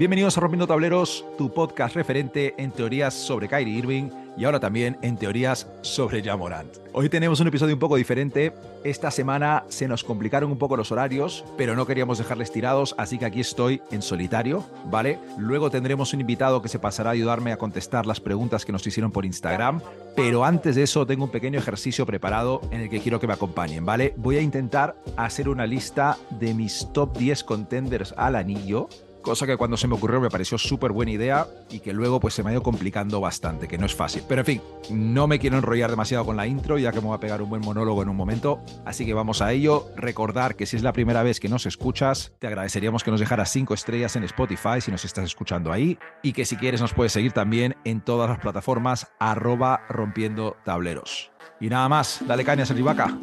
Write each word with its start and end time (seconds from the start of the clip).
Bienvenidos 0.00 0.38
a 0.38 0.40
Rompiendo 0.40 0.66
Tableros, 0.66 1.26
tu 1.36 1.52
podcast 1.52 1.94
referente 1.94 2.54
en 2.56 2.70
teorías 2.70 3.12
sobre 3.12 3.48
Kyrie 3.48 3.76
Irving 3.76 4.08
y 4.34 4.46
ahora 4.46 4.58
también 4.58 4.96
en 5.02 5.18
teorías 5.18 5.66
sobre 5.82 6.22
Jamorant. 6.22 6.74
Hoy 6.94 7.10
tenemos 7.10 7.38
un 7.40 7.48
episodio 7.48 7.74
un 7.74 7.80
poco 7.80 7.96
diferente. 7.96 8.54
Esta 8.82 9.10
semana 9.10 9.64
se 9.68 9.88
nos 9.88 10.02
complicaron 10.02 10.50
un 10.50 10.56
poco 10.56 10.78
los 10.78 10.90
horarios, 10.90 11.44
pero 11.58 11.76
no 11.76 11.84
queríamos 11.84 12.16
dejarles 12.16 12.50
tirados, 12.50 12.94
así 12.96 13.18
que 13.18 13.26
aquí 13.26 13.40
estoy 13.40 13.82
en 13.90 14.00
solitario, 14.00 14.64
¿vale? 14.86 15.18
Luego 15.36 15.70
tendremos 15.70 16.14
un 16.14 16.22
invitado 16.22 16.62
que 16.62 16.70
se 16.70 16.78
pasará 16.78 17.10
a 17.10 17.12
ayudarme 17.12 17.52
a 17.52 17.58
contestar 17.58 18.06
las 18.06 18.20
preguntas 18.20 18.64
que 18.64 18.72
nos 18.72 18.86
hicieron 18.86 19.12
por 19.12 19.26
Instagram, 19.26 19.82
pero 20.16 20.46
antes 20.46 20.76
de 20.76 20.84
eso 20.84 21.06
tengo 21.06 21.24
un 21.24 21.30
pequeño 21.30 21.58
ejercicio 21.58 22.06
preparado 22.06 22.62
en 22.70 22.80
el 22.80 22.88
que 22.88 23.00
quiero 23.00 23.20
que 23.20 23.26
me 23.26 23.34
acompañen, 23.34 23.84
¿vale? 23.84 24.14
Voy 24.16 24.38
a 24.38 24.40
intentar 24.40 24.96
hacer 25.18 25.50
una 25.50 25.66
lista 25.66 26.16
de 26.30 26.54
mis 26.54 26.88
top 26.94 27.18
10 27.18 27.44
contenders 27.44 28.14
al 28.16 28.36
anillo 28.36 28.88
cosa 29.22 29.46
que 29.46 29.56
cuando 29.56 29.76
se 29.76 29.88
me 29.88 29.94
ocurrió 29.94 30.20
me 30.20 30.30
pareció 30.30 30.58
súper 30.58 30.92
buena 30.92 31.12
idea 31.12 31.46
y 31.70 31.80
que 31.80 31.92
luego 31.92 32.20
pues 32.20 32.34
se 32.34 32.42
me 32.42 32.50
ha 32.50 32.52
ido 32.52 32.62
complicando 32.62 33.20
bastante, 33.20 33.68
que 33.68 33.78
no 33.78 33.86
es 33.86 33.94
fácil. 33.94 34.22
Pero 34.28 34.42
en 34.42 34.46
fin, 34.46 34.62
no 34.90 35.26
me 35.26 35.38
quiero 35.38 35.56
enrollar 35.56 35.90
demasiado 35.90 36.24
con 36.24 36.36
la 36.36 36.46
intro, 36.46 36.78
ya 36.78 36.92
que 36.92 37.00
me 37.00 37.06
voy 37.06 37.16
a 37.16 37.20
pegar 37.20 37.42
un 37.42 37.50
buen 37.50 37.62
monólogo 37.62 38.02
en 38.02 38.08
un 38.08 38.16
momento, 38.16 38.60
así 38.84 39.06
que 39.06 39.14
vamos 39.14 39.42
a 39.42 39.52
ello. 39.52 39.86
Recordar 39.96 40.56
que 40.56 40.66
si 40.66 40.76
es 40.76 40.82
la 40.82 40.92
primera 40.92 41.22
vez 41.22 41.40
que 41.40 41.48
nos 41.48 41.66
escuchas, 41.66 42.32
te 42.38 42.46
agradeceríamos 42.46 43.04
que 43.04 43.10
nos 43.10 43.20
dejaras 43.20 43.50
5 43.50 43.74
estrellas 43.74 44.16
en 44.16 44.24
Spotify 44.24 44.80
si 44.80 44.90
nos 44.90 45.04
estás 45.04 45.24
escuchando 45.24 45.72
ahí 45.72 45.98
y 46.22 46.32
que 46.32 46.44
si 46.44 46.56
quieres 46.56 46.80
nos 46.80 46.94
puedes 46.94 47.12
seguir 47.12 47.32
también 47.32 47.76
en 47.84 48.00
todas 48.00 48.28
las 48.28 48.38
plataformas 48.38 49.08
arroba 49.18 49.82
rompiendo 49.88 50.56
tableros. 50.64 51.30
Y 51.60 51.68
nada 51.68 51.88
más, 51.88 52.20
dale 52.26 52.44
caña, 52.44 52.64
Sergi 52.64 52.82
Vaca. 52.82 53.18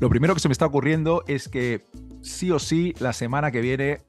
Lo 0.00 0.08
primero 0.08 0.32
que 0.32 0.40
se 0.40 0.48
me 0.48 0.52
está 0.52 0.64
ocurriendo 0.64 1.24
es 1.26 1.46
que 1.46 1.82
sí 2.22 2.50
o 2.50 2.58
sí 2.58 2.94
la 3.00 3.12
semana 3.12 3.50
que 3.50 3.60
viene, 3.60 4.00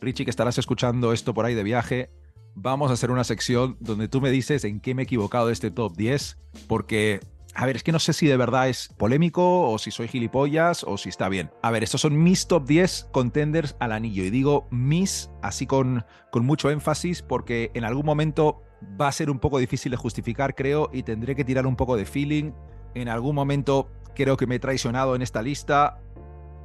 Richie, 0.00 0.24
que 0.24 0.30
estarás 0.30 0.58
escuchando 0.58 1.12
esto 1.12 1.34
por 1.34 1.44
ahí 1.44 1.56
de 1.56 1.64
viaje, 1.64 2.10
vamos 2.54 2.90
a 2.90 2.94
hacer 2.94 3.10
una 3.10 3.24
sección 3.24 3.76
donde 3.80 4.06
tú 4.06 4.20
me 4.20 4.30
dices 4.30 4.62
en 4.62 4.78
qué 4.78 4.94
me 4.94 5.02
he 5.02 5.04
equivocado 5.04 5.48
de 5.48 5.52
este 5.52 5.72
top 5.72 5.96
10, 5.96 6.38
porque 6.68 7.18
a 7.56 7.66
ver, 7.66 7.74
es 7.74 7.82
que 7.82 7.90
no 7.90 7.98
sé 7.98 8.12
si 8.12 8.28
de 8.28 8.36
verdad 8.36 8.68
es 8.68 8.90
polémico 8.96 9.68
o 9.68 9.76
si 9.78 9.90
soy 9.90 10.06
gilipollas 10.06 10.84
o 10.84 10.96
si 10.96 11.08
está 11.08 11.28
bien. 11.28 11.50
A 11.62 11.72
ver, 11.72 11.82
estos 11.82 12.00
son 12.00 12.22
mis 12.22 12.46
top 12.46 12.64
10 12.68 13.08
contenders 13.10 13.74
al 13.80 13.90
anillo. 13.90 14.22
Y 14.22 14.30
digo 14.30 14.68
mis 14.70 15.30
así 15.42 15.66
con, 15.66 16.04
con 16.30 16.46
mucho 16.46 16.70
énfasis 16.70 17.22
porque 17.22 17.72
en 17.74 17.82
algún 17.82 18.06
momento 18.06 18.62
va 19.00 19.08
a 19.08 19.12
ser 19.12 19.30
un 19.30 19.40
poco 19.40 19.58
difícil 19.58 19.90
de 19.90 19.96
justificar, 19.96 20.54
creo, 20.54 20.90
y 20.92 21.02
tendré 21.02 21.34
que 21.34 21.44
tirar 21.44 21.66
un 21.66 21.74
poco 21.74 21.96
de 21.96 22.04
feeling. 22.04 22.52
En 22.94 23.08
algún 23.08 23.34
momento 23.34 23.88
creo 24.20 24.36
que 24.36 24.46
me 24.46 24.56
he 24.56 24.58
traicionado 24.58 25.16
en 25.16 25.22
esta 25.22 25.40
lista. 25.40 25.98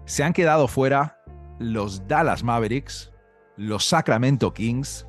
Se 0.04 0.26
han 0.26 0.34
quedado 0.34 0.68
fuera 0.68 1.22
los 1.58 2.06
Dallas 2.06 2.44
Mavericks, 2.44 3.14
los 3.56 3.86
Sacramento 3.86 4.54
Kings 4.54 5.06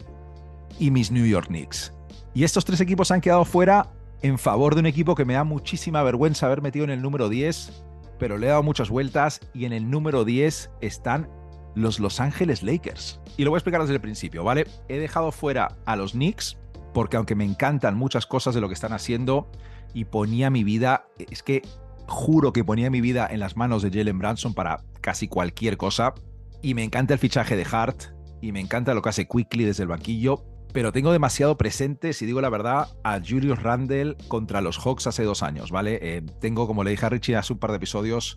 y 0.78 0.92
mis 0.92 1.10
New 1.10 1.26
York 1.26 1.48
Knicks. 1.48 1.92
Y 2.34 2.44
estos 2.44 2.64
tres 2.64 2.80
equipos 2.80 3.10
han 3.10 3.20
quedado 3.20 3.44
fuera 3.44 3.88
en 4.22 4.38
favor 4.38 4.74
de 4.74 4.80
un 4.80 4.86
equipo 4.86 5.16
que 5.16 5.24
me 5.24 5.34
da 5.34 5.42
muchísima 5.42 6.04
vergüenza 6.04 6.46
haber 6.46 6.62
metido 6.62 6.84
en 6.84 6.90
el 6.90 7.02
número 7.02 7.28
10, 7.28 7.82
pero 8.20 8.38
le 8.38 8.46
he 8.46 8.50
dado 8.50 8.62
muchas 8.62 8.90
vueltas 8.90 9.40
y 9.52 9.64
en 9.64 9.72
el 9.72 9.90
número 9.90 10.24
10 10.24 10.70
están 10.80 11.28
los 11.74 11.98
Los 11.98 12.20
Angeles 12.20 12.62
Lakers. 12.62 13.20
Y 13.36 13.42
lo 13.42 13.50
voy 13.50 13.56
a 13.56 13.58
explicar 13.58 13.80
desde 13.80 13.94
el 13.94 14.00
principio, 14.00 14.44
¿vale? 14.44 14.68
He 14.88 14.98
dejado 14.98 15.32
fuera 15.32 15.76
a 15.84 15.96
los 15.96 16.12
Knicks 16.12 16.56
porque 16.94 17.16
aunque 17.16 17.34
me 17.34 17.44
encantan 17.44 17.96
muchas 17.96 18.24
cosas 18.24 18.54
de 18.54 18.60
lo 18.60 18.68
que 18.68 18.74
están 18.74 18.92
haciendo 18.92 19.50
y 19.92 20.04
ponía 20.04 20.48
mi 20.48 20.62
vida, 20.62 21.08
es 21.18 21.42
que 21.42 21.62
juro 22.08 22.52
que 22.52 22.64
ponía 22.64 22.90
mi 22.90 23.00
vida 23.00 23.28
en 23.30 23.40
las 23.40 23.56
manos 23.56 23.82
de 23.82 23.90
Jalen 23.90 24.18
Branson 24.18 24.54
para 24.54 24.82
casi 25.00 25.28
cualquier 25.28 25.76
cosa. 25.76 26.14
Y 26.62 26.74
me 26.74 26.84
encanta 26.84 27.14
el 27.14 27.20
fichaje 27.20 27.56
de 27.56 27.66
Hart 27.70 28.02
y 28.40 28.52
me 28.52 28.60
encanta 28.60 28.94
lo 28.94 29.02
que 29.02 29.08
hace 29.08 29.26
Quickly 29.26 29.64
desde 29.64 29.82
el 29.82 29.88
banquillo. 29.88 30.44
Pero 30.72 30.92
tengo 30.92 31.12
demasiado 31.12 31.56
presente, 31.56 32.12
si 32.12 32.26
digo 32.26 32.40
la 32.40 32.50
verdad, 32.50 32.88
a 33.02 33.20
Julius 33.20 33.62
Randle 33.62 34.16
contra 34.28 34.60
los 34.60 34.78
Hawks 34.78 35.06
hace 35.06 35.22
dos 35.22 35.42
años, 35.42 35.70
¿vale? 35.70 35.98
Eh, 36.02 36.22
tengo, 36.40 36.66
como 36.66 36.84
le 36.84 36.90
dije 36.90 37.06
a 37.06 37.08
Richie 37.08 37.36
hace 37.36 37.54
un 37.54 37.58
par 37.58 37.70
de 37.70 37.78
episodios, 37.78 38.36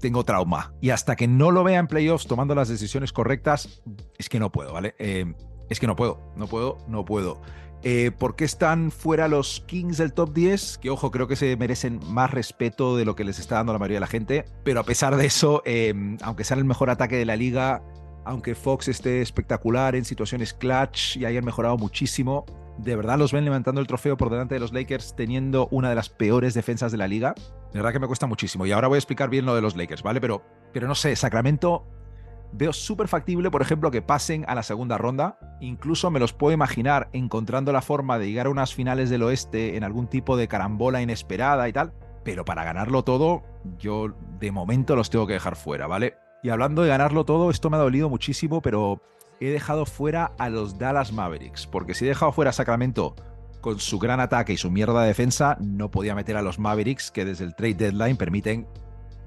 tengo 0.00 0.24
trauma. 0.24 0.72
Y 0.80 0.90
hasta 0.90 1.16
que 1.16 1.28
no 1.28 1.50
lo 1.50 1.62
vea 1.62 1.78
en 1.78 1.86
playoffs 1.86 2.26
tomando 2.26 2.54
las 2.54 2.68
decisiones 2.68 3.12
correctas, 3.12 3.82
es 4.18 4.28
que 4.28 4.38
no 4.38 4.50
puedo, 4.50 4.72
¿vale? 4.72 4.94
Eh, 4.98 5.34
es 5.68 5.80
que 5.80 5.86
no 5.86 5.96
puedo, 5.96 6.20
no 6.36 6.46
puedo, 6.46 6.78
no 6.88 7.04
puedo. 7.04 7.40
Eh, 7.86 8.12
¿Por 8.18 8.34
qué 8.34 8.46
están 8.46 8.90
fuera 8.90 9.28
los 9.28 9.62
Kings 9.66 9.98
del 9.98 10.14
top 10.14 10.32
10? 10.32 10.78
Que 10.78 10.88
ojo, 10.88 11.10
creo 11.10 11.28
que 11.28 11.36
se 11.36 11.54
merecen 11.58 12.00
más 12.08 12.30
respeto 12.30 12.96
de 12.96 13.04
lo 13.04 13.14
que 13.14 13.24
les 13.24 13.38
está 13.38 13.56
dando 13.56 13.74
la 13.74 13.78
mayoría 13.78 13.96
de 13.96 14.00
la 14.00 14.06
gente. 14.06 14.46
Pero 14.64 14.80
a 14.80 14.84
pesar 14.84 15.16
de 15.16 15.26
eso, 15.26 15.60
em, 15.66 16.16
aunque 16.22 16.44
sean 16.44 16.60
el 16.60 16.64
mejor 16.64 16.88
ataque 16.88 17.16
de 17.16 17.26
la 17.26 17.36
liga, 17.36 17.82
aunque 18.24 18.54
Fox 18.54 18.88
esté 18.88 19.20
espectacular 19.20 19.96
en 19.96 20.06
situaciones 20.06 20.54
clutch 20.54 21.18
y 21.18 21.26
hayan 21.26 21.44
mejorado 21.44 21.76
muchísimo, 21.76 22.46
de 22.78 22.96
verdad 22.96 23.18
los 23.18 23.32
ven 23.32 23.44
levantando 23.44 23.82
el 23.82 23.86
trofeo 23.86 24.16
por 24.16 24.30
delante 24.30 24.54
de 24.54 24.60
los 24.60 24.72
Lakers 24.72 25.14
teniendo 25.14 25.68
una 25.70 25.90
de 25.90 25.94
las 25.94 26.08
peores 26.08 26.54
defensas 26.54 26.90
de 26.90 26.96
la 26.96 27.06
liga. 27.06 27.34
De 27.74 27.80
verdad 27.80 27.92
que 27.92 27.98
me 27.98 28.06
cuesta 28.06 28.26
muchísimo. 28.26 28.64
Y 28.64 28.72
ahora 28.72 28.88
voy 28.88 28.96
a 28.96 28.98
explicar 28.98 29.28
bien 29.28 29.44
lo 29.44 29.54
de 29.54 29.60
los 29.60 29.76
Lakers, 29.76 30.02
¿vale? 30.02 30.22
Pero, 30.22 30.42
pero 30.72 30.88
no 30.88 30.94
sé, 30.94 31.14
Sacramento 31.16 31.84
Veo 32.56 32.72
súper 32.72 33.08
factible, 33.08 33.50
por 33.50 33.62
ejemplo, 33.62 33.90
que 33.90 34.00
pasen 34.00 34.44
a 34.46 34.54
la 34.54 34.62
segunda 34.62 34.96
ronda. 34.96 35.38
Incluso 35.60 36.12
me 36.12 36.20
los 36.20 36.32
puedo 36.32 36.54
imaginar 36.54 37.08
encontrando 37.12 37.72
la 37.72 37.82
forma 37.82 38.16
de 38.16 38.28
llegar 38.28 38.46
a 38.46 38.50
unas 38.50 38.72
finales 38.72 39.10
del 39.10 39.24
oeste 39.24 39.76
en 39.76 39.82
algún 39.82 40.06
tipo 40.06 40.36
de 40.36 40.46
carambola 40.46 41.02
inesperada 41.02 41.68
y 41.68 41.72
tal. 41.72 41.92
Pero 42.22 42.44
para 42.44 42.62
ganarlo 42.62 43.02
todo, 43.02 43.42
yo 43.76 44.14
de 44.38 44.52
momento 44.52 44.94
los 44.94 45.10
tengo 45.10 45.26
que 45.26 45.32
dejar 45.32 45.56
fuera, 45.56 45.88
¿vale? 45.88 46.14
Y 46.44 46.50
hablando 46.50 46.82
de 46.82 46.90
ganarlo 46.90 47.24
todo, 47.24 47.50
esto 47.50 47.70
me 47.70 47.76
ha 47.76 47.80
dolido 47.80 48.08
muchísimo, 48.08 48.62
pero 48.62 49.02
he 49.40 49.50
dejado 49.50 49.84
fuera 49.84 50.30
a 50.38 50.48
los 50.48 50.78
Dallas 50.78 51.12
Mavericks. 51.12 51.66
Porque 51.66 51.94
si 51.94 52.04
he 52.04 52.08
dejado 52.08 52.30
fuera 52.30 52.50
a 52.50 52.54
Sacramento 52.54 53.16
con 53.62 53.80
su 53.80 53.98
gran 53.98 54.20
ataque 54.20 54.52
y 54.52 54.58
su 54.58 54.70
mierda 54.70 55.02
de 55.02 55.08
defensa, 55.08 55.56
no 55.58 55.90
podía 55.90 56.14
meter 56.14 56.36
a 56.36 56.42
los 56.42 56.60
Mavericks 56.60 57.10
que 57.10 57.24
desde 57.24 57.46
el 57.46 57.56
trade 57.56 57.74
deadline 57.74 58.16
permiten 58.16 58.68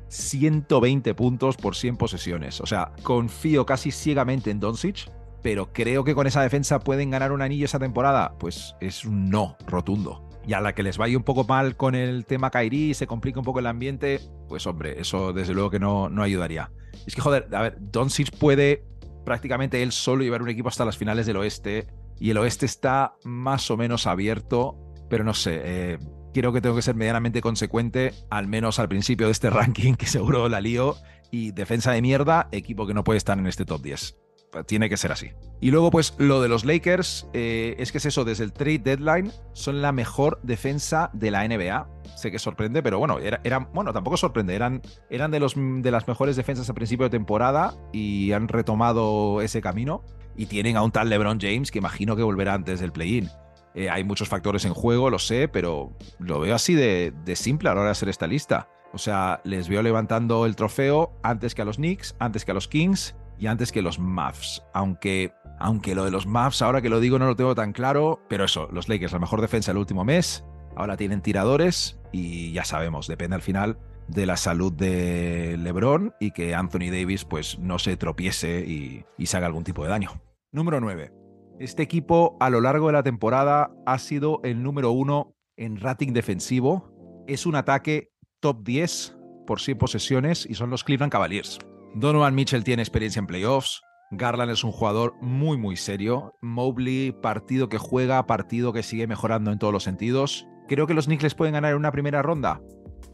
120 0.09 1.13
puntos 1.13 1.57
por 1.57 1.75
100 1.75 1.97
posesiones. 1.97 2.61
O 2.61 2.65
sea, 2.65 2.91
confío 3.03 3.65
casi 3.65 3.91
ciegamente 3.91 4.51
en 4.51 4.59
Doncic, 4.59 5.09
pero 5.41 5.71
creo 5.71 6.03
que 6.03 6.15
con 6.15 6.27
esa 6.27 6.41
defensa 6.41 6.79
pueden 6.79 7.11
ganar 7.11 7.31
un 7.31 7.41
anillo 7.41 7.65
esa 7.65 7.79
temporada. 7.79 8.35
Pues 8.39 8.75
es 8.81 9.05
un 9.05 9.29
no 9.29 9.57
rotundo. 9.67 10.23
Y 10.45 10.53
a 10.53 10.61
la 10.61 10.73
que 10.73 10.83
les 10.83 10.97
vaya 10.97 11.17
un 11.17 11.23
poco 11.23 11.43
mal 11.43 11.75
con 11.75 11.93
el 11.93 12.25
tema 12.25 12.49
Kairi 12.49 12.91
y 12.91 12.93
se 12.93 13.05
complica 13.05 13.39
un 13.39 13.45
poco 13.45 13.59
el 13.59 13.67
ambiente, 13.67 14.21
pues 14.47 14.65
hombre, 14.65 14.99
eso 14.99 15.33
desde 15.33 15.53
luego 15.53 15.69
que 15.69 15.79
no, 15.79 16.07
no 16.09 16.23
ayudaría. 16.23 16.71
Es 17.05 17.15
que 17.15 17.21
joder, 17.21 17.49
a 17.53 17.61
ver, 17.63 17.77
Doncic 17.79 18.31
puede 18.37 18.85
prácticamente 19.25 19.83
él 19.83 19.91
solo 19.91 20.23
llevar 20.23 20.41
un 20.41 20.47
equipo 20.47 20.69
hasta 20.69 20.85
las 20.85 20.95
finales 20.95 21.25
del 21.25 21.35
oeste 21.35 21.87
y 22.17 22.29
el 22.29 22.37
oeste 22.37 22.65
está 22.65 23.15
más 23.25 23.69
o 23.69 23.75
menos 23.75 24.07
abierto, 24.07 24.77
pero 25.09 25.25
no 25.25 25.33
sé, 25.33 25.61
eh, 25.63 25.99
creo 26.33 26.53
que 26.53 26.61
tengo 26.61 26.75
que 26.75 26.81
ser 26.81 26.95
medianamente 26.95 27.41
consecuente, 27.41 28.13
al 28.29 28.47
menos 28.47 28.79
al 28.79 28.89
principio 28.89 29.27
de 29.27 29.31
este 29.31 29.49
ranking, 29.51 29.95
que 29.95 30.05
seguro 30.05 30.49
la 30.49 30.61
lío. 30.61 30.95
Y 31.29 31.51
defensa 31.51 31.91
de 31.91 32.01
mierda, 32.01 32.47
equipo 32.51 32.87
que 32.87 32.93
no 32.93 33.03
puede 33.03 33.17
estar 33.17 33.37
en 33.37 33.47
este 33.47 33.65
top 33.65 33.81
10. 33.81 34.17
Tiene 34.65 34.89
que 34.89 34.95
ser 34.95 35.11
así. 35.11 35.31
Y 35.59 35.71
luego, 35.71 35.91
pues 35.91 36.15
lo 36.17 36.41
de 36.41 36.47
los 36.47 36.63
Lakers, 36.63 37.27
eh, 37.33 37.75
es 37.79 37.91
que 37.91 37.97
es 37.97 38.05
eso, 38.05 38.23
desde 38.23 38.45
el 38.45 38.53
trade 38.53 38.79
deadline, 38.79 39.31
son 39.53 39.81
la 39.81 39.91
mejor 39.91 40.39
defensa 40.41 41.09
de 41.13 41.31
la 41.31 41.45
NBA. 41.47 41.89
Sé 42.15 42.31
que 42.31 42.39
sorprende, 42.39 42.81
pero 42.81 42.97
bueno, 42.97 43.19
era, 43.19 43.69
bueno, 43.73 43.91
tampoco 43.91 44.15
sorprende. 44.15 44.55
Eran, 44.55 44.81
eran 45.09 45.31
de, 45.31 45.39
los, 45.39 45.55
de 45.55 45.91
las 45.91 46.07
mejores 46.07 46.35
defensas 46.37 46.69
a 46.69 46.73
principio 46.73 47.05
de 47.05 47.09
temporada 47.09 47.75
y 47.91 48.31
han 48.31 48.47
retomado 48.47 49.41
ese 49.41 49.61
camino. 49.61 50.03
Y 50.37 50.45
tienen 50.45 50.77
a 50.77 50.83
un 50.83 50.91
tal 50.91 51.09
LeBron 51.09 51.39
James 51.41 51.71
que 51.71 51.79
imagino 51.79 52.15
que 52.15 52.23
volverá 52.23 52.53
antes 52.53 52.79
del 52.79 52.91
play-in. 52.91 53.29
Eh, 53.77 53.91
hay 53.91 54.03
muchos 54.03 54.27
factores 54.27 54.65
en 54.65 54.73
juego, 54.73 55.11
lo 55.11 55.19
sé, 55.19 55.47
pero 55.47 55.91
lo 56.17 56.39
veo 56.39 56.55
así 56.55 56.73
de, 56.73 57.13
simple 57.35 57.69
a 57.69 57.75
la 57.75 57.81
hora 57.81 57.89
de 57.89 57.91
hacer 57.91 58.09
esta 58.09 58.25
lista. 58.25 58.69
O 58.91 58.97
sea, 58.97 59.39
les 59.43 59.69
veo 59.69 59.83
levantando 59.83 60.47
el 60.47 60.55
trofeo 60.55 61.11
antes 61.21 61.53
que 61.53 61.61
a 61.61 61.65
los 61.65 61.75
Knicks, 61.75 62.15
antes 62.17 62.43
que 62.43 62.49
a 62.49 62.53
los 62.55 62.67
Kings 62.67 63.15
y 63.37 63.45
antes 63.45 63.71
que 63.71 63.83
los 63.83 63.99
Mavs. 63.99 64.63
Aunque, 64.73 65.31
aunque 65.59 65.93
lo 65.93 66.05
de 66.05 66.09
los 66.09 66.25
Mavs, 66.25 66.63
ahora 66.63 66.81
que 66.81 66.89
lo 66.89 66.99
digo, 66.99 67.19
no 67.19 67.27
lo 67.27 67.35
tengo 67.35 67.53
tan 67.53 67.71
claro. 67.71 68.19
Pero 68.27 68.45
eso, 68.45 68.67
los 68.71 68.89
Lakers, 68.89 69.13
la 69.13 69.19
mejor 69.19 69.41
defensa 69.41 69.71
del 69.71 69.77
último 69.77 70.03
mes. 70.03 70.43
Ahora 70.75 70.97
tienen 70.97 71.21
tiradores 71.21 71.99
y 72.11 72.53
ya 72.53 72.63
sabemos, 72.63 73.07
depende 73.07 73.35
al 73.35 73.43
final 73.43 73.77
de 74.07 74.25
la 74.25 74.37
salud 74.37 74.73
de 74.73 75.55
LeBron 75.59 76.15
y 76.19 76.31
que 76.31 76.55
Anthony 76.55 76.89
Davis 76.89 77.25
pues 77.25 77.59
no 77.59 77.77
se 77.77 77.95
tropiece 77.95 78.61
y, 78.61 79.05
y 79.19 79.27
se 79.27 79.37
haga 79.37 79.45
algún 79.45 79.63
tipo 79.63 79.83
de 79.83 79.89
daño. 79.89 80.19
Número 80.51 80.81
9. 80.81 81.26
Este 81.59 81.81
equipo 81.81 82.37
a 82.39 82.51
lo 82.51 82.61
largo 82.61 82.85
de 82.85 82.93
la 82.93 83.01
temporada 83.01 83.71
ha 83.87 83.97
sido 83.97 84.41
el 84.43 84.61
número 84.61 84.91
uno 84.91 85.35
en 85.55 85.77
rating 85.77 86.13
defensivo. 86.13 87.23
Es 87.27 87.47
un 87.47 87.55
ataque 87.55 88.11
top 88.39 88.63
10 88.63 89.17
por 89.47 89.59
100 89.59 89.79
posesiones 89.79 90.45
y 90.47 90.53
son 90.53 90.69
los 90.69 90.83
Cleveland 90.83 91.11
Cavaliers. 91.11 91.57
Donovan 91.95 92.35
Mitchell 92.35 92.63
tiene 92.63 92.83
experiencia 92.83 93.19
en 93.19 93.25
playoffs. 93.25 93.81
Garland 94.11 94.51
es 94.51 94.63
un 94.63 94.71
jugador 94.71 95.15
muy, 95.19 95.57
muy 95.57 95.77
serio. 95.77 96.35
Mobley, 96.43 97.11
partido 97.11 97.69
que 97.69 97.79
juega, 97.79 98.27
partido 98.27 98.71
que 98.71 98.83
sigue 98.83 99.07
mejorando 99.07 99.51
en 99.51 99.57
todos 99.57 99.73
los 99.73 99.83
sentidos. 99.83 100.47
¿Creo 100.67 100.85
que 100.85 100.93
los 100.93 101.05
Knicks 101.05 101.23
les 101.23 101.35
pueden 101.35 101.53
ganar 101.53 101.71
en 101.71 101.77
una 101.77 101.91
primera 101.91 102.21
ronda? 102.21 102.61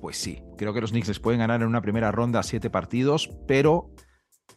Pues 0.01 0.18
sí, 0.18 0.44
creo 0.57 0.74
que 0.74 0.81
los 0.81 0.92
Knicks 0.92 1.07
les 1.07 1.19
pueden 1.22 1.39
ganar 1.39 1.62
en 1.62 1.68
una 1.68 1.81
primera 1.81 2.12
ronda 2.12 2.44
siete 2.44 2.69
partidos, 2.69 3.30
pero 3.48 3.89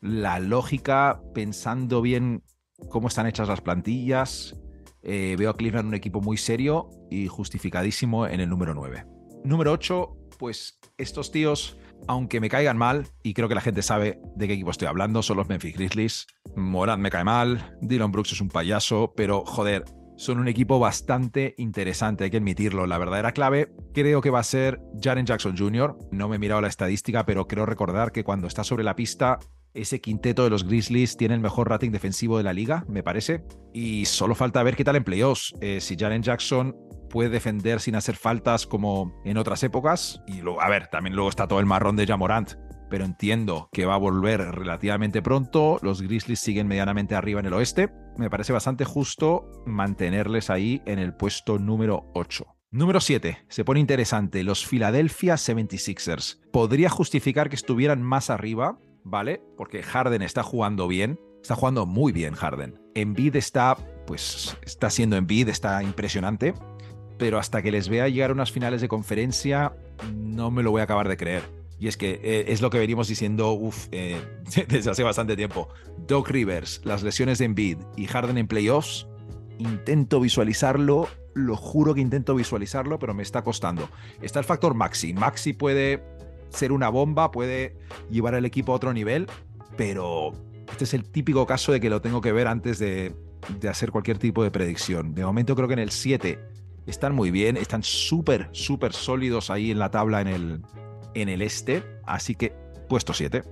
la 0.01 0.41
lógica, 0.41 1.21
pensando 1.35 2.03
bien 2.03 2.43
cómo 2.89 3.09
están 3.09 3.27
hechas 3.27 3.49
las 3.49 3.61
plantillas, 3.61 4.57
eh, 5.03 5.37
veo 5.39 5.51
a 5.51 5.57
Cleveland 5.57 5.89
un 5.89 5.95
equipo 5.95 6.21
muy 6.21 6.37
serio 6.37 6.91
y 7.11 7.29
justificadísimo 7.29 8.27
en 8.27 8.41
el 8.41 8.49
número 8.49 8.75
9. 8.75 9.05
Número 9.45 9.73
8, 9.73 10.17
pues 10.39 10.81
estos 10.99 11.31
tíos, 11.31 11.79
aunque 12.09 12.41
me 12.41 12.49
caigan 12.49 12.77
mal, 12.77 13.07
y 13.23 13.35
creo 13.35 13.49
que 13.49 13.55
la 13.55 13.61
gente 13.61 13.83
sabe 13.83 14.21
de 14.35 14.49
qué 14.49 14.55
equipo 14.55 14.71
estoy 14.71 14.89
hablando, 14.89 15.23
son 15.23 15.37
los 15.37 15.49
Memphis 15.49 15.75
Grizzlies. 15.75 16.27
Morant 16.57 17.03
me 17.03 17.11
cae 17.11 17.25
mal, 17.25 17.77
Dylan 17.81 18.11
Brooks 18.11 18.33
es 18.33 18.41
un 18.41 18.49
payaso, 18.49 19.13
pero 19.17 19.45
joder, 19.45 19.85
son 20.17 20.39
un 20.39 20.49
equipo 20.49 20.79
bastante 20.79 21.55
interesante, 21.59 22.25
hay 22.25 22.31
que 22.31 22.39
admitirlo. 22.39 22.87
La 22.87 22.99
verdadera 22.99 23.33
clave 23.33 23.73
creo 23.93 24.21
que 24.21 24.31
va 24.31 24.41
a 24.41 24.45
ser 24.45 24.81
Jaren 25.01 25.27
Jackson 25.27 25.57
Jr. 25.57 25.97
No 26.11 26.29
me 26.29 26.37
he 26.37 26.39
mirado 26.39 26.63
la 26.63 26.69
estadística, 26.69 27.27
pero 27.27 27.47
creo 27.47 27.67
recordar 27.67 28.13
que 28.13 28.25
cuando 28.25 28.47
está 28.47 28.65
sobre 28.65 28.83
la 28.83 28.97
pista, 28.97 29.39
ese 29.75 30.01
quinteto 30.01 30.45
de 30.45 30.51
los 30.51 30.65
Grizzlies 30.65 31.17
tiene 31.17 31.35
el 31.35 31.41
mejor 31.41 31.69
rating 31.69 31.91
defensivo 31.91 32.39
de 32.39 32.45
la 32.45 32.53
liga, 32.53 32.85
me 32.89 33.03
parece. 33.03 33.45
Y 33.73 34.07
solo 34.07 34.35
falta 34.35 34.63
ver 34.63 34.77
qué 34.77 34.85
tal 34.85 34.97
en 34.97 35.05
playoffs. 35.05 35.55
Eh, 35.61 35.81
si 35.81 35.97
Jaren 35.97 36.23
Jackson 36.23 36.75
puede 37.11 37.29
defender 37.29 37.81
sin 37.81 37.95
hacer 37.95 38.17
faltas 38.17 38.67
como 38.67 39.21
en 39.25 39.37
otras 39.37 39.63
épocas. 39.63 40.23
Y 40.27 40.41
luego, 40.41 40.63
a 40.63 40.69
ver, 40.69 40.89
también 40.89 41.15
luego 41.15 41.31
está 41.31 41.47
todo 41.47 41.61
el 41.61 41.67
marrón 41.67 41.97
de 41.97 42.07
Jamorant 42.07 42.53
pero 42.89 43.05
entiendo 43.05 43.69
que 43.73 43.87
va 43.87 43.95
a 43.95 43.99
volver 43.99 44.41
relativamente 44.41 45.23
pronto. 45.23 45.79
Los 45.83 46.03
Grizzlies 46.03 46.41
siguen 46.41 46.69
medianamente 46.69 47.15
arriba 47.15 47.41
en 47.41 47.47
el 47.47 47.55
oeste. 47.55 47.91
Me 48.17 48.31
parece 48.31 48.53
bastante 48.53 48.85
justo 48.85 49.51
mantenerles 49.67 50.51
ahí 50.51 50.83
en 50.87 50.99
el 50.99 51.15
puesto 51.15 51.59
número 51.59 52.11
8. 52.15 52.47
Número 52.71 53.01
7. 53.01 53.47
Se 53.49 53.65
pone 53.65 53.81
interesante. 53.81 54.43
Los 54.43 54.67
Philadelphia 54.67 55.35
76ers. 55.35 56.41
Podría 56.53 56.91
justificar 56.91 57.49
que 57.49 57.57
estuvieran 57.57 58.03
más 58.03 58.31
arriba, 58.31 58.79
¿vale? 59.07 59.41
Porque 59.57 59.83
Harden 59.83 60.23
está 60.23 60.43
jugando 60.43 60.89
bien. 60.89 61.19
Está 61.41 61.55
jugando 61.55 61.87
muy 61.87 62.13
bien 62.13 62.35
Harden. 62.35 62.81
Embiid 62.95 63.37
está, 63.37 63.77
pues, 64.07 64.57
está 64.63 64.91
siendo 64.91 65.17
Embiid, 65.17 65.49
está 65.49 65.83
impresionante. 65.83 66.55
Pero 67.17 67.39
hasta 67.39 67.63
que 67.63 67.71
les 67.71 67.89
vea 67.89 68.09
llegar 68.09 68.31
a 68.31 68.33
unas 68.35 68.53
finales 68.53 68.81
de 68.81 68.89
conferencia, 68.89 69.73
no 70.13 70.51
me 70.51 70.63
lo 70.63 70.71
voy 70.71 70.81
a 70.81 70.85
acabar 70.85 71.09
de 71.09 71.17
creer. 71.17 71.43
Y 71.79 71.89
es 71.89 71.97
que 71.97 72.21
eh, 72.23 72.47
es 72.49 72.61
lo 72.61 72.71
que 72.71 72.79
venimos 72.79 73.09
diciendo 73.09 73.59
eh, 73.93 74.21
desde 74.69 74.91
hace 74.91 75.03
bastante 75.03 75.37
tiempo. 75.37 75.69
Doc 76.07 76.29
Rivers, 76.29 76.81
las 76.85 77.03
lesiones 77.03 77.39
de 77.39 77.45
Embiid 77.45 77.79
y 77.97 78.07
Harden 78.07 78.39
en 78.39 78.49
playoffs, 78.49 79.07
intento 79.59 80.21
visualizarlo, 80.21 81.09
lo 81.35 81.57
juro 81.57 81.95
que 81.95 82.01
intento 82.01 82.35
visualizarlo, 82.35 82.99
pero 82.99 83.15
me 83.15 83.23
está 83.23 83.43
costando. 83.43 83.89
Está 84.21 84.41
el 84.41 84.45
factor 84.45 84.75
Maxi. 84.75 85.15
Maxi 85.15 85.53
puede 85.53 86.03
ser 86.51 86.73
una 86.73 86.89
bomba, 86.89 87.31
puede 87.31 87.77
llevar 88.11 88.35
al 88.35 88.45
equipo 88.45 88.73
a 88.73 88.77
otro 88.77 88.93
nivel, 88.93 89.27
pero 89.77 90.33
este 90.71 90.85
es 90.85 90.95
el 90.95 91.05
típico 91.05 91.47
caso 91.47 91.73
de 91.73 91.81
que 91.81 91.91
lo 91.91 92.01
tengo 92.01 92.21
que 92.21 92.33
ver 92.33 92.47
antes 92.47 92.79
de, 92.79 93.15
de 93.61 93.69
hacer 93.69 93.91
cualquier 93.91 94.19
tipo 94.19 94.43
de 94.43 94.51
predicción. 94.51 95.15
De 95.15 95.25
momento 95.25 95.55
creo 95.55 95.69
que 95.69 95.75
en 95.75 95.81
el 95.81 95.91
7 95.91 96.39
están 96.87 97.15
muy 97.15 97.31
bien, 97.31 97.57
están 97.57 97.83
súper, 97.83 98.49
súper 98.53 98.93
sólidos 98.93 99.51
ahí 99.51 99.71
en 99.71 99.79
la 99.79 99.91
tabla 99.91 100.21
en 100.21 100.29
el, 100.29 100.63
en 101.15 101.29
el 101.29 101.43
este, 101.43 101.83
así 102.05 102.35
que 102.35 102.53
puesto 102.89 103.13
7. 103.13 103.43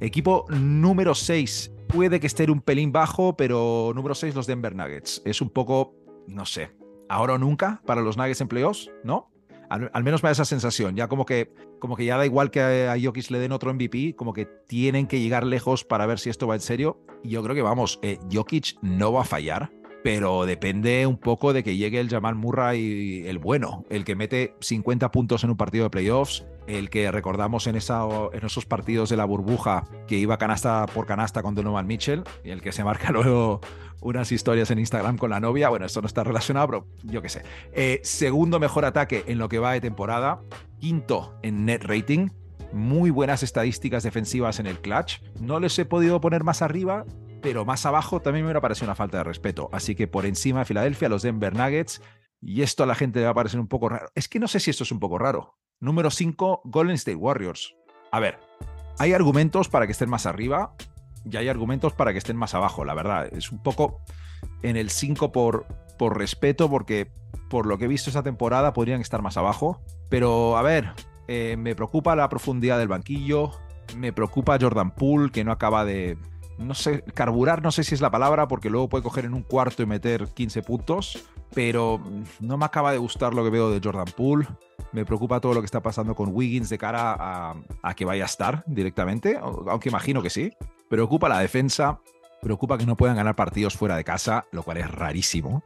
Equipo 0.00 0.46
número 0.50 1.14
6. 1.14 1.72
Puede 1.88 2.20
que 2.20 2.26
esté 2.26 2.50
un 2.50 2.60
pelín 2.60 2.92
bajo, 2.92 3.36
pero 3.36 3.92
número 3.94 4.14
6 4.14 4.34
los 4.34 4.46
Denver 4.46 4.74
Nuggets. 4.74 5.22
Es 5.24 5.40
un 5.40 5.50
poco, 5.50 5.94
no 6.26 6.46
sé, 6.46 6.74
ahora 7.08 7.34
o 7.34 7.38
nunca 7.38 7.82
para 7.86 8.02
los 8.02 8.16
Nuggets 8.16 8.40
en 8.40 8.48
playoffs, 8.48 8.90
¿no? 9.04 9.31
Al, 9.72 10.04
menos 10.04 10.22
me 10.22 10.28
da 10.28 10.32
esa 10.32 10.44
sensación, 10.44 10.96
ya 10.96 11.08
como 11.08 11.24
que, 11.24 11.54
como 11.80 11.96
que 11.96 12.04
ya 12.04 12.18
da 12.18 12.26
igual 12.26 12.50
que 12.50 12.60
a, 12.60 12.94
Jokic 13.02 13.30
le 13.30 13.38
den 13.38 13.52
otro 13.52 13.72
MVP, 13.72 14.14
como 14.16 14.32
que 14.32 14.44
tienen 14.44 15.06
que 15.06 15.20
llegar 15.20 15.46
lejos 15.46 15.84
para 15.84 16.04
ver 16.04 16.18
si 16.18 16.28
esto 16.28 16.46
va 16.46 16.54
en 16.54 16.60
serio. 16.60 17.00
Y 17.22 17.30
yo 17.30 17.42
creo 17.42 17.54
que 17.54 17.62
vamos, 17.62 17.98
eh, 18.02 18.18
Jokic 18.30 18.76
no 18.82 19.12
va 19.12 19.22
a 19.22 19.24
fallar 19.24 19.70
pero 20.02 20.46
depende 20.46 21.06
un 21.06 21.16
poco 21.16 21.52
de 21.52 21.62
que 21.62 21.76
llegue 21.76 22.00
el 22.00 22.08
Jamal 22.08 22.34
Murray 22.34 23.24
el 23.26 23.38
bueno, 23.38 23.84
el 23.88 24.04
que 24.04 24.16
mete 24.16 24.54
50 24.60 25.10
puntos 25.10 25.44
en 25.44 25.50
un 25.50 25.56
partido 25.56 25.84
de 25.84 25.90
playoffs, 25.90 26.44
el 26.66 26.90
que 26.90 27.10
recordamos 27.10 27.66
en, 27.66 27.76
en 27.76 28.44
esos 28.46 28.66
partidos 28.66 29.10
de 29.10 29.16
la 29.16 29.24
burbuja 29.24 29.84
que 30.06 30.16
iba 30.16 30.38
canasta 30.38 30.86
por 30.86 31.06
canasta 31.06 31.42
con 31.42 31.54
Donovan 31.54 31.86
Mitchell 31.86 32.24
y 32.44 32.50
el 32.50 32.62
que 32.62 32.72
se 32.72 32.84
marca 32.84 33.10
luego 33.12 33.60
unas 34.00 34.32
historias 34.32 34.70
en 34.70 34.80
Instagram 34.80 35.16
con 35.16 35.30
la 35.30 35.40
novia. 35.40 35.68
Bueno, 35.68 35.86
esto 35.86 36.00
no 36.00 36.06
está 36.06 36.24
relacionado, 36.24 36.66
pero 36.66 36.86
yo 37.04 37.22
qué 37.22 37.28
sé. 37.28 37.42
Eh, 37.72 38.00
segundo 38.02 38.58
mejor 38.58 38.84
ataque 38.84 39.24
en 39.26 39.38
lo 39.38 39.48
que 39.48 39.58
va 39.58 39.72
de 39.72 39.80
temporada, 39.80 40.40
quinto 40.80 41.38
en 41.42 41.64
net 41.64 41.84
rating, 41.84 42.30
muy 42.72 43.10
buenas 43.10 43.42
estadísticas 43.42 44.02
defensivas 44.02 44.58
en 44.58 44.66
el 44.66 44.80
clutch. 44.80 45.20
No 45.40 45.60
les 45.60 45.78
he 45.78 45.84
podido 45.84 46.20
poner 46.20 46.42
más 46.42 46.62
arriba, 46.62 47.04
pero 47.42 47.64
más 47.64 47.84
abajo 47.84 48.20
también 48.20 48.44
me 48.44 48.48
hubiera 48.48 48.60
parecido 48.60 48.86
una 48.86 48.94
falta 48.94 49.18
de 49.18 49.24
respeto. 49.24 49.68
Así 49.72 49.94
que 49.94 50.06
por 50.06 50.24
encima 50.24 50.60
de 50.60 50.64
Filadelfia, 50.64 51.08
los 51.08 51.22
Denver 51.22 51.54
Nuggets, 51.54 52.00
y 52.40 52.62
esto 52.62 52.84
a 52.84 52.86
la 52.86 52.94
gente 52.94 53.18
le 53.18 53.26
va 53.26 53.32
a 53.32 53.34
parecer 53.34 53.60
un 53.60 53.68
poco 53.68 53.88
raro. 53.88 54.08
Es 54.14 54.28
que 54.28 54.38
no 54.38 54.48
sé 54.48 54.60
si 54.60 54.70
esto 54.70 54.84
es 54.84 54.92
un 54.92 55.00
poco 55.00 55.18
raro. 55.18 55.58
Número 55.80 56.10
5, 56.10 56.62
Golden 56.64 56.94
State 56.94 57.16
Warriors. 57.16 57.74
A 58.10 58.20
ver, 58.20 58.38
hay 58.98 59.12
argumentos 59.12 59.68
para 59.68 59.86
que 59.86 59.92
estén 59.92 60.08
más 60.08 60.26
arriba 60.26 60.74
y 61.24 61.36
hay 61.36 61.48
argumentos 61.48 61.92
para 61.92 62.12
que 62.12 62.18
estén 62.18 62.36
más 62.36 62.54
abajo, 62.54 62.84
la 62.84 62.94
verdad. 62.94 63.28
Es 63.32 63.50
un 63.50 63.62
poco 63.62 64.00
en 64.62 64.76
el 64.76 64.90
5 64.90 65.32
por, 65.32 65.66
por 65.98 66.16
respeto, 66.16 66.70
porque 66.70 67.10
por 67.50 67.66
lo 67.66 67.78
que 67.78 67.84
he 67.84 67.88
visto 67.88 68.10
esta 68.10 68.22
temporada 68.22 68.72
podrían 68.72 69.00
estar 69.00 69.22
más 69.22 69.36
abajo. 69.36 69.82
Pero 70.08 70.56
a 70.56 70.62
ver, 70.62 70.92
eh, 71.28 71.56
me 71.58 71.74
preocupa 71.74 72.14
la 72.14 72.28
profundidad 72.28 72.78
del 72.78 72.88
banquillo, 72.88 73.50
me 73.96 74.12
preocupa 74.12 74.58
Jordan 74.60 74.94
Poole, 74.94 75.30
que 75.30 75.44
no 75.44 75.52
acaba 75.52 75.84
de, 75.84 76.18
no 76.58 76.74
sé, 76.74 77.02
carburar 77.14 77.62
no 77.62 77.72
sé 77.72 77.84
si 77.84 77.94
es 77.94 78.00
la 78.00 78.10
palabra, 78.10 78.48
porque 78.48 78.70
luego 78.70 78.88
puede 78.88 79.04
coger 79.04 79.24
en 79.24 79.34
un 79.34 79.42
cuarto 79.42 79.82
y 79.82 79.86
meter 79.86 80.28
15 80.28 80.62
puntos, 80.62 81.24
pero 81.54 82.00
no 82.40 82.56
me 82.56 82.64
acaba 82.64 82.92
de 82.92 82.98
gustar 82.98 83.34
lo 83.34 83.44
que 83.44 83.50
veo 83.50 83.70
de 83.70 83.80
Jordan 83.82 84.12
Poole. 84.16 84.46
Me 84.92 85.04
preocupa 85.04 85.40
todo 85.40 85.54
lo 85.54 85.60
que 85.60 85.66
está 85.66 85.80
pasando 85.80 86.14
con 86.14 86.30
Wiggins 86.34 86.68
de 86.68 86.78
cara 86.78 87.54
a, 87.82 87.94
que 87.94 88.04
vaya 88.04 88.24
a 88.24 88.26
estar 88.26 88.62
directamente, 88.66 89.38
aunque 89.40 89.88
imagino 89.88 90.22
que 90.22 90.30
sí. 90.30 90.52
Preocupa 90.88 91.28
la 91.28 91.38
defensa, 91.38 92.00
preocupa 92.42 92.76
que 92.76 92.84
no 92.84 92.96
puedan 92.96 93.16
ganar 93.16 93.34
partidos 93.34 93.76
fuera 93.76 93.96
de 93.96 94.04
casa, 94.04 94.46
lo 94.52 94.62
cual 94.62 94.76
es 94.76 94.90
rarísimo. 94.90 95.62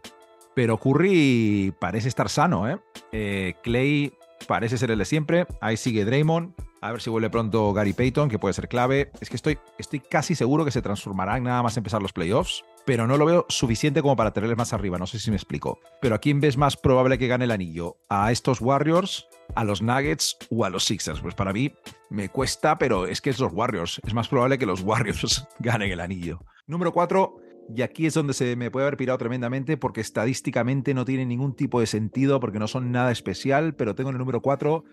Pero 0.55 0.79
Curry 0.79 1.75
parece 1.79 2.09
estar 2.09 2.29
sano, 2.29 2.69
¿eh? 2.69 2.79
eh 3.13 3.55
Clay 3.63 4.13
parece 4.47 4.79
ser 4.79 4.91
el 4.91 4.99
de 4.99 5.05
siempre. 5.05 5.47
Ahí 5.61 5.77
sigue 5.77 6.05
Draymond. 6.05 6.55
A 6.81 6.93
ver 6.93 7.01
si 7.01 7.11
vuelve 7.11 7.31
pronto 7.31 7.73
Gary 7.73 7.93
Payton, 7.93 8.29
que 8.29 8.39
puede 8.39 8.55
ser 8.55 8.69
clave. 8.69 9.11
Es 9.21 9.29
que 9.29 9.37
estoy, 9.37 9.59
estoy 9.79 10.01
casi 10.01 10.35
seguro 10.35 10.65
que 10.65 10.71
se 10.71 10.83
transformarán 10.83 11.43
nada 11.43 11.63
más 11.63 11.77
empezar 11.77 12.01
los 12.01 12.13
playoffs, 12.13 12.65
pero 12.85 13.07
no 13.07 13.17
lo 13.17 13.25
veo 13.25 13.47
suficiente 13.49 14.03
como 14.03 14.15
para 14.15 14.33
tenerles 14.33 14.59
más 14.59 14.73
arriba. 14.73 14.99
No 14.99 15.07
sé 15.07 15.19
si 15.19 15.31
me 15.31 15.37
explico. 15.37 15.81
Pero 16.01 16.15
¿a 16.15 16.19
quién 16.19 16.41
ves 16.41 16.57
más 16.57 16.77
probable 16.77 17.19
que 17.19 17.27
gane 17.27 17.45
el 17.45 17.51
anillo? 17.51 17.97
¿A 18.09 18.31
estos 18.31 18.61
Warriors? 18.61 19.27
¿A 19.55 19.65
los 19.65 19.83
Nuggets 19.83 20.37
o 20.51 20.65
a 20.65 20.71
los 20.71 20.85
Sixers? 20.85 21.21
Pues 21.21 21.35
para 21.35 21.53
mí 21.53 21.73
me 22.11 22.29
cuesta, 22.29 22.79
pero 22.79 23.07
es 23.07 23.21
que 23.21 23.31
es 23.31 23.41
los 23.41 23.53
Warriors. 23.53 24.01
Es 24.07 24.15
más 24.15 24.29
probable 24.29 24.59
que 24.59 24.67
los 24.67 24.83
Warriors 24.83 25.47
ganen 25.59 25.91
el 25.91 26.01
anillo. 26.01 26.41
Número 26.67 26.93
4, 26.93 27.37
y 27.75 27.83
aquí 27.83 28.07
es 28.07 28.15
donde 28.15 28.33
se 28.33 28.55
me 28.57 28.71
puede 28.71 28.87
haber 28.87 28.97
pirado 28.97 29.19
tremendamente 29.19 29.77
porque 29.77 30.01
estadísticamente 30.01 30.95
no 30.95 31.05
tiene 31.05 31.27
ningún 31.27 31.55
tipo 31.55 31.81
de 31.81 31.87
sentido 31.87 32.39
porque 32.39 32.59
no 32.59 32.69
son 32.69 32.93
nada 32.93 33.11
especial, 33.11 33.75
pero 33.75 33.95
tengo 33.95 34.11
en 34.11 34.17
el 34.17 34.21
número 34.21 34.41
4 34.41 34.85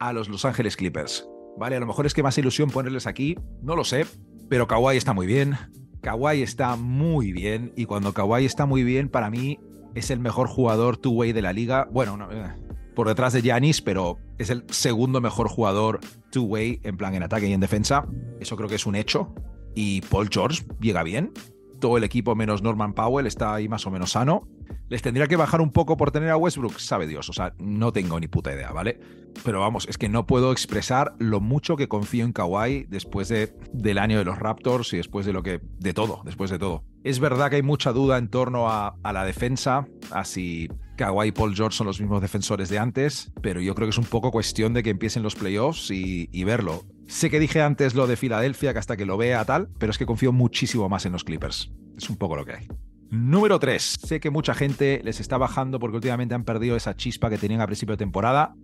a 0.00 0.12
los 0.12 0.28
Los 0.28 0.44
Ángeles 0.44 0.76
Clippers. 0.76 1.28
Vale, 1.56 1.76
a 1.76 1.80
lo 1.80 1.86
mejor 1.86 2.06
es 2.06 2.14
que 2.14 2.22
más 2.22 2.36
ilusión 2.36 2.70
ponerles 2.70 3.06
aquí, 3.06 3.38
no 3.62 3.76
lo 3.76 3.84
sé, 3.84 4.06
pero 4.48 4.66
Kawhi 4.66 4.96
está 4.96 5.12
muy 5.12 5.26
bien. 5.26 5.56
Kawhi 6.02 6.42
está 6.42 6.76
muy 6.76 7.32
bien 7.32 7.72
y 7.76 7.86
cuando 7.86 8.12
Kawhi 8.12 8.44
está 8.44 8.66
muy 8.66 8.82
bien, 8.82 9.08
para 9.08 9.30
mí 9.30 9.58
es 9.94 10.10
el 10.10 10.20
mejor 10.20 10.48
jugador 10.48 10.96
two-way 10.96 11.32
de 11.32 11.42
la 11.42 11.52
liga. 11.52 11.88
Bueno, 11.90 12.28
eh, 12.30 12.52
por 12.94 13.08
detrás 13.08 13.32
de 13.32 13.42
Giannis, 13.42 13.80
pero 13.80 14.18
es 14.38 14.50
el 14.50 14.64
segundo 14.68 15.20
mejor 15.20 15.48
jugador 15.48 16.00
two-way 16.30 16.80
en 16.82 16.96
plan 16.96 17.14
en 17.14 17.22
ataque 17.22 17.48
y 17.48 17.52
en 17.52 17.60
defensa. 17.60 18.06
Eso 18.40 18.56
creo 18.56 18.68
que 18.68 18.74
es 18.74 18.86
un 18.86 18.96
hecho. 18.96 19.34
Y 19.74 20.02
Paul 20.02 20.28
George 20.30 20.64
llega 20.80 21.02
bien 21.02 21.32
todo 21.78 21.96
el 21.96 22.04
equipo 22.04 22.34
menos 22.34 22.62
Norman 22.62 22.92
Powell 22.92 23.26
está 23.26 23.54
ahí 23.54 23.68
más 23.68 23.86
o 23.86 23.90
menos 23.90 24.12
sano. 24.12 24.48
Les 24.88 25.02
tendría 25.02 25.26
que 25.26 25.36
bajar 25.36 25.60
un 25.60 25.72
poco 25.72 25.96
por 25.96 26.12
tener 26.12 26.30
a 26.30 26.36
Westbrook, 26.36 26.78
sabe 26.78 27.06
Dios, 27.06 27.28
o 27.28 27.32
sea, 27.32 27.54
no 27.58 27.92
tengo 27.92 28.20
ni 28.20 28.28
puta 28.28 28.52
idea, 28.52 28.70
¿vale? 28.70 29.00
Pero 29.44 29.60
vamos, 29.60 29.86
es 29.88 29.98
que 29.98 30.08
no 30.08 30.26
puedo 30.26 30.52
expresar 30.52 31.14
lo 31.18 31.40
mucho 31.40 31.76
que 31.76 31.88
confío 31.88 32.24
en 32.24 32.32
Kawhi 32.32 32.86
después 32.88 33.28
de, 33.28 33.52
del 33.72 33.98
año 33.98 34.18
de 34.18 34.24
los 34.24 34.38
Raptors 34.38 34.92
y 34.92 34.96
después 34.96 35.26
de 35.26 35.32
lo 35.32 35.42
que, 35.42 35.60
de 35.78 35.92
todo, 35.92 36.22
después 36.24 36.50
de 36.50 36.58
todo. 36.58 36.84
Es 37.02 37.18
verdad 37.18 37.50
que 37.50 37.56
hay 37.56 37.62
mucha 37.62 37.92
duda 37.92 38.16
en 38.18 38.28
torno 38.28 38.70
a, 38.70 38.96
la 39.02 39.24
defensa, 39.24 39.86
a 40.12 40.24
si 40.24 40.68
Kawhi 40.96 41.28
y 41.28 41.32
Paul 41.32 41.54
George 41.54 41.76
son 41.76 41.88
los 41.88 42.00
mismos 42.00 42.22
defensores 42.22 42.68
de 42.68 42.78
antes, 42.78 43.32
pero 43.42 43.60
yo 43.60 43.74
creo 43.74 43.86
que 43.86 43.90
es 43.90 43.98
un 43.98 44.04
poco 44.04 44.30
cuestión 44.30 44.72
de 44.72 44.82
que 44.82 44.90
empiecen 44.90 45.22
los 45.22 45.34
playoffs 45.34 45.90
y 45.90 46.44
verlo. 46.44 46.84
Sé 47.06 47.30
que 47.30 47.38
dije 47.38 47.62
antes 47.62 47.94
lo 47.94 48.06
de 48.06 48.16
Filadelfia, 48.16 48.72
que 48.72 48.78
hasta 48.78 48.96
que 48.96 49.06
lo 49.06 49.16
vea 49.16 49.44
tal, 49.44 49.68
pero 49.78 49.90
es 49.90 49.98
que 49.98 50.06
confío 50.06 50.32
muchísimo 50.32 50.88
más 50.88 51.06
en 51.06 51.12
los 51.12 51.24
Clippers. 51.24 51.70
Es 51.96 52.10
un 52.10 52.16
poco 52.16 52.36
lo 52.36 52.44
que 52.44 52.52
hay. 52.52 52.68
Número 53.10 53.58
3. 53.58 53.82
Sé 54.02 54.20
que 54.20 54.30
mucha 54.30 54.54
gente 54.54 55.00
les 55.04 55.20
está 55.20 55.38
bajando 55.38 55.78
porque 55.78 55.96
últimamente 55.96 56.34
han 56.34 56.44
perdido 56.44 56.76
esa 56.76 56.96
chispa 56.96 57.30
que 57.30 57.38
tenían 57.38 57.60
a 57.60 57.66
principio 57.66 57.92
de 57.92 57.98
temporada. 57.98 58.54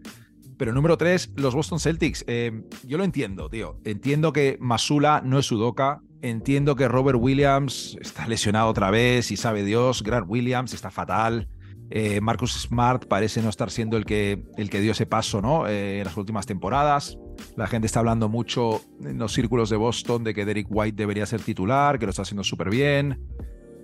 Pero 0.59 0.73
número 0.73 0.99
3, 0.99 1.33
los 1.37 1.55
Boston 1.55 1.79
Celtics. 1.79 2.25
Eh, 2.27 2.63
yo 2.85 2.99
lo 2.99 3.05
entiendo, 3.05 3.49
tío. 3.49 3.79
Entiendo 3.85 4.33
que 4.33 4.59
Masula 4.61 5.23
no 5.25 5.39
es 5.39 5.47
Sudoka. 5.47 6.03
Entiendo 6.21 6.77
que 6.77 6.89
Robert 6.89 7.19
Williams 7.21 7.97
está 8.01 8.27
lesionado 8.29 8.69
otra 8.69 8.91
vez 8.91 9.31
y 9.31 9.37
sabe 9.37 9.65
Dios. 9.65 10.03
Grant 10.03 10.27
Williams 10.29 10.75
está 10.75 10.91
fatal. 10.91 11.49
Eh, 11.95 12.23
Marcus 12.23 12.55
Smart 12.55 13.05
parece 13.05 13.43
no 13.43 13.51
estar 13.51 13.71
siendo 13.71 13.99
el 13.99 14.07
que, 14.07 14.43
el 14.57 14.71
que 14.71 14.81
dio 14.81 14.93
ese 14.93 15.05
paso 15.05 15.43
¿no? 15.43 15.69
Eh, 15.69 15.99
en 15.99 16.05
las 16.05 16.17
últimas 16.17 16.47
temporadas. 16.47 17.19
La 17.55 17.67
gente 17.67 17.85
está 17.85 17.99
hablando 17.99 18.31
mucho 18.31 18.81
en 19.05 19.19
los 19.19 19.35
círculos 19.35 19.69
de 19.69 19.77
Boston 19.77 20.25
de 20.25 20.33
que 20.33 20.47
Derek 20.47 20.69
White 20.71 20.97
debería 20.97 21.27
ser 21.27 21.43
titular, 21.43 21.99
que 21.99 22.07
lo 22.07 22.11
está 22.11 22.23
haciendo 22.23 22.45
súper 22.45 22.71
bien. 22.71 23.21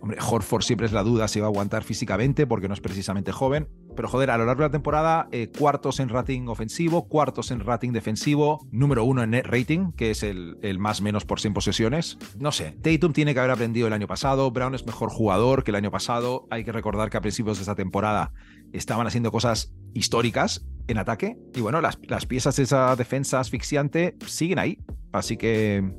Hombre, 0.01 0.19
Horford 0.21 0.63
siempre 0.63 0.87
es 0.87 0.93
la 0.93 1.03
duda 1.03 1.29
si 1.29 1.41
va 1.41 1.47
a 1.47 1.51
aguantar 1.51 1.83
físicamente 1.85 2.47
porque 2.47 2.69
no 2.69 2.75
es 2.75 2.81
precisamente 2.81 3.33
joven. 3.33 3.69
Pero 3.97 4.09
joder, 4.09 4.31
a 4.31 4.39
lo 4.39 4.47
largo 4.47 4.63
de 4.63 4.69
la 4.69 4.73
temporada, 4.73 5.29
eh, 5.33 5.51
cuartos 5.59 5.99
en 5.99 6.09
rating 6.09 6.47
ofensivo, 6.47 7.09
cuartos 7.09 7.51
en 7.51 7.61
rating 7.61 7.91
defensivo, 7.91 8.65
número 8.71 9.05
uno 9.05 9.25
en 9.25 9.31
net 9.31 9.45
rating, 9.45 9.91
que 9.93 10.13
es 10.13 10.23
el, 10.23 10.57
más 10.79 11.03
menos 11.03 11.25
por 11.25 11.41
100 11.41 11.55
posesiones. 11.55 12.17
No 12.39 12.53
sé, 12.53 12.77
Tatum 12.81 13.13
tiene 13.13 13.35
que 13.35 13.41
haber 13.41 13.51
aprendido 13.51 13.89
el 13.89 13.93
año 13.93 14.07
pasado, 14.07 14.51
Brown 14.53 14.75
es 14.77 14.87
mejor 14.87 15.11
jugador 15.11 15.65
que 15.65 15.73
el 15.73 15.75
año 15.75 15.91
pasado. 15.91 16.47
Hay 16.51 16.65
que 16.65 16.71
recordar 16.71 17.11
que 17.11 17.17
a 17.17 17.21
principios 17.21 17.59
de 17.59 17.63
esta 17.63 17.75
temporada 17.75 18.33
estaban 18.73 19.07
haciendo 19.07 19.33
cosas 19.33 19.75
históricas 19.95 20.65
en 20.87 20.99
ataque. 20.99 21.37
Y 21.55 21.61
bueno, 21.61 21.81
las, 21.81 21.99
las 22.07 22.27
piezas 22.27 22.55
de 22.57 22.63
esa 22.63 22.95
defensa 22.95 23.41
asfixiante 23.41 24.17
siguen 24.27 24.61
ahí. 24.61 24.79
Así 25.13 25.37
que 25.37 25.93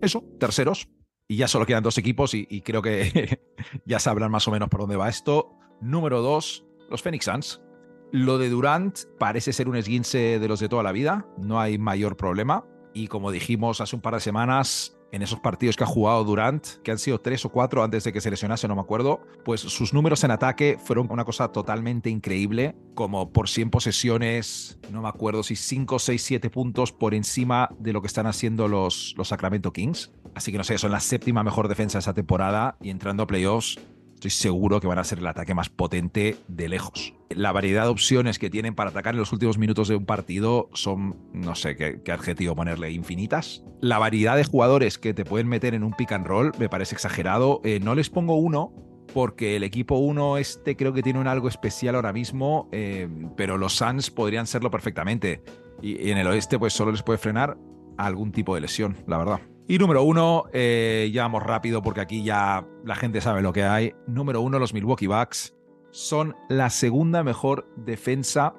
eso, 0.00 0.24
terceros. 0.40 0.88
Y 1.32 1.36
ya 1.36 1.48
solo 1.48 1.64
quedan 1.64 1.82
dos 1.82 1.96
equipos 1.96 2.34
y, 2.34 2.46
y 2.50 2.60
creo 2.60 2.82
que 2.82 3.40
ya 3.86 3.98
sabrán 3.98 4.30
más 4.30 4.46
o 4.48 4.50
menos 4.50 4.68
por 4.68 4.80
dónde 4.80 4.96
va 4.96 5.08
esto. 5.08 5.54
Número 5.80 6.20
dos, 6.20 6.66
los 6.90 7.00
Phoenix 7.00 7.24
Suns. 7.24 7.62
Lo 8.10 8.36
de 8.36 8.50
Durant 8.50 8.98
parece 9.18 9.54
ser 9.54 9.66
un 9.66 9.76
esguince 9.76 10.38
de 10.38 10.46
los 10.46 10.60
de 10.60 10.68
toda 10.68 10.82
la 10.82 10.92
vida, 10.92 11.26
no 11.38 11.58
hay 11.58 11.78
mayor 11.78 12.18
problema. 12.18 12.66
Y 12.92 13.08
como 13.08 13.30
dijimos 13.30 13.80
hace 13.80 13.96
un 13.96 14.02
par 14.02 14.12
de 14.12 14.20
semanas, 14.20 14.98
en 15.12 15.22
esos 15.22 15.38
partidos 15.38 15.76
que 15.76 15.84
ha 15.84 15.86
jugado 15.86 16.24
Durant, 16.24 16.66
que 16.82 16.90
han 16.90 16.98
sido 16.98 17.20
tres 17.20 17.44
o 17.44 17.50
cuatro 17.50 17.84
antes 17.84 18.02
de 18.02 18.12
que 18.12 18.20
se 18.20 18.30
lesionase, 18.30 18.66
no 18.66 18.74
me 18.74 18.80
acuerdo, 18.80 19.20
pues 19.44 19.60
sus 19.60 19.92
números 19.92 20.24
en 20.24 20.30
ataque 20.30 20.78
fueron 20.82 21.08
una 21.10 21.24
cosa 21.24 21.48
totalmente 21.48 22.10
increíble, 22.10 22.74
como 22.94 23.30
por 23.30 23.48
100 23.48 23.70
posesiones, 23.70 24.78
no 24.90 25.02
me 25.02 25.08
acuerdo 25.08 25.42
si 25.42 25.54
5, 25.54 25.98
6, 25.98 26.22
7 26.22 26.50
puntos 26.50 26.92
por 26.92 27.14
encima 27.14 27.68
de 27.78 27.92
lo 27.92 28.00
que 28.00 28.06
están 28.06 28.26
haciendo 28.26 28.68
los, 28.68 29.14
los 29.16 29.28
Sacramento 29.28 29.72
Kings. 29.72 30.10
Así 30.34 30.50
que 30.50 30.58
no 30.58 30.64
sé, 30.64 30.78
son 30.78 30.92
la 30.92 31.00
séptima 31.00 31.44
mejor 31.44 31.68
defensa 31.68 31.98
de 31.98 32.00
esa 32.00 32.14
temporada 32.14 32.76
y 32.80 32.88
entrando 32.88 33.22
a 33.22 33.26
playoffs 33.26 33.78
estoy 34.22 34.30
seguro 34.30 34.80
que 34.80 34.86
van 34.86 35.00
a 35.00 35.04
ser 35.04 35.18
el 35.18 35.26
ataque 35.26 35.52
más 35.52 35.68
potente 35.68 36.36
de 36.46 36.68
lejos. 36.68 37.12
La 37.28 37.50
variedad 37.50 37.82
de 37.84 37.88
opciones 37.88 38.38
que 38.38 38.50
tienen 38.50 38.76
para 38.76 38.90
atacar 38.90 39.14
en 39.14 39.18
los 39.18 39.32
últimos 39.32 39.58
minutos 39.58 39.88
de 39.88 39.96
un 39.96 40.06
partido 40.06 40.70
son, 40.74 41.16
no 41.32 41.56
sé 41.56 41.74
qué, 41.74 42.12
adjetivo 42.12 42.54
ponerle, 42.54 42.92
infinitas. 42.92 43.64
La 43.80 43.98
variedad 43.98 44.36
de 44.36 44.44
jugadores 44.44 44.96
que 44.98 45.12
te 45.12 45.24
pueden 45.24 45.48
meter 45.48 45.74
en 45.74 45.82
un 45.82 45.92
pick 45.94 46.12
and 46.12 46.24
roll 46.24 46.52
me 46.60 46.68
parece 46.68 46.94
exagerado. 46.94 47.60
Eh, 47.64 47.80
no 47.80 47.96
les 47.96 48.10
pongo 48.10 48.36
uno 48.36 48.72
porque 49.12 49.56
el 49.56 49.64
equipo 49.64 49.96
1 49.96 50.38
este 50.38 50.76
creo 50.76 50.92
que 50.92 51.02
tiene 51.02 51.18
un 51.18 51.26
algo 51.26 51.48
especial 51.48 51.96
ahora 51.96 52.12
mismo, 52.12 52.68
eh, 52.70 53.08
pero 53.36 53.58
los 53.58 53.74
Suns 53.74 54.12
podrían 54.12 54.46
serlo 54.46 54.70
perfectamente. 54.70 55.42
Y 55.82 56.10
en 56.10 56.18
el 56.18 56.28
oeste 56.28 56.60
pues 56.60 56.74
solo 56.74 56.92
les 56.92 57.02
puede 57.02 57.18
frenar 57.18 57.58
algún 57.98 58.30
tipo 58.30 58.54
de 58.54 58.60
lesión, 58.60 58.96
la 59.08 59.18
verdad. 59.18 59.40
Y 59.68 59.78
número 59.78 60.02
uno, 60.02 60.44
eh, 60.52 61.10
ya 61.12 61.22
vamos 61.22 61.42
rápido 61.42 61.82
porque 61.82 62.00
aquí 62.00 62.24
ya 62.24 62.66
la 62.84 62.96
gente 62.96 63.20
sabe 63.20 63.42
lo 63.42 63.52
que 63.52 63.64
hay. 63.64 63.94
Número 64.06 64.40
uno, 64.40 64.58
los 64.58 64.74
Milwaukee 64.74 65.06
Bucks 65.06 65.54
son 65.90 66.34
la 66.48 66.70
segunda 66.70 67.22
mejor 67.22 67.68
defensa 67.76 68.54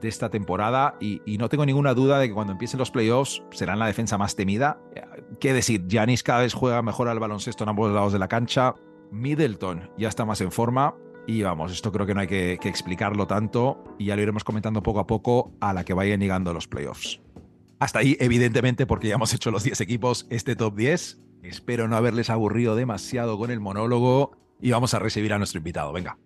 de 0.00 0.08
esta 0.08 0.30
temporada 0.30 0.96
y, 1.00 1.20
no 1.38 1.48
tengo 1.48 1.66
ninguna 1.66 1.94
duda 1.94 2.18
de 2.18 2.28
que 2.28 2.34
cuando 2.34 2.52
empiecen 2.52 2.78
los 2.78 2.90
playoffs 2.90 3.42
serán 3.50 3.78
la 3.78 3.86
defensa 3.86 4.18
más 4.18 4.36
temida. 4.36 4.80
¿Qué 5.40 5.52
decir? 5.52 5.86
Giannis 5.86 6.22
cada 6.22 6.40
vez 6.40 6.54
juega 6.54 6.82
mejor 6.82 7.08
al 7.08 7.18
baloncesto 7.18 7.64
en 7.64 7.70
ambos 7.70 7.92
lados 7.92 8.12
de 8.12 8.18
la 8.18 8.28
cancha. 8.28 8.74
Middleton 9.10 9.90
ya 9.96 10.08
está 10.08 10.24
más 10.24 10.40
en 10.40 10.52
forma. 10.52 10.94
Y 11.28 11.42
vamos, 11.42 11.72
esto 11.72 11.90
creo 11.90 12.06
que 12.06 12.14
no 12.14 12.20
hay 12.20 12.28
que, 12.28 12.56
que 12.60 12.68
explicarlo 12.68 13.26
tanto 13.26 13.82
y 13.98 14.06
ya 14.06 14.16
lo 14.16 14.22
iremos 14.22 14.44
comentando 14.44 14.82
poco 14.82 15.00
a 15.00 15.08
poco 15.08 15.52
a 15.60 15.72
la 15.72 15.84
que 15.84 15.92
vayan 15.92 16.20
llegando 16.20 16.52
los 16.52 16.68
playoffs. 16.68 17.20
Hasta 17.78 17.98
ahí, 17.98 18.16
evidentemente, 18.20 18.86
porque 18.86 19.08
ya 19.08 19.16
hemos 19.16 19.34
hecho 19.34 19.50
los 19.50 19.62
10 19.62 19.82
equipos, 19.82 20.26
este 20.30 20.56
top 20.56 20.76
10. 20.76 21.18
Espero 21.42 21.88
no 21.88 21.96
haberles 21.96 22.30
aburrido 22.30 22.74
demasiado 22.74 23.36
con 23.38 23.50
el 23.50 23.60
monólogo 23.60 24.32
y 24.60 24.70
vamos 24.70 24.94
a 24.94 24.98
recibir 24.98 25.34
a 25.34 25.38
nuestro 25.38 25.58
invitado. 25.58 25.92
Venga. 25.92 26.18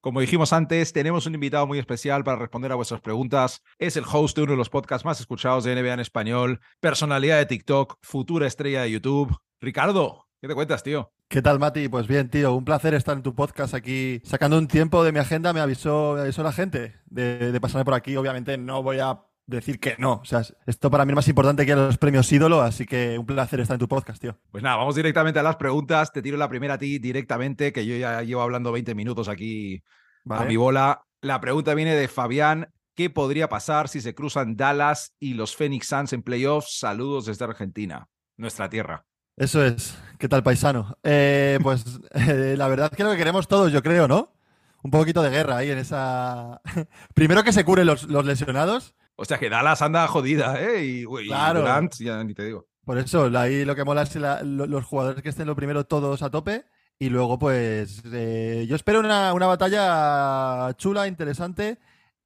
Como 0.00 0.20
dijimos 0.20 0.52
antes, 0.52 0.92
tenemos 0.92 1.26
un 1.26 1.34
invitado 1.34 1.66
muy 1.66 1.78
especial 1.78 2.22
para 2.22 2.38
responder 2.38 2.70
a 2.72 2.76
vuestras 2.76 3.00
preguntas. 3.00 3.62
Es 3.78 3.96
el 3.96 4.04
host 4.10 4.36
de 4.36 4.44
uno 4.44 4.52
de 4.52 4.56
los 4.56 4.70
podcasts 4.70 5.04
más 5.04 5.20
escuchados 5.20 5.64
de 5.64 5.74
NBA 5.74 5.94
en 5.94 6.00
español, 6.00 6.60
personalidad 6.78 7.38
de 7.38 7.46
TikTok, 7.46 7.98
futura 8.00 8.46
estrella 8.46 8.82
de 8.82 8.92
YouTube. 8.92 9.36
Ricardo, 9.60 10.26
¿qué 10.40 10.48
te 10.48 10.54
cuentas, 10.54 10.82
tío? 10.84 11.12
¿Qué 11.28 11.42
tal, 11.42 11.58
Mati? 11.58 11.88
Pues 11.88 12.06
bien, 12.06 12.30
tío, 12.30 12.54
un 12.54 12.64
placer 12.64 12.94
estar 12.94 13.16
en 13.16 13.22
tu 13.22 13.34
podcast 13.34 13.74
aquí. 13.74 14.22
Sacando 14.24 14.56
un 14.56 14.68
tiempo 14.68 15.04
de 15.04 15.12
mi 15.12 15.18
agenda, 15.18 15.52
me 15.52 15.60
avisó, 15.60 16.16
avisó 16.16 16.42
la 16.42 16.52
gente 16.52 16.94
de, 17.06 17.52
de 17.52 17.60
pasarme 17.60 17.84
por 17.84 17.94
aquí. 17.94 18.16
Obviamente 18.16 18.56
no 18.56 18.82
voy 18.82 19.00
a 19.00 19.20
decir 19.50 19.78
que 19.78 19.96
no. 19.98 20.14
O 20.14 20.24
sea, 20.24 20.42
esto 20.66 20.90
para 20.90 21.04
mí 21.04 21.12
es 21.12 21.16
más 21.16 21.28
importante 21.28 21.66
que 21.66 21.74
los 21.74 21.98
premios 21.98 22.30
ídolo, 22.32 22.62
así 22.62 22.86
que 22.86 23.18
un 23.18 23.26
placer 23.26 23.60
estar 23.60 23.74
en 23.74 23.80
tu 23.80 23.88
podcast, 23.88 24.20
tío. 24.20 24.38
Pues 24.50 24.62
nada, 24.62 24.76
vamos 24.76 24.94
directamente 24.94 25.40
a 25.40 25.42
las 25.42 25.56
preguntas. 25.56 26.12
Te 26.12 26.22
tiro 26.22 26.36
la 26.36 26.48
primera 26.48 26.74
a 26.74 26.78
ti 26.78 26.98
directamente, 26.98 27.72
que 27.72 27.84
yo 27.84 27.96
ya 27.96 28.22
llevo 28.22 28.42
hablando 28.42 28.72
20 28.72 28.94
minutos 28.94 29.28
aquí 29.28 29.82
vale. 30.24 30.44
a 30.44 30.46
mi 30.46 30.56
bola. 30.56 31.02
La 31.20 31.40
pregunta 31.40 31.74
viene 31.74 31.94
de 31.94 32.08
Fabián. 32.08 32.72
¿Qué 32.94 33.10
podría 33.10 33.48
pasar 33.48 33.88
si 33.88 34.00
se 34.00 34.14
cruzan 34.14 34.56
Dallas 34.56 35.14
y 35.18 35.34
los 35.34 35.56
Phoenix 35.56 35.86
Suns 35.86 36.12
en 36.12 36.22
playoffs? 36.22 36.78
Saludos 36.78 37.26
desde 37.26 37.44
Argentina, 37.44 38.08
nuestra 38.36 38.68
tierra. 38.68 39.04
Eso 39.36 39.64
es. 39.64 39.96
¿Qué 40.18 40.28
tal, 40.28 40.42
paisano? 40.42 40.98
Eh, 41.02 41.58
pues 41.62 41.84
eh, 42.12 42.54
la 42.58 42.68
verdad 42.68 42.90
que 42.90 43.04
lo 43.04 43.10
que 43.12 43.16
queremos 43.16 43.48
todos, 43.48 43.72
yo 43.72 43.82
creo, 43.82 44.06
¿no? 44.06 44.34
Un 44.82 44.90
poquito 44.90 45.22
de 45.22 45.30
guerra 45.30 45.58
ahí 45.58 45.70
en 45.70 45.78
esa. 45.78 46.60
Primero 47.14 47.42
que 47.42 47.52
se 47.52 47.64
curen 47.64 47.86
los, 47.86 48.04
los 48.04 48.24
lesionados 48.24 48.94
o 49.20 49.24
sea, 49.26 49.38
que 49.38 49.50
Dallas 49.50 49.82
anda 49.82 50.08
jodida, 50.08 50.58
¿eh? 50.58 50.82
Y, 50.82 51.00
y 51.02 51.26
claro. 51.26 51.60
Durant, 51.60 51.94
ya 51.96 52.24
ni 52.24 52.32
te 52.32 52.42
digo. 52.42 52.66
Por 52.86 52.96
eso, 52.96 53.30
ahí 53.36 53.66
lo 53.66 53.76
que 53.76 53.84
mola 53.84 54.00
es 54.00 54.16
la, 54.16 54.42
los 54.42 54.82
jugadores 54.86 55.22
que 55.22 55.28
estén 55.28 55.46
lo 55.46 55.54
primero 55.54 55.84
todos 55.84 56.22
a 56.22 56.30
tope. 56.30 56.64
Y 56.98 57.10
luego, 57.10 57.38
pues, 57.38 58.02
eh, 58.10 58.64
yo 58.66 58.76
espero 58.76 58.98
una, 59.00 59.34
una, 59.34 59.46
batalla 59.46 60.72
chula, 60.78 61.06
interesante. 61.06 61.78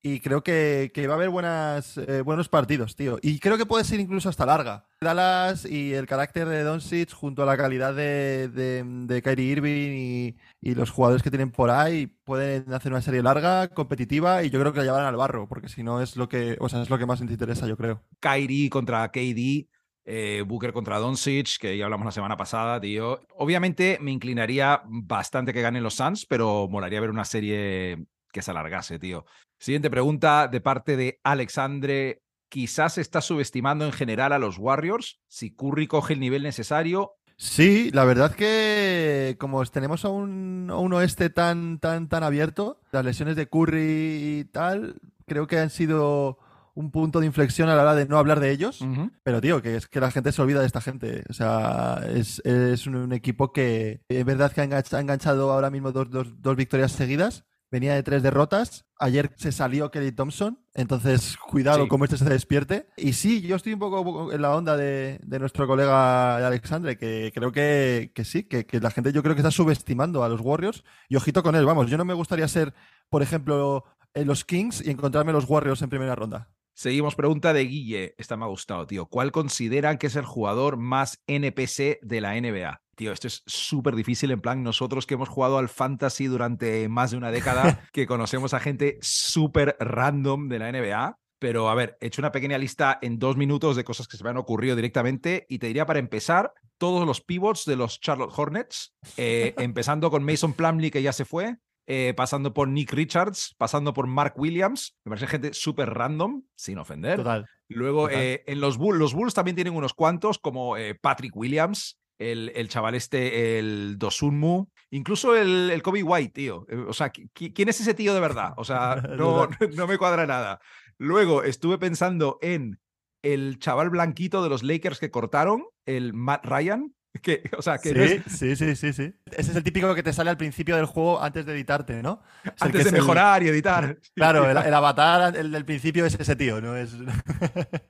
Y 0.07 0.21
creo 0.21 0.43
que, 0.43 0.93
que 0.93 1.07
va 1.07 1.15
a 1.15 1.17
haber 1.17 1.31
buenas, 1.31 1.97
eh, 1.97 2.21
buenos 2.21 2.51
partidos, 2.51 2.95
tío. 2.95 3.19
Y 3.23 3.39
creo 3.39 3.57
que 3.57 3.65
puede 3.65 3.85
ser 3.85 4.01
incluso 4.01 4.29
hasta 4.29 4.45
larga. 4.45 4.85
Dallas 5.01 5.65
y 5.65 5.95
el 5.95 6.07
carácter 6.07 6.47
de 6.47 6.63
Doncic 6.63 7.11
junto 7.15 7.43
a 7.43 7.47
la 7.47 7.57
calidad 7.57 7.95
de, 7.95 8.49
de, 8.49 9.23
Kyrie 9.23 9.53
Irving 9.53 9.93
y, 9.95 10.37
y, 10.61 10.75
los 10.75 10.91
jugadores 10.91 11.23
que 11.23 11.31
tienen 11.31 11.51
por 11.51 11.71
ahí 11.71 12.07
pueden 12.07 12.71
hacer 12.75 12.93
una 12.93 13.01
serie 13.01 13.23
larga, 13.23 13.69
competitiva 13.69 14.45
y 14.45 14.51
yo 14.51 14.61
creo 14.61 14.75
que 14.75 14.81
la 14.81 14.85
llevarán 14.85 15.07
al 15.07 15.17
barro, 15.17 15.49
porque 15.49 15.71
si 15.71 15.83
no 15.83 16.03
es 16.03 16.17
lo 16.17 16.29
que, 16.29 16.59
o 16.61 16.69
sea, 16.69 16.83
es 16.83 16.91
lo 16.91 16.99
que 16.99 17.07
más 17.07 17.23
nos 17.23 17.31
interesa, 17.31 17.67
yo 17.67 17.79
creo. 17.79 18.03
Kyrie 18.21 18.69
contra 18.69 19.11
KD. 19.11 19.71
Eh, 20.07 20.45
Booker 20.47 20.75
contra 20.75 20.99
Doncic, 20.99 21.57
que 21.59 21.79
ya 21.79 21.87
hablamos 21.87 22.05
la 22.05 22.13
semana 22.13 22.37
pasada, 22.37 22.79
tío. 22.79 23.21
Obviamente 23.39 23.97
me 24.03 24.11
inclinaría 24.11 24.83
bastante 24.85 25.55
que 25.55 25.63
ganen 25.63 25.83
los 25.83 25.95
Suns, 25.95 26.27
pero 26.27 26.69
molaría 26.69 27.01
ver 27.01 27.09
una 27.09 27.25
serie 27.25 28.05
que 28.35 28.43
se 28.43 28.51
alargase, 28.51 28.99
tío. 28.99 29.25
Siguiente 29.59 29.89
pregunta 29.89 30.49
de 30.49 30.61
parte 30.61 30.97
de 30.97 31.21
Alexandre. 31.23 32.23
Quizás 32.51 32.99
está 32.99 33.21
subestimando 33.21 33.87
en 33.87 33.93
general 33.93 34.33
a 34.33 34.39
los 34.39 34.59
Warriors. 34.59 35.21
Si 35.29 35.55
Curry 35.55 35.87
coge 35.87 36.15
el 36.15 36.21
nivel 36.21 36.43
necesario. 36.43 37.13
Sí, 37.37 37.91
la 37.93 38.05
verdad 38.05 38.35
que 38.35 39.37
como 39.39 39.65
tenemos 39.67 40.05
a 40.05 40.09
un, 40.09 40.69
a 40.71 40.77
un 40.77 40.93
oeste 40.93 41.31
tan, 41.31 41.79
tan, 41.79 42.09
tan 42.09 42.23
abierto, 42.23 42.81
las 42.93 43.05
lesiones 43.05 43.37
de 43.37 43.49
Curry 43.49 44.41
y 44.41 44.45
tal, 44.45 44.97
creo 45.27 45.47
que 45.47 45.59
han 45.59 45.71
sido 45.71 46.39
un 46.75 46.91
punto 46.91 47.21
de 47.21 47.27
inflexión 47.27 47.69
a 47.69 47.77
la 47.77 47.83
hora 47.83 47.95
de 47.95 48.07
no 48.07 48.19
hablar 48.19 48.41
de 48.41 48.51
ellos. 48.51 48.85
Pero, 49.23 49.41
tío, 49.41 49.63
que 49.63 49.77
es 49.77 49.87
que 49.87 50.01
la 50.01 50.11
gente 50.11 50.33
se 50.33 50.43
olvida 50.43 50.61
de 50.61 50.67
esta 50.67 50.81
gente. 50.81 51.23
O 51.29 51.33
sea, 51.33 52.01
es, 52.09 52.41
un, 52.87 53.13
equipo 53.13 53.53
que 53.53 54.01
es 54.09 54.25
verdad 54.25 54.51
que 54.51 54.61
ha 54.61 55.01
enganchado, 55.01 55.53
ahora 55.53 55.71
mismo 55.71 55.93
dos, 55.93 56.09
dos 56.11 56.57
victorias 56.57 56.91
seguidas 56.91 57.45
venía 57.75 57.95
de 57.97 58.05
tres 58.05 58.23
derrotas. 58.23 58.87
Ayer 59.01 59.33
se 59.37 59.51
salió 59.51 59.91
Kelly 59.91 60.13
Thompson, 60.13 60.61
entonces 60.75 61.37
cuidado 61.37 61.89
como 61.89 62.05
este 62.05 62.17
se 62.17 62.25
despierte. 62.25 62.87
Y 62.97 63.15
sí, 63.15 63.43
yo 63.43 63.57
estoy 63.57 63.73
un 63.73 63.81
poco 63.81 64.33
en 64.33 64.41
la 64.41 64.55
onda 64.55 64.77
de, 64.77 65.19
nuestro 65.41 65.67
colega 65.67 66.37
Alexandre, 66.47 66.97
que 66.97 67.33
creo 67.35 67.51
que, 67.51 68.13
sí, 68.23 68.45
que, 68.45 68.65
la 68.81 68.93
gente 68.93 69.13
yo 69.13 69.25
creo 69.25 69.35
que 69.35 69.41
está 69.41 69.51
subestimando 69.51 70.23
a 70.23 70.29
los 70.29 70.41
Warriors. 70.41 70.85
Y 71.09 71.17
ojito 71.17 71.43
con 71.43 71.57
él, 71.57 71.67
vamos, 71.67 71.91
yo 71.91 71.99
no 71.99 72.05
me 72.05 72.15
gustaría 72.15 72.47
ser, 72.47 72.75
por 73.11 73.23
ejemplo, 73.23 73.85
en 74.15 74.29
los 74.29 74.45
Kings 74.45 74.81
y 74.87 74.91
encontrarme 74.91 75.33
los 75.33 75.51
Warriors 75.51 75.83
en 75.83 75.91
primera 75.91 76.15
ronda. 76.15 76.51
Seguimos, 76.75 77.17
pregunta 77.17 77.53
de 77.53 77.65
Guille. 77.65 78.15
Esta 78.19 78.37
me 78.37 78.45
ha 78.45 78.49
gustado, 78.49 78.87
tío. 78.87 79.07
¿Cuál 79.07 79.33
consideran 79.33 79.99
que 79.99 80.07
es 80.07 80.15
el 80.15 80.25
jugador 80.25 80.77
más 80.77 81.21
NPC 81.27 81.99
de 82.03 82.21
la 82.21 82.41
NBA? 82.41 82.84
Tío, 82.97 83.13
esto 83.13 83.27
es 83.27 83.43
súper 83.47 83.97
difícil 83.97 84.31
en 84.31 84.41
plan 84.41 84.63
nosotros 84.63 85.07
que 85.07 85.15
hemos 85.15 85.29
jugado 85.29 85.59
al 85.59 85.69
fantasy 85.69 86.27
durante 86.27 86.89
más 86.89 87.11
de 87.11 87.17
una 87.17 87.31
década, 87.31 87.89
que 87.93 88.07
conocemos 88.07 88.55
a 88.55 88.61
gente 88.61 88.99
súper 89.01 89.77
random 89.81 90.49
de 90.49 90.59
la 90.59 90.73
NBA. 90.73 91.19
Pero 91.39 91.69
a 91.69 91.75
ver, 91.75 91.99
he 92.01 92.07
hecho 92.07 92.23
una 92.23 92.33
pequeña 92.33 92.57
lista 92.57 92.99
en 93.03 93.19
dos 93.19 93.37
minutos 93.37 93.77
de 93.77 93.85
cosas 93.85 94.09
que 94.09 94.17
se 94.17 94.25
me 94.25 94.31
han 94.31 94.37
ocurrido 94.37 94.77
directamente 94.77 95.45
y 95.49 95.59
te 95.59 95.67
diría 95.67 95.85
para 95.85 95.99
empezar 95.99 96.55
todos 96.79 97.07
los 97.07 97.21
pivots 97.21 97.67
de 97.67 97.77
los 97.77 98.01
Charlotte 98.01 98.33
Hornets, 98.35 98.95
eh, 99.17 99.55
empezando 99.59 100.11
con 100.11 100.25
Mason 100.25 100.55
Plumlee 100.55 100.91
que 100.91 101.03
ya 101.03 101.13
se 101.13 101.25
fue, 101.25 101.59
eh, 101.87 102.15
pasando 102.17 102.55
por 102.55 102.69
Nick 102.69 102.93
Richards, 102.93 103.55
pasando 103.59 103.93
por 103.93 104.07
Mark 104.07 104.35
Williams, 104.37 104.97
me 105.05 105.11
parece 105.11 105.27
gente 105.27 105.53
súper 105.53 105.91
random, 105.91 106.45
sin 106.55 106.79
ofender. 106.79 107.19
Total. 107.19 107.47
Luego 107.69 108.09
eh, 108.09 108.43
en 108.47 108.61
los 108.61 108.79
Bulls, 108.79 108.99
los 108.99 109.13
Bulls 109.13 109.35
también 109.35 109.55
tienen 109.55 109.75
unos 109.75 109.93
cuantos, 109.93 110.39
como 110.39 110.77
Patrick 111.03 111.37
Williams, 111.37 111.99
el, 112.19 112.53
el, 112.55 112.69
chaval 112.69 112.95
este, 112.95 113.59
el 113.59 113.99
Dosunmu, 113.99 114.67
incluso 114.91 115.37
el, 115.37 115.71
el, 115.71 115.83
Kobe 115.83 116.03
White, 116.03 116.33
tío. 116.33 116.67
Eh, 116.69 116.77
o 116.77 116.93
sea, 116.93 117.11
¿quién 117.11 117.69
es 117.69 117.81
ese 117.81 117.95
tío 117.95 118.15
de 118.15 118.21
verdad? 118.21 118.55
O 118.57 118.65
sea, 118.65 118.97
no, 119.19 119.49
no 119.77 119.87
me 119.87 119.99
cuadra 119.99 120.27
nada. 120.27 120.61
Luego 120.99 121.43
estuve 121.43 121.79
pensando 121.79 122.39
en 122.41 122.81
el 123.23 123.59
chaval 123.59 123.91
blanquito 123.91 124.43
de 124.43 124.51
los 124.51 124.63
Lakers 124.63 125.01
que 125.01 125.11
cortaron, 125.11 125.65
el 125.87 126.13
Matt 126.13 126.45
Ryan. 126.45 126.95
Que, 127.23 127.49
o 127.57 127.63
sea, 127.63 127.79
que 127.79 128.23
sí, 128.27 128.57
sí, 128.57 128.75
sí, 128.75 128.93
sí, 128.93 129.15
Ese 129.31 129.51
es 129.53 129.57
el 129.57 129.63
típico 129.63 129.95
que 129.95 130.03
te 130.03 130.13
sale 130.13 130.31
al 130.31 130.37
principio 130.37 130.75
del 130.75 130.87
juego 130.87 131.23
antes 131.23 131.47
de 131.47 131.53
editarte, 131.53 132.03
¿no? 132.03 132.21
antes 132.59 132.85
de 132.85 132.91
mejorar 132.91 133.41
y 133.45 133.49
editar. 133.49 133.99
Claro, 134.17 134.51
el, 134.51 134.75
avatar 134.75 135.37
el 135.37 135.53
del 135.53 135.65
principio 135.65 136.05
es 136.07 136.19
ese 136.19 136.35
tío, 136.35 136.61
¿no? 136.61 136.77
Es... 136.77 136.97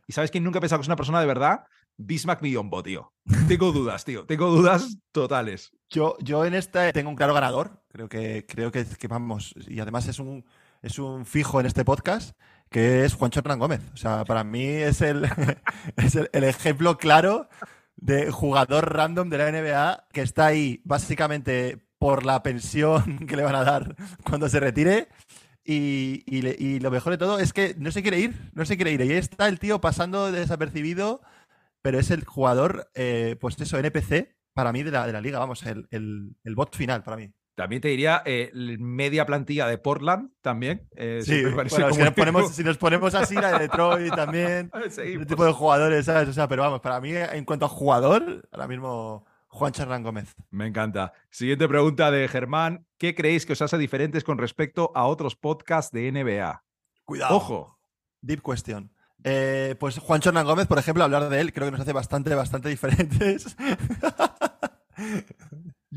¿Y 0.07 0.13
sabes 0.13 0.31
quién 0.31 0.45
nunca 0.45 0.59
he 0.59 0.61
pensado 0.61 0.79
que 0.79 0.83
es 0.83 0.89
una 0.89 0.97
persona 0.97 1.21
de 1.21 1.27
verdad? 1.27 1.65
Bismack 1.97 2.43
Millombo, 2.43 2.83
tío. 2.83 3.13
Tengo 3.49 3.73
dudas, 3.73 4.05
tío. 4.05 4.25
Tengo 4.27 4.51
dudas 4.51 4.99
totales. 5.13 5.73
Yo, 5.91 6.17
yo 6.21 6.45
en 6.45 6.55
este 6.55 6.93
tengo 6.93 7.11
un 7.11 7.17
claro 7.17 7.35
ganador. 7.35 7.83
Creo 7.89 8.09
que, 8.09 8.45
creo 8.47 8.73
que, 8.73 8.85
vamos. 9.09 9.55
Y 9.69 9.81
además 9.81 10.09
es 10.09 10.19
un, 10.19 10.45
es 10.83 10.99
un 10.99 11.25
fijo 11.25 11.61
en 11.61 11.67
este 11.67 11.85
podcast, 11.85 12.37
que 12.69 13.05
es 13.05 13.15
Juancho 13.15 13.41
Hernán 13.41 13.61
Gómez. 13.61 13.81
O 13.93 13.97
sea, 13.97 14.25
para 14.25 14.45
mí 14.45 14.65
es 14.65 15.01
el, 15.01 15.29
es 15.97 16.17
el, 16.17 16.45
ejemplo 16.45 16.99
claro 16.99 17.49
de 17.97 18.31
jugador 18.31 18.93
random 18.93 19.31
de 19.31 19.39
la 19.39 19.53
NBA 19.53 20.09
que 20.13 20.23
está 20.23 20.47
ahí 20.47 20.83
básicamente 20.85 21.87
por 21.99 22.27
la 22.27 22.43
pensión 22.43 23.19
que 23.29 23.37
le 23.37 23.45
van 23.45 23.55
a 23.55 23.65
dar 23.65 23.97
cuando 24.25 24.49
se 24.49 24.61
retire. 24.61 25.09
Y, 25.67 26.25
y, 26.27 26.47
y, 26.63 26.79
lo 26.81 26.91
mejor 26.91 27.13
de 27.13 27.19
todo 27.19 27.39
es 27.39 27.55
que 27.55 27.75
no 27.79 27.91
se 27.91 28.03
quiere 28.03 28.21
ir, 28.21 28.51
no 28.53 28.67
se 28.67 28.77
quiere 28.77 28.93
ir. 28.93 29.01
Y 29.01 29.05
ahí 29.05 29.13
está 29.13 29.49
el 29.49 29.59
tío 29.59 29.81
pasando 29.81 30.31
desapercibido 30.31 31.23
pero 31.85 31.99
es 31.99 32.11
el 32.11 32.25
jugador, 32.25 32.91
eh, 32.95 33.37
pues 33.39 33.61
eso, 33.61 33.79
NPC 33.79 34.35
para 34.55 34.73
mí 34.73 34.83
de 34.83 34.91
la, 34.91 35.07
de 35.07 35.13
la 35.13 35.21
liga, 35.21 35.39
vamos, 35.39 35.63
el, 35.67 35.87
el, 35.91 36.55
bot 36.55 36.75
final 36.75 37.03
para 37.03 37.19
mí. 37.19 37.31
También 37.55 37.83
te 37.83 37.89
diría 37.89 38.23
eh, 38.25 38.51
media 38.55 39.27
plantilla 39.27 39.67
de 39.67 39.77
Portland 39.77 40.31
también. 40.41 40.89
Eh, 40.97 41.21
sí, 41.23 41.41
si, 41.41 41.43
nos 41.45 42.15
ponemos, 42.15 42.55
si, 42.55 42.65
nos 42.65 42.79
ponemos, 42.79 43.15
así, 43.15 43.35
la 43.35 43.53
de 43.53 43.59
Detroit 43.59 44.15
también, 44.15 44.71
ese 44.87 45.27
tipo 45.27 45.45
de 45.45 45.53
jugadores, 45.53 46.07
¿sabes? 46.07 46.27
O 46.31 46.33
sea, 46.33 46.49
pero 46.49 46.63
vamos, 46.63 46.81
para 46.81 47.03
mí, 47.03 47.11
en 47.15 47.45
cuanto 47.45 47.67
a 47.67 47.69
jugador, 47.69 48.49
ahora 48.51 48.67
mismo 48.67 49.27
Juan 49.49 49.73
Charrán 49.73 50.03
Gómez. 50.03 50.35
Me 50.51 50.67
encanta. 50.67 51.13
Siguiente 51.29 51.69
pregunta 51.69 52.11
de 52.11 52.27
Germán. 52.29 52.87
¿Qué 52.97 53.15
creéis 53.15 53.45
que 53.45 53.53
os 53.53 53.61
hace 53.61 53.77
diferentes 53.77 54.25
con 54.25 54.39
respecto 54.39 54.91
a 54.95 55.05
otros 55.05 55.37
podcasts 55.37 55.93
de 55.93 56.11
NBA? 56.11 56.65
Cuidado. 57.05 57.37
Ojo. 57.37 57.79
Deep 58.23 58.41
question. 58.43 58.94
Eh, 59.25 59.75
pues 59.81 59.99
Juan 59.99 60.21
Hernán 60.23 60.47
Gómez, 60.47 60.67
por 60.67 60.79
ejemplo, 60.79 61.03
hablar 61.03 61.31
de 61.31 61.41
él 61.41 61.53
creo 61.53 61.67
que 61.67 61.73
nos 61.73 61.81
hace 61.81 61.93
bastante, 61.93 62.35
bastante 62.35 62.69
diferentes. 62.69 63.57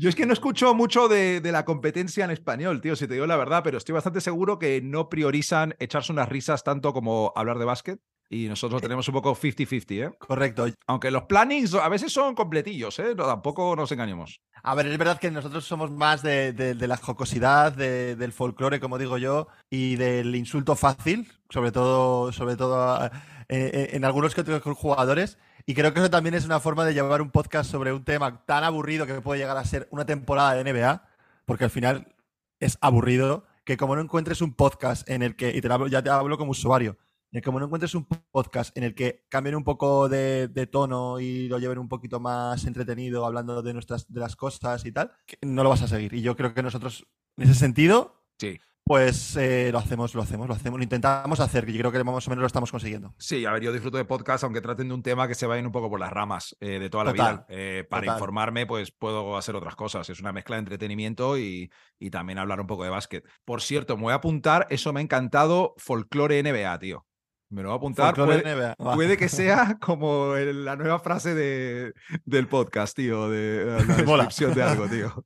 Yo 0.00 0.08
es 0.08 0.14
que 0.14 0.26
no 0.26 0.32
escucho 0.32 0.74
mucho 0.74 1.08
de, 1.08 1.40
la 1.42 1.64
competencia 1.64 2.24
en 2.24 2.30
español, 2.30 2.80
tío, 2.80 2.94
si 2.94 3.08
te 3.08 3.14
digo 3.14 3.26
la 3.26 3.36
verdad, 3.36 3.62
pero 3.64 3.78
estoy 3.78 3.94
bastante 3.94 4.20
seguro 4.20 4.56
que 4.56 4.80
no 4.80 5.08
priorizan 5.08 5.74
echarse 5.80 6.12
unas 6.12 6.28
risas 6.28 6.62
tanto 6.62 6.92
como 6.92 7.32
hablar 7.34 7.58
de 7.58 7.64
básquet. 7.64 8.00
Y 8.30 8.46
nosotros 8.46 8.80
eh, 8.80 8.82
tenemos 8.82 9.08
un 9.08 9.14
poco 9.14 9.34
50-50, 9.34 10.06
¿eh? 10.06 10.14
Correcto. 10.16 10.66
Aunque 10.86 11.10
los 11.10 11.24
plannings 11.24 11.74
a 11.74 11.88
veces 11.88 12.12
son 12.12 12.36
completillos, 12.36 12.96
¿eh? 13.00 13.16
No, 13.16 13.24
tampoco 13.24 13.74
nos 13.74 13.90
engañemos. 13.90 14.40
A 14.62 14.76
ver, 14.76 14.86
es 14.86 14.98
verdad 14.98 15.18
que 15.18 15.32
nosotros 15.32 15.64
somos 15.64 15.90
más 15.90 16.22
de, 16.22 16.76
la 16.78 16.96
jocosidad, 16.96 17.72
del 17.72 18.32
folclore, 18.32 18.78
como 18.78 18.98
digo 18.98 19.18
yo, 19.18 19.48
y 19.68 19.96
del 19.96 20.32
insulto 20.36 20.76
fácil, 20.76 21.26
sobre 21.50 21.72
todo, 21.72 22.30
sobre 22.30 22.54
todo 22.54 23.04
eh, 23.06 23.10
eh, 23.48 23.88
en 23.94 24.04
algunos 24.04 24.34
que 24.36 24.42
otros 24.42 24.62
jugadores. 24.76 25.38
Y 25.68 25.74
creo 25.74 25.92
que 25.92 26.00
eso 26.00 26.08
también 26.08 26.34
es 26.34 26.46
una 26.46 26.60
forma 26.60 26.86
de 26.86 26.94
llevar 26.94 27.20
un 27.20 27.30
podcast 27.30 27.70
sobre 27.70 27.92
un 27.92 28.02
tema 28.02 28.42
tan 28.46 28.64
aburrido 28.64 29.04
que 29.04 29.20
puede 29.20 29.38
llegar 29.38 29.58
a 29.58 29.66
ser 29.66 29.86
una 29.90 30.06
temporada 30.06 30.54
de 30.54 30.64
NBA, 30.64 31.06
porque 31.44 31.64
al 31.64 31.70
final 31.70 32.16
es 32.58 32.78
aburrido, 32.80 33.44
que 33.66 33.76
como 33.76 33.94
no 33.94 34.00
encuentres 34.00 34.40
un 34.40 34.54
podcast 34.54 35.06
en 35.10 35.22
el 35.22 35.36
que, 35.36 35.54
y 35.54 35.60
te 35.60 35.68
ya 35.90 36.02
te 36.02 36.08
hablo 36.08 36.38
como 36.38 36.52
usuario, 36.52 36.96
como 37.44 37.58
no 37.58 37.66
encuentres 37.66 37.94
un 37.94 38.06
podcast 38.06 38.74
en 38.78 38.84
el 38.84 38.94
que 38.94 39.26
cambien 39.28 39.56
un 39.56 39.62
poco 39.62 40.08
de, 40.08 40.48
tono 40.72 41.20
y 41.20 41.48
lo 41.48 41.58
lleven 41.58 41.76
un 41.76 41.88
poquito 41.90 42.18
más 42.18 42.64
entretenido, 42.64 43.26
hablando 43.26 43.60
de 43.60 43.74
nuestras 43.74 44.10
de 44.10 44.20
las 44.20 44.36
cosas 44.36 44.86
y 44.86 44.92
tal, 44.92 45.12
no 45.42 45.62
lo 45.64 45.68
vas 45.68 45.82
a 45.82 45.88
seguir. 45.88 46.14
Y 46.14 46.22
yo 46.22 46.34
creo 46.34 46.54
que 46.54 46.62
nosotros, 46.62 47.06
en 47.36 47.44
ese 47.44 47.54
sentido, 47.54 48.24
sí. 48.38 48.58
Pues 48.88 49.36
eh, 49.36 49.68
lo 49.70 49.78
hacemos, 49.78 50.14
lo 50.14 50.22
hacemos, 50.22 50.48
lo 50.48 50.54
hacemos, 50.54 50.78
lo 50.78 50.82
intentamos 50.82 51.40
hacer, 51.40 51.66
que 51.66 51.72
yo 51.74 51.80
creo 51.80 51.92
que 51.92 52.02
más 52.02 52.26
o 52.26 52.30
menos 52.30 52.40
lo 52.40 52.46
estamos 52.46 52.70
consiguiendo. 52.70 53.14
Sí, 53.18 53.44
a 53.44 53.52
ver, 53.52 53.62
yo 53.62 53.70
disfruto 53.70 53.98
de 53.98 54.06
podcast, 54.06 54.44
aunque 54.44 54.62
traten 54.62 54.88
de 54.88 54.94
un 54.94 55.02
tema 55.02 55.28
que 55.28 55.34
se 55.34 55.46
vayan 55.46 55.66
un 55.66 55.72
poco 55.72 55.90
por 55.90 56.00
las 56.00 56.10
ramas 56.10 56.56
eh, 56.60 56.78
de 56.78 56.88
toda 56.88 57.04
la 57.04 57.12
vida. 57.12 57.46
Eh, 57.50 57.86
para 57.88 58.06
informarme, 58.06 58.64
pues 58.64 58.90
puedo 58.90 59.36
hacer 59.36 59.54
otras 59.56 59.76
cosas. 59.76 60.08
Es 60.08 60.20
una 60.20 60.32
mezcla 60.32 60.56
de 60.56 60.60
entretenimiento 60.60 61.36
y, 61.36 61.70
y 61.98 62.08
también 62.08 62.38
hablar 62.38 62.60
un 62.60 62.66
poco 62.66 62.84
de 62.84 62.90
básquet. 62.90 63.24
Por 63.44 63.60
cierto, 63.60 63.96
me 63.98 64.04
voy 64.04 64.12
a 64.12 64.16
apuntar, 64.16 64.66
eso 64.70 64.90
me 64.94 65.00
ha 65.00 65.02
encantado, 65.02 65.74
folclore 65.76 66.42
NBA, 66.42 66.78
tío. 66.78 67.04
Me 67.50 67.62
lo 67.62 67.68
voy 67.68 67.76
a 67.76 67.78
apuntar. 67.78 68.14
Puede, 68.14 69.16
que 69.16 69.28
sea 69.28 69.78
como 69.80 70.34
la 70.34 70.76
nueva 70.76 70.98
frase 71.00 71.34
de, 71.34 71.94
del 72.24 72.46
podcast, 72.46 72.94
tío, 72.94 73.30
de, 73.30 73.64
la 73.64 73.84
descripción 73.86 74.54
de 74.54 74.62
algo, 74.62 74.86
tío. 74.88 75.24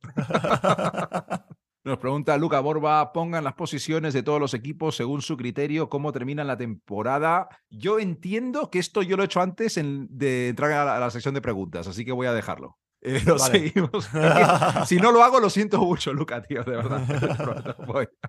Nos 1.93 1.99
pregunta 1.99 2.35
Luca 2.39 2.59
Borba, 2.59 3.13
pongan 3.13 3.43
las 3.43 3.53
posiciones 3.53 4.15
de 4.15 4.23
todos 4.23 4.39
los 4.39 4.55
equipos 4.55 4.95
según 4.95 5.21
su 5.21 5.37
criterio, 5.37 5.89
cómo 5.89 6.11
terminan 6.11 6.47
la 6.47 6.57
temporada. 6.57 7.47
Yo 7.69 7.99
entiendo 7.99 8.71
que 8.71 8.79
esto 8.79 9.03
yo 9.03 9.15
lo 9.15 9.21
he 9.21 9.27
hecho 9.27 9.41
antes 9.41 9.79
de 9.79 10.47
entrar 10.47 10.71
a 10.71 10.97
la 10.97 11.11
sección 11.11 11.35
de 11.35 11.41
preguntas, 11.41 11.87
así 11.87 12.03
que 12.03 12.11
voy 12.11 12.25
a 12.25 12.33
dejarlo. 12.33 12.79
Eh, 13.05 13.21
lo 13.25 13.37
seguimos. 13.37 14.09
si 14.87 14.95
no 14.95 15.11
lo 15.11 15.23
hago, 15.25 15.41
lo 15.41 15.49
siento 15.49 15.77
mucho, 15.77 16.13
Luca, 16.13 16.41
tío, 16.41 16.63
de 16.63 16.77
verdad. 16.77 17.03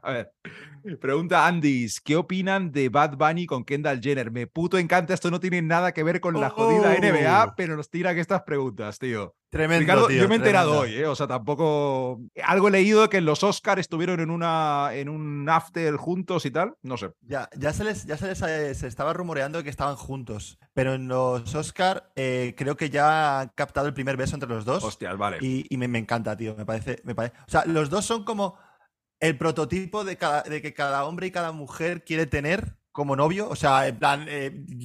A 0.02 0.10
ver. 0.10 0.32
Pregunta 1.00 1.46
Andis, 1.46 2.00
¿qué 2.00 2.16
opinan 2.16 2.72
de 2.72 2.88
Bad 2.88 3.16
Bunny 3.16 3.46
con 3.46 3.64
Kendall 3.64 4.00
Jenner? 4.02 4.32
Me 4.32 4.48
puto 4.48 4.76
encanta, 4.76 5.14
esto 5.14 5.30
no 5.30 5.38
tiene 5.38 5.62
nada 5.62 5.92
que 5.92 6.02
ver 6.02 6.20
con 6.20 6.40
la 6.40 6.50
jodida 6.50 6.92
NBA, 6.98 7.44
oh. 7.44 7.54
pero 7.56 7.76
nos 7.76 7.88
tiran 7.88 8.18
estas 8.18 8.42
preguntas, 8.42 8.98
tío. 8.98 9.36
Tremendo. 9.54 10.10
yo 10.10 10.28
me 10.28 10.34
he 10.34 10.38
enterado 10.38 10.80
hoy, 10.80 10.96
¿eh? 10.96 11.06
o 11.06 11.14
sea, 11.14 11.28
tampoco. 11.28 12.20
Algo 12.42 12.66
he 12.66 12.70
leído 12.72 13.08
que 13.08 13.20
los 13.20 13.44
Oscars 13.44 13.82
estuvieron 13.82 14.18
en, 14.18 14.30
una, 14.30 14.90
en 14.92 15.08
un 15.08 15.48
after 15.48 15.94
juntos 15.94 16.44
y 16.44 16.50
tal, 16.50 16.74
no 16.82 16.96
sé. 16.96 17.12
Ya, 17.20 17.48
ya 17.56 17.72
se 17.72 17.84
les, 17.84 18.04
ya 18.04 18.16
se 18.16 18.26
les 18.26 18.42
eh, 18.42 18.74
se 18.74 18.88
estaba 18.88 19.12
rumoreando 19.12 19.62
que 19.62 19.70
estaban 19.70 19.94
juntos, 19.94 20.58
pero 20.72 20.94
en 20.94 21.06
los 21.06 21.54
Oscars 21.54 22.02
eh, 22.16 22.56
creo 22.58 22.76
que 22.76 22.90
ya 22.90 23.42
han 23.42 23.52
captado 23.54 23.86
el 23.86 23.94
primer 23.94 24.16
beso 24.16 24.34
entre 24.34 24.48
los 24.48 24.64
dos. 24.64 24.82
Hostias, 24.82 25.16
vale. 25.16 25.38
Y, 25.40 25.76
me, 25.76 25.98
encanta, 25.98 26.36
tío, 26.36 26.56
me 26.56 26.66
parece, 26.66 27.00
me 27.04 27.14
parece. 27.14 27.36
O 27.46 27.50
sea, 27.50 27.64
los 27.64 27.90
dos 27.90 28.04
son 28.04 28.24
como 28.24 28.58
el 29.20 29.38
prototipo 29.38 30.02
de, 30.02 30.16
cada, 30.16 30.42
de 30.42 30.62
que 30.62 30.74
cada 30.74 31.04
hombre 31.04 31.28
y 31.28 31.30
cada 31.30 31.52
mujer 31.52 32.02
quiere 32.02 32.26
tener 32.26 32.76
como 32.90 33.14
novio. 33.14 33.48
O 33.48 33.54
sea, 33.54 33.86
en 33.86 34.00
plan, 34.00 34.26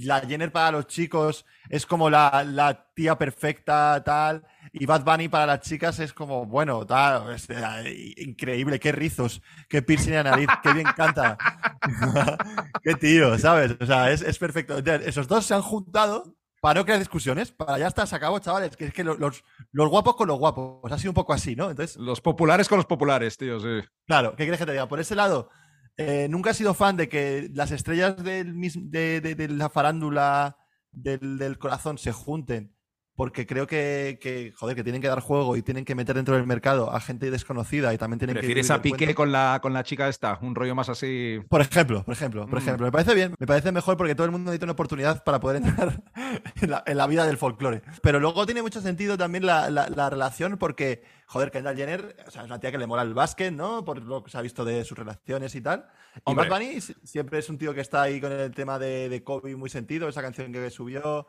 la 0.04 0.20
Jenner 0.22 0.52
para 0.52 0.72
los 0.72 0.86
chicos 0.86 1.48
es 1.70 1.88
como 1.88 2.12
la, 2.12 2.44
la 2.46 2.92
tía 2.94 3.18
perfecta, 3.18 4.04
tal 4.04 4.46
Y 4.72 4.86
Bad 4.86 5.04
Bunny 5.04 5.30
para 5.30 5.46
las 5.46 5.62
chicas 5.62 6.00
es 6.00 6.14
como, 6.14 6.46
bueno, 6.46 6.86
es, 7.34 7.50
eh, 7.50 8.14
increíble, 8.18 8.80
qué 8.80 8.92
rizos, 8.92 9.42
qué 9.68 9.82
piercing 9.82 10.14
de 10.14 10.24
nariz, 10.24 10.48
qué 10.62 10.74
bien 10.74 10.88
canta. 10.96 11.38
qué 12.84 12.96
tío, 12.96 13.38
¿sabes? 13.38 13.76
O 13.80 13.86
sea, 13.86 14.12
es, 14.12 14.22
es 14.22 14.38
perfecto. 14.38 14.78
Esos 14.78 15.28
dos 15.28 15.46
se 15.46 15.54
han 15.54 15.62
juntado 15.62 16.36
para 16.62 16.80
no 16.80 16.86
crear 16.86 17.00
discusiones, 17.00 17.52
para 17.52 17.78
ya 17.78 17.88
está, 17.88 18.06
se 18.06 18.16
acabó, 18.16 18.40
chavales. 18.40 18.76
Que 18.76 18.86
es 18.86 18.94
que 18.94 19.04
los, 19.04 19.18
los, 19.20 19.90
guapos 19.90 20.16
con 20.16 20.28
los 20.28 20.38
guapos, 20.38 20.92
ha 20.92 20.98
sido 20.98 21.12
un 21.12 21.16
poco 21.16 21.34
así, 21.34 21.56
¿no? 21.56 21.70
Entonces, 21.70 21.98
los 21.98 22.22
populares 22.22 22.68
con 22.68 22.78
los 22.78 22.86
populares, 22.86 23.38
tío, 23.38 23.60
sí. 23.60 23.88
Claro, 24.06 24.32
¿qué 24.32 24.44
quieres 24.44 24.60
que 24.60 24.66
te 24.66 24.74
diga? 24.74 24.88
Por 24.88 25.00
ese 25.00 25.16
lado, 25.16 25.50
eh, 25.98 26.28
nunca 26.30 26.52
he 26.52 26.54
sido 26.54 26.74
fan 26.74 26.98
de 26.98 27.10
que 27.10 27.50
las 27.54 27.72
estrellas 27.72 28.22
del, 28.24 28.54
de, 28.92 29.22
de, 29.22 29.48
la 29.50 29.70
farándula 29.70 30.58
del, 30.92 31.38
del, 31.38 31.58
corazón 31.58 31.98
se 31.98 32.12
junten 32.12 32.76
porque 33.20 33.46
creo 33.46 33.68
que, 33.68 34.54
joder, 34.56 34.78
que 34.78 34.84
tienen 34.86 35.02
que 35.02 35.10
dar 35.10 35.20
juego 35.20 35.58
y 35.58 35.62
tienen 35.62 35.84
que 35.84 35.94
meter 35.94 36.16
dentro 36.16 36.36
del 36.36 36.48
mercado 36.48 36.96
a 36.96 37.02
gente 37.02 37.30
desconocida 37.30 37.94
y 37.94 37.98
también 37.98 38.18
tienen 38.18 38.34
que... 38.34 38.40
¿Prefieres 38.40 38.72
a 38.72 38.82
Piqué 38.82 39.14
con 39.14 39.34
la, 39.34 39.60
con 39.62 39.74
la 39.74 39.84
chica 39.84 40.08
esta? 40.08 40.40
Un 40.42 40.56
rollo 40.56 40.74
más 40.74 40.88
así... 40.88 41.42
Por 41.50 41.60
ejemplo, 41.60 42.06
por 42.06 42.14
ejemplo, 42.14 42.48
por 42.48 42.60
mm. 42.60 42.64
ejemplo. 42.64 42.86
Me 42.86 42.94
parece 42.94 43.14
bien, 43.16 43.36
me 43.38 43.46
parece 43.46 43.74
mejor 43.74 43.98
porque 43.98 44.16
todo 44.16 44.24
el 44.24 44.32
mundo 44.32 44.52
necesita 44.52 44.68
una 44.68 44.72
oportunidad 44.72 45.22
para 45.26 45.42
poder 45.42 45.62
entrar 45.62 46.02
en 46.86 46.98
la, 46.98 47.08
vida 47.08 47.26
del 47.26 47.36
folclore. 47.36 47.82
Pero 48.02 48.22
luego 48.22 48.46
tiene 48.46 48.62
mucho 48.62 48.80
sentido 48.80 49.18
también 49.18 49.46
la, 49.46 49.70
la, 49.70 50.10
relación 50.10 50.58
porque, 50.58 51.04
joder, 51.26 51.52
Kendall 51.52 51.76
Jenner 51.76 52.16
o 52.26 52.32
sea, 52.32 52.44
es 52.44 52.48
una 52.48 52.62
tía 52.62 52.72
que 52.72 52.78
le 52.78 52.88
mola 52.88 53.02
el 53.02 53.14
básquet, 53.14 53.52
¿no? 53.52 53.84
Por 53.84 54.02
lo 54.02 54.24
que 54.24 54.32
se 54.32 54.38
ha 54.38 54.42
visto 54.42 54.64
de 54.64 54.86
sus 54.86 54.98
relaciones 54.98 55.54
y 55.56 55.60
tal. 55.60 55.90
Y 56.26 56.34
Bad 56.34 56.48
Bunny 56.48 56.80
siempre 57.04 57.40
es 57.40 57.50
un 57.50 57.58
tío 57.58 57.74
que 57.74 57.82
está 57.82 58.02
ahí 58.02 58.22
con 58.22 58.32
el 58.32 58.56
tema 58.56 58.80
de, 58.80 59.10
de 59.10 59.24
Kobe 59.26 59.58
muy 59.58 59.70
sentido, 59.70 60.08
esa 60.08 60.22
canción 60.22 60.54
que 60.54 60.70
subió... 60.70 61.28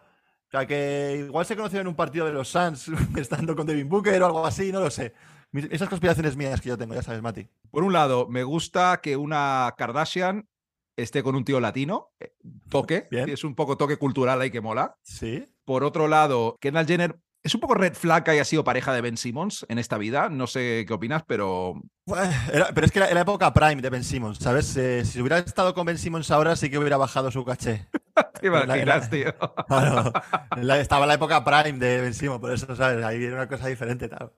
O 0.51 0.59
sea, 0.59 0.67
que 0.67 1.27
igual 1.27 1.47
se 1.47 1.55
conoció 1.55 1.81
en 1.81 1.87
un 1.87 1.95
partido 1.95 2.27
de 2.27 2.33
los 2.33 2.49
Suns, 2.49 2.89
estando 3.17 3.55
con 3.55 3.69
Devin 3.69 3.89
Booker 3.89 4.21
o 4.21 4.27
algo 4.27 4.45
así, 4.45 4.73
no 4.73 4.81
lo 4.81 4.91
sé. 4.91 5.15
Esas 5.53 5.89
conspiraciones 5.89 6.37
mías 6.37 6.61
que 6.61 6.71
yo 6.71 6.77
tengo, 6.77 6.93
ya 6.93 7.03
sabes, 7.03 7.23
Mati. 7.23 7.47
Por 7.71 7.85
un 7.85 7.93
lado, 7.93 8.27
me 8.29 8.43
gusta 8.43 9.01
que 9.01 9.17
una 9.17 9.73
Kardashian 9.79 10.49
esté 10.97 11.23
con 11.23 11.37
un 11.37 11.45
tío 11.45 11.61
latino, 11.61 12.11
eh, 12.19 12.35
toque, 12.69 13.07
es 13.13 13.45
un 13.45 13.55
poco 13.55 13.77
toque 13.77 13.97
cultural 13.97 14.41
ahí 14.41 14.51
que 14.51 14.61
mola. 14.61 14.99
Sí. 15.03 15.45
Por 15.65 15.85
otro 15.85 16.09
lado, 16.09 16.57
Kendall 16.61 16.87
Jenner 16.87 17.21
es 17.43 17.55
un 17.55 17.61
poco 17.61 17.75
red 17.75 17.95
flag 17.95 18.25
que 18.25 18.33
haya 18.33 18.45
sido 18.45 18.65
pareja 18.65 18.93
de 18.93 19.01
Ben 19.01 19.17
Simmons 19.17 19.65
en 19.69 19.79
esta 19.79 19.97
vida. 19.97 20.29
No 20.29 20.47
sé 20.47 20.85
qué 20.87 20.93
opinas, 20.93 21.23
pero. 21.27 21.81
pero 22.07 22.87
es 22.87 22.93
que 22.93 22.99
era, 22.99 23.13
la 23.13 23.21
época 23.23 23.53
prime 23.55 23.81
de 23.81 23.91
Ben 23.91 24.05
Simmons, 24.05 24.39
¿sabes? 24.39 24.77
Eh, 24.77 25.05
si 25.05 25.21
hubiera 25.21 25.39
estado 25.39 25.75
con 25.75 25.87
Ben 25.87 25.99
Simmons 25.99 26.31
ahora, 26.31 26.55
sí 26.57 26.71
que 26.71 26.79
hubiera 26.79 26.99
bajado 26.99 27.31
su 27.31 27.45
caché. 27.45 27.89
Te 28.41 28.47
imaginas, 28.47 29.09
tío. 29.09 29.29
estaba 30.75 31.05
en 31.05 31.09
la 31.09 31.15
época 31.15 31.43
prime 31.45 31.79
de 31.79 32.01
Ben 32.03 32.15
Simmons, 32.15 32.41
por 32.41 32.53
eso, 32.53 32.77
¿sabes? 32.77 33.05
Ahí 33.05 33.19
viene 33.19 33.35
una 33.35 33.49
cosa 33.49 33.69
diferente, 33.69 34.09
tal. 34.09 34.33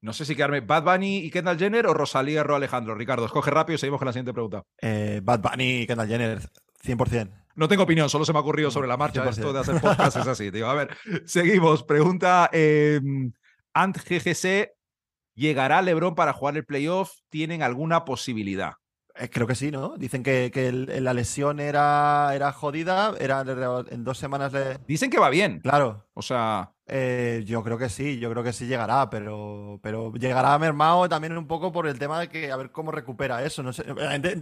No 0.00 0.12
sé 0.12 0.24
si 0.24 0.34
quedarme 0.34 0.60
Bad 0.60 0.82
Bunny 0.82 1.18
y 1.18 1.30
Kendall 1.30 1.58
Jenner 1.58 1.86
o 1.86 1.94
Rosalía 1.94 2.42
o 2.42 2.54
Alejandro. 2.56 2.96
Ricardo, 2.96 3.24
escoge 3.24 3.52
rápido 3.52 3.76
y 3.76 3.78
seguimos 3.78 3.98
con 3.98 4.06
la 4.06 4.12
siguiente 4.12 4.32
pregunta. 4.32 4.64
Eh, 4.80 5.20
Bad 5.22 5.40
Bunny 5.40 5.82
y 5.82 5.86
Kendall 5.86 6.08
Jenner, 6.08 6.40
100%. 6.84 7.41
No 7.54 7.68
tengo 7.68 7.82
opinión, 7.82 8.08
solo 8.08 8.24
se 8.24 8.32
me 8.32 8.38
ha 8.38 8.42
ocurrido 8.42 8.70
sobre 8.70 8.88
la 8.88 8.96
marcha. 8.96 9.28
Esto 9.28 9.52
de 9.52 9.60
hacer 9.60 9.80
podcast 9.80 10.16
es 10.16 10.26
así, 10.26 10.50
tío. 10.50 10.68
A 10.68 10.74
ver, 10.74 10.96
seguimos. 11.24 11.82
Pregunta 11.82 12.48
em, 12.52 13.32
Ant 13.74 13.96
GGC. 13.98 14.72
¿Llegará 15.34 15.80
LeBron 15.80 16.14
para 16.14 16.32
jugar 16.32 16.56
el 16.56 16.64
playoff? 16.64 17.12
¿Tienen 17.30 17.62
alguna 17.62 18.04
posibilidad? 18.04 18.74
Eh, 19.22 19.30
creo 19.30 19.46
que 19.46 19.54
sí, 19.54 19.70
¿no? 19.70 19.96
Dicen 19.96 20.22
que, 20.22 20.50
la 21.00 21.14
lesión 21.14 21.60
era, 21.60 22.32
era 22.34 22.52
jodida, 22.52 23.14
era 23.20 23.44
en 23.90 24.04
dos 24.04 24.18
semanas 24.18 24.52
le... 24.52 24.78
Dicen 24.86 25.10
que 25.10 25.18
va 25.18 25.30
bien. 25.30 25.60
Claro. 25.60 26.06
O 26.14 26.22
sea... 26.22 26.72
Eh, 26.94 27.44
yo 27.46 27.62
creo 27.62 27.78
que 27.78 27.88
sí, 27.88 28.18
yo 28.18 28.30
creo 28.30 28.42
que 28.42 28.52
sí 28.52 28.66
llegará, 28.66 29.08
pero, 29.08 29.80
pero 29.82 30.12
llegará 30.12 30.58
mermado 30.58 31.08
también 31.08 31.38
un 31.38 31.46
poco 31.46 31.72
por 31.72 31.86
el 31.86 31.98
tema 31.98 32.20
de 32.20 32.28
que 32.28 32.52
a 32.52 32.56
ver 32.56 32.70
cómo 32.70 32.90
recupera 32.90 33.42
eso. 33.42 33.62
No 33.62 33.72
sé, 33.72 33.84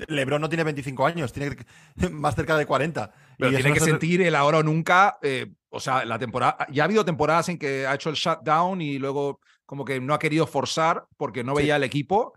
Lebron 0.09 0.41
no 0.41 0.49
tiene 0.49 0.65
25 0.65 1.07
años, 1.07 1.33
tiene 1.33 1.55
más 2.11 2.35
cerca 2.35 2.57
de 2.57 2.67
40. 2.67 3.13
Pero 3.39 3.51
tiene 3.53 3.73
que 3.73 3.79
sentir 3.79 4.23
el 4.23 4.35
ahora 4.35 4.59
o 4.59 4.63
nunca. 4.65 5.19
Eh, 5.23 5.53
o 5.69 5.79
sea, 5.79 6.05
la 6.05 6.19
temporada. 6.19 6.67
Ya 6.73 6.83
ha 6.83 6.87
habido 6.87 7.05
temporadas 7.05 7.49
en 7.51 7.59
que 7.59 7.87
ha 7.87 7.95
hecho 7.95 8.11
el 8.11 8.17
shutdown 8.17 8.81
y 8.81 8.99
luego 8.99 9.39
como 9.65 9.85
que 9.85 10.01
no 10.01 10.15
ha 10.15 10.19
querido 10.19 10.49
forzar 10.49 11.07
porque 11.17 11.45
no 11.45 11.55
veía 11.55 11.77
el 11.77 11.85
equipo 11.85 12.33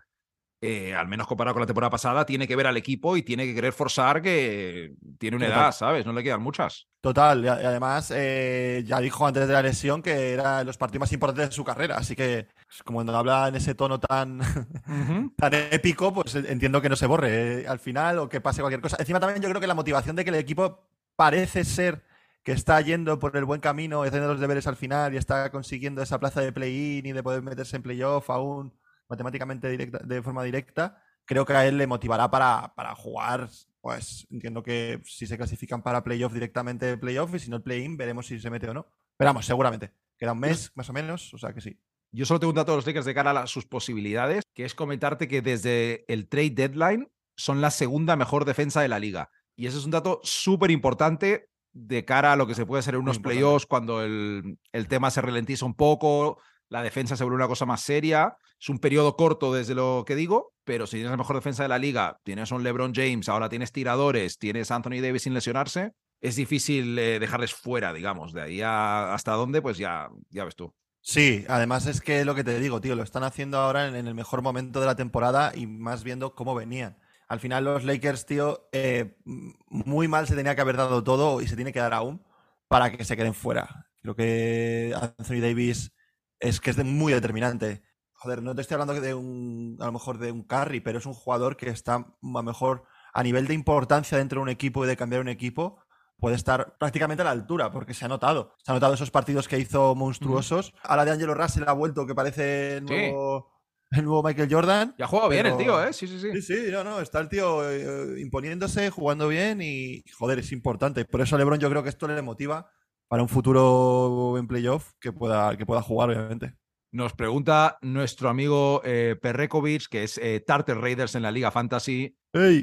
eh, 0.66 0.94
al 0.94 1.08
menos 1.08 1.26
comparado 1.26 1.52
con 1.52 1.60
la 1.60 1.66
temporada 1.66 1.90
pasada, 1.90 2.24
tiene 2.24 2.48
que 2.48 2.56
ver 2.56 2.66
al 2.66 2.78
equipo 2.78 3.18
y 3.18 3.22
tiene 3.22 3.44
que 3.44 3.54
querer 3.54 3.74
forzar 3.74 4.22
que 4.22 4.94
tiene 5.18 5.36
una 5.36 5.48
edad, 5.48 5.72
¿sabes? 5.72 6.06
No 6.06 6.14
le 6.14 6.22
quedan 6.22 6.40
muchas. 6.40 6.88
Total, 7.02 7.44
y 7.44 7.48
además 7.48 8.10
eh, 8.16 8.82
ya 8.86 8.98
dijo 9.00 9.26
antes 9.26 9.46
de 9.46 9.52
la 9.52 9.60
lesión 9.60 10.00
que 10.00 10.32
eran 10.32 10.64
los 10.64 10.78
partidos 10.78 11.00
más 11.00 11.12
importantes 11.12 11.50
de 11.50 11.54
su 11.54 11.64
carrera, 11.64 11.96
así 11.98 12.16
que 12.16 12.48
pues, 12.66 12.82
como 12.82 12.96
cuando 12.96 13.14
habla 13.14 13.48
en 13.48 13.56
ese 13.56 13.74
tono 13.74 14.00
tan, 14.00 14.40
tan 15.36 15.52
épico, 15.70 16.14
pues 16.14 16.34
entiendo 16.34 16.80
que 16.80 16.88
no 16.88 16.96
se 16.96 17.06
borre 17.06 17.60
eh, 17.60 17.68
al 17.68 17.78
final 17.78 18.20
o 18.20 18.30
que 18.30 18.40
pase 18.40 18.62
cualquier 18.62 18.80
cosa. 18.80 18.96
Encima 18.98 19.20
también 19.20 19.42
yo 19.42 19.50
creo 19.50 19.60
que 19.60 19.66
la 19.66 19.74
motivación 19.74 20.16
de 20.16 20.24
que 20.24 20.30
el 20.30 20.36
equipo 20.36 20.88
parece 21.14 21.66
ser 21.66 22.04
que 22.42 22.52
está 22.52 22.80
yendo 22.80 23.18
por 23.18 23.36
el 23.36 23.44
buen 23.44 23.60
camino, 23.60 24.02
haciendo 24.02 24.28
los 24.28 24.40
deberes 24.40 24.66
al 24.66 24.76
final 24.76 25.12
y 25.12 25.18
está 25.18 25.50
consiguiendo 25.50 26.00
esa 26.00 26.18
plaza 26.18 26.40
de 26.40 26.52
play-in 26.52 27.04
y 27.04 27.12
de 27.12 27.22
poder 27.22 27.42
meterse 27.42 27.76
en 27.76 27.82
playoff 27.82 28.30
aún 28.30 28.72
matemáticamente 29.08 29.68
directa, 29.68 29.98
de 29.98 30.22
forma 30.22 30.42
directa, 30.42 31.02
creo 31.24 31.44
que 31.44 31.52
a 31.52 31.66
él 31.66 31.78
le 31.78 31.86
motivará 31.86 32.30
para, 32.30 32.72
para 32.74 32.94
jugar. 32.94 33.48
Pues 33.80 34.26
entiendo 34.30 34.62
que 34.62 35.00
si 35.04 35.26
se 35.26 35.36
clasifican 35.36 35.82
para 35.82 36.02
playoff 36.02 36.32
directamente 36.32 36.96
playoff 36.96 37.34
y 37.34 37.38
si 37.38 37.50
no 37.50 37.56
el 37.56 37.62
play-in, 37.62 37.96
veremos 37.96 38.26
si 38.26 38.40
se 38.40 38.50
mete 38.50 38.68
o 38.68 38.74
no. 38.74 38.86
Pero 39.16 39.28
vamos, 39.28 39.46
seguramente. 39.46 39.92
Queda 40.18 40.32
un 40.32 40.40
mes 40.40 40.72
más 40.74 40.88
o 40.88 40.92
menos, 40.92 41.34
o 41.34 41.38
sea 41.38 41.52
que 41.52 41.60
sí. 41.60 41.78
Yo 42.12 42.24
solo 42.24 42.40
tengo 42.40 42.50
un 42.50 42.56
dato 42.56 42.72
de 42.72 42.76
los 42.76 42.86
Lakers 42.86 43.06
de 43.06 43.14
cara 43.14 43.32
a 43.32 43.46
sus 43.46 43.66
posibilidades, 43.66 44.44
que 44.54 44.64
es 44.64 44.74
comentarte 44.74 45.26
que 45.26 45.42
desde 45.42 46.04
el 46.06 46.28
trade 46.28 46.50
deadline 46.50 47.10
son 47.36 47.60
la 47.60 47.70
segunda 47.70 48.14
mejor 48.14 48.44
defensa 48.44 48.80
de 48.80 48.88
la 48.88 49.00
liga. 49.00 49.30
Y 49.56 49.66
ese 49.66 49.78
es 49.78 49.84
un 49.84 49.90
dato 49.90 50.20
súper 50.22 50.70
importante 50.70 51.50
de 51.72 52.04
cara 52.04 52.32
a 52.32 52.36
lo 52.36 52.46
que 52.46 52.54
se 52.54 52.66
puede 52.66 52.80
hacer 52.80 52.94
en 52.94 53.00
unos 53.00 53.18
playoffs 53.18 53.66
cuando 53.66 54.02
el, 54.02 54.58
el, 54.72 54.86
tema 54.86 55.10
se 55.10 55.20
ralentiza 55.20 55.66
un 55.66 55.74
poco, 55.74 56.40
la 56.68 56.82
defensa 56.82 57.16
se 57.16 57.24
vuelve 57.24 57.36
una 57.36 57.48
cosa 57.48 57.66
más 57.66 57.80
seria. 57.80 58.36
Es 58.64 58.70
un 58.70 58.78
periodo 58.78 59.14
corto 59.14 59.52
desde 59.52 59.74
lo 59.74 60.04
que 60.06 60.16
digo, 60.16 60.54
pero 60.64 60.86
si 60.86 60.92
tienes 60.96 61.10
la 61.10 61.18
mejor 61.18 61.36
defensa 61.36 61.62
de 61.62 61.68
la 61.68 61.78
liga, 61.78 62.18
tienes 62.24 62.50
un 62.50 62.62
LeBron 62.62 62.94
James, 62.94 63.28
ahora 63.28 63.50
tienes 63.50 63.72
tiradores, 63.72 64.38
tienes 64.38 64.70
Anthony 64.70 65.02
Davis 65.02 65.24
sin 65.24 65.34
lesionarse, 65.34 65.92
es 66.22 66.34
difícil 66.36 66.98
eh, 66.98 67.18
dejarles 67.18 67.52
fuera, 67.52 67.92
digamos. 67.92 68.32
De 68.32 68.40
ahí 68.40 68.62
hasta 68.62 69.32
dónde, 69.32 69.60
pues 69.60 69.76
ya, 69.76 70.08
ya 70.30 70.46
ves 70.46 70.56
tú. 70.56 70.74
Sí, 71.02 71.44
además 71.46 71.84
es 71.84 72.00
que 72.00 72.24
lo 72.24 72.34
que 72.34 72.42
te 72.42 72.58
digo, 72.58 72.80
tío, 72.80 72.96
lo 72.96 73.02
están 73.02 73.24
haciendo 73.24 73.58
ahora 73.58 73.86
en, 73.86 73.96
el 73.96 74.14
mejor 74.14 74.40
momento 74.40 74.80
de 74.80 74.86
la 74.86 74.96
temporada 74.96 75.52
y 75.54 75.66
más 75.66 76.02
viendo 76.02 76.34
cómo 76.34 76.54
venían. 76.54 76.96
Al 77.28 77.40
final 77.40 77.64
los 77.64 77.84
Lakers, 77.84 78.24
tío, 78.24 78.70
eh, 78.72 79.14
muy 79.26 80.08
mal 80.08 80.26
se 80.26 80.36
tenía 80.36 80.54
que 80.54 80.62
haber 80.62 80.78
dado 80.78 81.04
todo 81.04 81.42
y 81.42 81.48
se 81.48 81.56
tiene 81.56 81.74
que 81.74 81.80
dar 81.80 81.92
aún 81.92 82.24
para 82.68 82.90
que 82.90 83.04
se 83.04 83.14
queden 83.14 83.34
fuera. 83.34 83.90
Creo 84.00 84.16
que 84.16 84.94
Anthony 84.98 85.42
Davis 85.42 85.92
es 86.40 86.62
que 86.62 86.70
es 86.70 86.82
muy 86.82 87.12
determinante. 87.12 87.82
Joder, 88.24 88.42
no 88.42 88.54
te 88.54 88.62
estoy 88.62 88.76
hablando 88.76 88.98
de 88.98 89.12
un, 89.12 89.76
a 89.80 89.84
lo 89.84 89.92
mejor 89.92 90.16
de 90.16 90.32
un 90.32 90.44
carry, 90.44 90.80
pero 90.80 90.98
es 90.98 91.04
un 91.04 91.12
jugador 91.12 91.58
que 91.58 91.68
está 91.68 91.96
a 91.96 92.06
lo 92.22 92.42
mejor 92.42 92.84
a 93.12 93.22
nivel 93.22 93.46
de 93.46 93.52
importancia 93.52 94.16
dentro 94.16 94.38
de 94.38 94.44
un 94.44 94.48
equipo 94.48 94.82
y 94.82 94.88
de 94.88 94.96
cambiar 94.96 95.20
un 95.20 95.28
equipo, 95.28 95.78
puede 96.16 96.34
estar 96.34 96.78
prácticamente 96.78 97.20
a 97.20 97.26
la 97.26 97.32
altura, 97.32 97.70
porque 97.70 97.92
se 97.92 98.06
ha 98.06 98.08
notado. 98.08 98.54
Se 98.64 98.72
ha 98.72 98.74
notado 98.74 98.94
esos 98.94 99.10
partidos 99.10 99.46
que 99.46 99.58
hizo 99.58 99.94
monstruosos. 99.94 100.72
A 100.84 100.96
la 100.96 101.04
de 101.04 101.10
Angelo 101.10 101.34
Russell 101.34 101.64
ha 101.66 101.74
vuelto, 101.74 102.06
que 102.06 102.14
parece 102.14 102.78
el 102.78 102.86
nuevo, 102.86 103.52
el 103.90 104.04
nuevo 104.06 104.22
Michael 104.22 104.48
Jordan. 104.50 104.94
Ya 104.96 105.06
juega 105.06 105.28
bien 105.28 105.44
el 105.44 105.58
tío, 105.58 105.84
¿eh? 105.84 105.92
Sí, 105.92 106.06
sí, 106.06 106.18
sí. 106.18 106.30
Sí, 106.32 106.40
sí, 106.40 106.70
no, 106.72 106.82
no, 106.82 107.00
está 107.00 107.20
el 107.20 107.28
tío 107.28 107.70
eh, 107.70 108.22
imponiéndose, 108.22 108.88
jugando 108.88 109.28
bien 109.28 109.60
y, 109.60 110.02
joder, 110.16 110.38
es 110.38 110.50
importante. 110.50 111.04
Por 111.04 111.20
eso 111.20 111.36
a 111.36 111.38
LeBron 111.38 111.60
yo 111.60 111.68
creo 111.68 111.82
que 111.82 111.90
esto 111.90 112.08
le 112.08 112.22
motiva 112.22 112.70
para 113.06 113.22
un 113.22 113.28
futuro 113.28 114.38
en 114.38 114.48
playoff 114.48 114.92
que 114.98 115.12
pueda, 115.12 115.58
que 115.58 115.66
pueda 115.66 115.82
jugar, 115.82 116.08
obviamente. 116.08 116.54
Nos 116.94 117.12
pregunta 117.12 117.76
nuestro 117.82 118.28
amigo 118.28 118.80
eh, 118.84 119.16
Perrekovic, 119.20 119.88
que 119.88 120.04
es 120.04 120.16
eh, 120.18 120.38
Tartar 120.38 120.80
Raiders 120.80 121.16
en 121.16 121.22
la 121.22 121.32
Liga 121.32 121.50
Fantasy. 121.50 122.16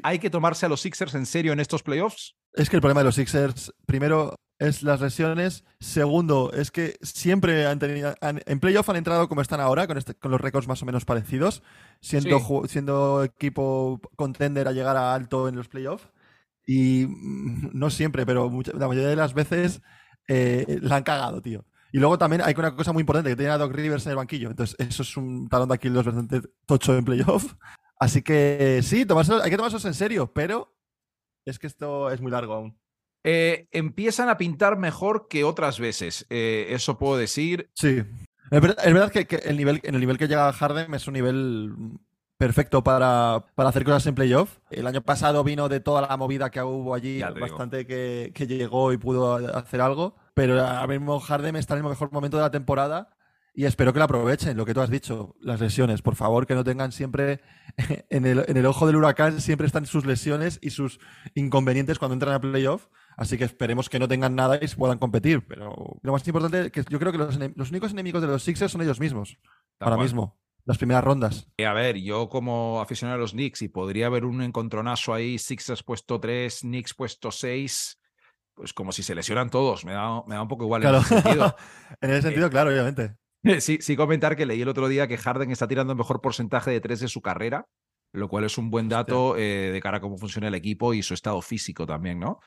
¿Hay 0.04 0.20
que 0.20 0.30
tomarse 0.30 0.66
a 0.66 0.70
los 0.70 0.80
Sixers 0.80 1.16
en 1.16 1.26
serio 1.26 1.52
en 1.52 1.60
estos 1.60 1.84
playoffs? 1.84 2.38
Es 2.54 2.70
que 2.70 2.78
el 2.78 2.82
problema 2.82 3.02
de 3.02 3.08
los 3.08 3.16
Sixers, 3.16 3.74
primero, 3.86 4.36
es 4.58 4.84
las 4.84 5.02
lesiones. 5.02 5.66
Segundo, 5.82 6.54
es 6.54 6.72
que 6.72 6.96
siempre 7.02 7.66
han 7.66 7.80
tenido. 7.80 8.16
en 8.22 8.60
playoff 8.62 8.88
han 8.88 8.96
entrado 8.96 9.28
como 9.28 9.42
están 9.42 9.60
ahora, 9.60 9.86
con, 9.86 9.98
este, 9.98 10.16
con 10.16 10.32
los 10.32 10.40
récords 10.40 10.70
más 10.70 10.82
o 10.82 10.86
menos 10.86 11.04
parecidos, 11.04 11.62
siendo, 12.00 12.40
siendo 12.70 13.26
equipo 13.26 14.00
contender 14.16 14.70
a 14.70 14.72
llegar 14.72 14.96
a 14.96 15.14
alto 15.14 15.50
en 15.50 15.58
los 15.58 15.68
playoffs. 15.68 16.08
Y 16.66 17.06
mm, 17.06 17.72
no 17.74 17.90
siempre, 17.90 18.26
pero 18.26 18.50
la 18.76 18.88
mayoría 18.88 19.10
de 19.10 19.18
las 19.18 19.34
veces 19.34 19.82
eh, 20.30 20.80
la 20.82 20.96
han 20.96 21.04
cagado, 21.04 21.42
tío. 21.42 21.66
Y 21.92 22.00
luego 22.00 22.18
también 22.18 22.42
hay 22.44 22.54
una 22.58 22.76
cosa 22.76 22.94
muy 22.94 23.02
importante, 23.02 23.30
que 23.30 23.36
tiene 23.36 23.52
a 23.52 23.58
Doc 23.58 23.74
Rivers 23.74 24.06
en 24.06 24.12
el 24.12 24.16
banquillo. 24.18 24.50
Entonces, 24.50 24.76
eso 24.80 25.04
es 25.04 25.18
un 25.18 25.50
talón 25.50 25.70
de 25.70 25.76
Aquiles 25.76 26.04
bastante 26.04 26.42
tocho 26.66 26.98
en 26.98 27.06
playoff. 27.06 27.54
Así 28.00 28.22
que 28.22 28.80
sí, 28.84 29.06
hay 29.44 29.50
que 29.52 29.58
tomarse 29.58 29.88
en 29.88 29.94
serio, 29.94 30.32
pero 30.34 30.76
es 31.46 31.60
que 31.60 31.68
esto 31.68 32.10
es 32.10 32.22
muy 32.22 32.32
largo 32.32 32.54
aún. 32.54 32.80
Eh, 33.24 33.68
empiezan 33.72 34.30
a 34.30 34.38
pintar 34.38 34.78
mejor 34.78 35.28
que 35.28 35.44
otras 35.44 35.80
veces. 35.80 36.26
Eh, 36.30 36.68
eso 36.70 36.98
puedo 36.98 37.18
decir. 37.18 37.70
Sí. 37.76 38.04
Es 38.50 38.62
verdad, 38.62 39.12
que, 39.12 39.28
el 39.44 39.56
nivel, 39.56 39.80
en 39.84 39.96
el 39.96 40.02
nivel 40.02 40.18
que 40.18 40.28
llega 40.28 40.52
Harden 40.52 40.94
es 40.94 41.08
un 41.08 41.14
nivel 41.14 41.74
perfecto 42.42 42.84
para, 42.84 43.36
hacer 43.56 43.84
cosas 43.84 44.08
en 44.08 44.16
playoff. 44.16 44.58
El 44.72 44.88
año 44.88 45.02
pasado 45.02 45.44
vino 45.44 45.70
de 45.70 45.80
toda 45.80 46.02
la 46.02 46.18
movida 46.18 46.50
que 46.50 46.60
hubo 46.60 46.96
allí, 46.96 47.22
bastante 47.40 47.86
que, 47.86 48.48
llegó 48.48 48.92
y 48.92 48.98
pudo 48.98 49.36
hacer 49.56 49.80
algo. 49.80 50.16
Pero 50.34 50.60
ahora 50.60 50.88
mismo 50.88 51.20
Harden 51.20 51.56
está 51.56 51.76
en 51.76 51.84
el 51.84 51.90
mejor 51.90 52.12
momento 52.12 52.38
de 52.38 52.44
la 52.44 52.50
temporada 52.50 53.16
y 53.54 53.66
espero 53.66 53.94
que 53.94 54.00
lo 54.00 54.06
aprovechen, 54.06 54.58
lo 54.58 54.66
que 54.66 54.74
tú 54.74 54.82
has 54.82 54.90
dicho, 54.90 55.36
las 55.40 55.60
lesiones. 55.60 56.02
Por 56.02 56.16
favor, 56.16 56.48
que 56.48 56.56
no 56.56 56.64
tengan 56.64 56.92
siempre 56.92 57.42
en 58.10 58.26
el, 58.26 58.44
en 58.48 58.58
el 58.58 58.66
ojo 58.66 58.88
del 58.88 58.96
huracán, 58.96 59.40
siempre 59.40 59.68
están 59.68 59.86
sus 59.86 60.08
lesiones 60.08 60.58
y 60.64 60.72
sus 60.72 61.00
inconvenientes 61.36 62.00
cuando 62.00 62.14
entran 62.14 62.34
a 62.34 62.42
playoff. 62.42 62.88
Así 63.18 63.38
que 63.38 63.44
esperemos 63.44 63.88
que 63.88 64.00
no 64.00 64.08
tengan 64.08 64.34
nada 64.36 64.58
y 64.60 64.68
puedan 64.70 64.98
competir. 64.98 65.46
Pero 65.46 66.00
lo 66.02 66.12
más 66.12 66.28
importante 66.28 66.62
es 66.62 66.72
que 66.72 66.84
yo 66.90 66.98
creo 66.98 67.12
que 67.12 67.20
los, 67.20 67.38
los 67.56 67.70
únicos 67.70 67.92
enemigos 67.92 68.20
de 68.24 68.30
los 68.30 68.42
Sixers 68.42 68.72
son 68.72 68.82
ellos 68.82 69.00
mismos. 69.00 69.38
ahora 69.80 69.98
mismo 69.98 70.42
las 70.66 70.78
primeras 70.78 71.04
rondas. 71.04 71.48
Eh, 71.58 71.66
a 71.66 71.74
ver, 71.74 71.98
yo 71.98 72.30
como 72.30 72.82
aficionado 72.82 73.18
a 73.18 73.22
los 73.22 73.32
Knicks 73.32 73.62
y 73.62 73.68
podría 73.68 74.08
haber 74.08 74.26
un 74.26 74.42
encontronazo 74.42 75.14
ahí, 75.14 75.38
Sixers 75.38 75.84
puesto 75.84 76.20
3, 76.20 76.62
Knicks 76.62 76.94
puesto 76.94 77.32
6, 77.32 78.00
pues 78.54 78.74
como 78.74 78.92
si 78.92 79.04
se 79.04 79.16
lesionan 79.16 79.50
todos, 79.50 79.86
me 79.86 79.94
da, 79.94 80.24
me 80.28 80.36
da 80.36 80.42
un 80.42 80.48
poco 80.48 80.66
igual 80.66 80.84
en 80.84 80.96
ese 80.96 81.22
sentido. 81.22 81.56
en 82.02 82.12
ese 82.12 82.22
sentido, 82.22 82.50
claro, 82.50 82.70
obviamente. 82.70 83.16
Sí, 83.60 83.80
sí 83.82 83.96
comentar 83.96 84.36
que 84.36 84.46
leí 84.46 84.62
el 84.62 84.70
otro 84.70 84.88
día 84.88 85.08
que 85.08 85.18
Harden 85.18 85.52
está 85.52 85.68
tirando 85.68 85.94
el 85.94 85.98
mejor 85.98 86.22
porcentaje 86.22 86.70
de 86.70 86.80
3 86.80 87.00
de 87.00 87.08
su 87.08 87.22
carrera, 87.22 87.68
lo 88.14 88.30
cual 88.30 88.44
es 88.44 88.58
un 88.58 88.70
buen 88.70 88.88
dato 88.88 89.36
eh, 89.36 89.72
de 89.72 89.82
cara 89.82 89.98
a 89.98 90.02
cómo 90.02 90.18
funciona 90.18 90.48
el 90.48 90.56
equipo 90.56 90.94
y 90.94 91.02
su 91.02 91.16
estado 91.16 91.42
físico 91.42 91.88
también, 91.88 92.20
¿no? 92.20 92.40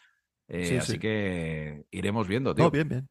Eh, 0.46 0.78
así 0.78 0.98
que 0.98 1.84
iremos 1.90 2.28
viendo, 2.28 2.54
tío. 2.54 2.70
bien, 2.70 2.88
bien. 2.88 3.08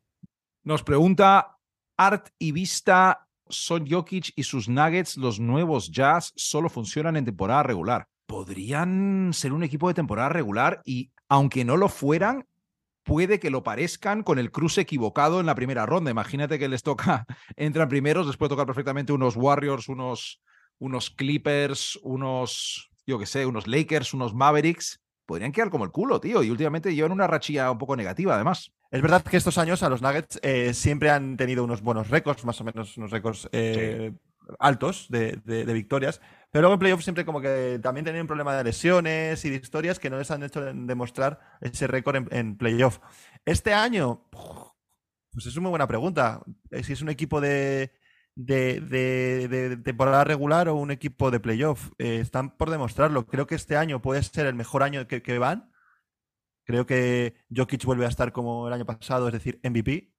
Nos 0.64 0.84
pregunta 0.84 1.58
Art 1.98 2.30
y 2.40 2.54
Vista 2.54 3.28
son 3.50 3.88
Jokic 3.88 4.32
y 4.36 4.44
sus 4.44 4.70
Nuggets 4.70 5.18
los 5.18 5.40
nuevos 5.40 5.92
Jazz 5.92 6.34
solo 6.36 6.70
funcionan 6.70 7.16
en 7.16 7.26
temporada 7.26 7.64
regular. 7.64 8.08
Podrían 8.26 9.32
ser 9.34 9.54
un 9.54 9.64
equipo 9.64 9.88
de 9.88 9.94
temporada 9.94 10.30
regular 10.30 10.82
y 10.86 11.12
aunque 11.30 11.66
no 11.66 11.78
lo 11.78 11.90
fueran, 11.90 12.46
puede 13.04 13.40
que 13.40 13.50
lo 13.50 13.64
parezcan 13.64 14.24
con 14.24 14.40
el 14.40 14.52
cruce 14.52 14.82
equivocado 14.82 15.40
en 15.40 15.46
la 15.46 15.56
primera 15.56 15.86
ronda. 15.86 16.12
Imagínate 16.12 16.58
que 16.58 16.70
les 16.70 16.84
toca, 16.84 17.26
entran 17.56 17.90
primeros, 17.90 18.28
les 18.28 18.38
puede 18.38 18.50
tocar 18.50 18.66
perfectamente 18.66 19.14
unos 19.14 19.36
Warriors, 19.36 19.90
unos, 19.90 20.42
unos 20.80 21.10
Clippers, 21.10 22.00
unos, 22.04 22.92
yo 23.06 23.20
qué 23.20 23.26
sé, 23.26 23.46
unos 23.46 23.68
Lakers, 23.68 24.14
unos 24.14 24.34
Mavericks. 24.34 25.00
Podrían 25.26 25.52
quedar 25.52 25.70
como 25.70 25.86
el 25.86 25.92
culo, 25.92 26.20
tío. 26.20 26.44
Y 26.44 26.50
últimamente 26.50 26.94
llevan 26.94 27.14
una 27.14 27.28
rachilla 27.28 27.72
un 27.72 27.78
poco 27.78 27.96
negativa, 27.96 28.36
además. 28.36 28.72
Es 28.94 29.02
verdad 29.02 29.24
que 29.24 29.38
estos 29.38 29.58
años 29.58 29.82
a 29.82 29.90
los 29.90 30.04
Nuggets 30.04 30.40
eh, 30.44 30.72
siempre 30.76 31.10
han 31.10 31.36
tenido 31.36 31.64
unos 31.64 31.82
buenos 31.82 32.12
récords, 32.12 32.46
más 32.46 32.62
o 32.62 32.64
menos 32.64 32.96
unos 32.96 33.10
récords 33.10 33.50
eh, 33.52 34.14
altos 34.60 35.08
de, 35.10 35.42
victorias, 35.74 36.22
pero 36.52 36.62
luego 36.62 36.76
en 36.76 36.80
playoffs 36.80 37.04
siempre 37.04 37.26
como 37.26 37.42
que 37.42 37.80
también 37.82 38.04
tienen 38.04 38.22
un 38.22 38.28
problema 38.28 38.56
de 38.56 38.66
lesiones 38.66 39.44
y 39.46 39.50
de 39.50 39.56
historias 39.56 39.98
que 39.98 40.12
no 40.12 40.20
les 40.20 40.30
han 40.30 40.44
hecho 40.44 40.62
demostrar 40.62 41.40
ese 41.60 41.88
récord 41.88 42.18
en, 42.18 42.28
en 42.30 42.56
playoff. 42.56 43.00
Este 43.46 43.74
año, 43.74 44.28
pues 44.30 45.48
es 45.48 45.56
una 45.56 45.64
muy 45.64 45.70
buena 45.72 45.88
pregunta. 45.88 46.44
Eh, 46.70 46.84
si 46.84 46.94
es 46.94 47.02
un 47.02 47.10
equipo 47.10 47.42
de, 47.42 47.94
de, 48.36 49.80
temporada 49.84 50.24
regular 50.24 50.70
o 50.70 50.76
un 50.76 50.92
equipo 50.92 51.32
de 51.32 51.40
playoff. 51.40 51.90
están 51.98 52.56
por 52.56 52.70
demostrarlo. 52.70 53.26
Creo 53.26 53.48
que 53.48 53.56
este 53.56 53.76
año 53.76 54.04
puede 54.04 54.22
ser 54.22 54.46
el 54.46 54.54
mejor 54.54 54.84
año 54.84 55.08
que 55.08 55.40
van 55.40 55.73
Creo 56.64 56.86
que 56.86 57.36
Jokic 57.56 57.84
vuelve 57.86 58.06
a 58.06 58.10
estar 58.10 58.32
como 58.32 58.68
el 58.68 58.74
año 58.74 58.86
pasado, 58.86 59.28
es 59.28 59.34
decir, 59.34 59.60
MVP. 59.64 60.14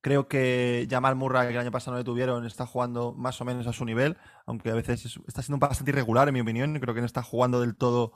Creo 0.00 0.26
que 0.26 0.88
Jamal 0.90 1.14
Murray, 1.14 1.48
que 1.48 1.54
el 1.54 1.60
año 1.60 1.70
pasado 1.70 1.92
no 1.92 1.98
le 1.98 2.04
tuvieron, 2.04 2.44
está 2.44 2.66
jugando 2.66 3.14
más 3.14 3.40
o 3.40 3.44
menos 3.44 3.66
a 3.66 3.72
su 3.72 3.84
nivel, 3.84 4.16
aunque 4.46 4.70
a 4.70 4.74
veces 4.74 5.20
está 5.28 5.42
siendo 5.42 5.64
bastante 5.64 5.92
irregular, 5.92 6.28
en 6.28 6.34
mi 6.34 6.40
opinión. 6.40 6.78
Creo 6.80 6.94
que 6.94 7.00
no 7.00 7.06
está 7.06 7.22
jugando 7.22 7.60
del 7.60 7.76
todo 7.76 8.12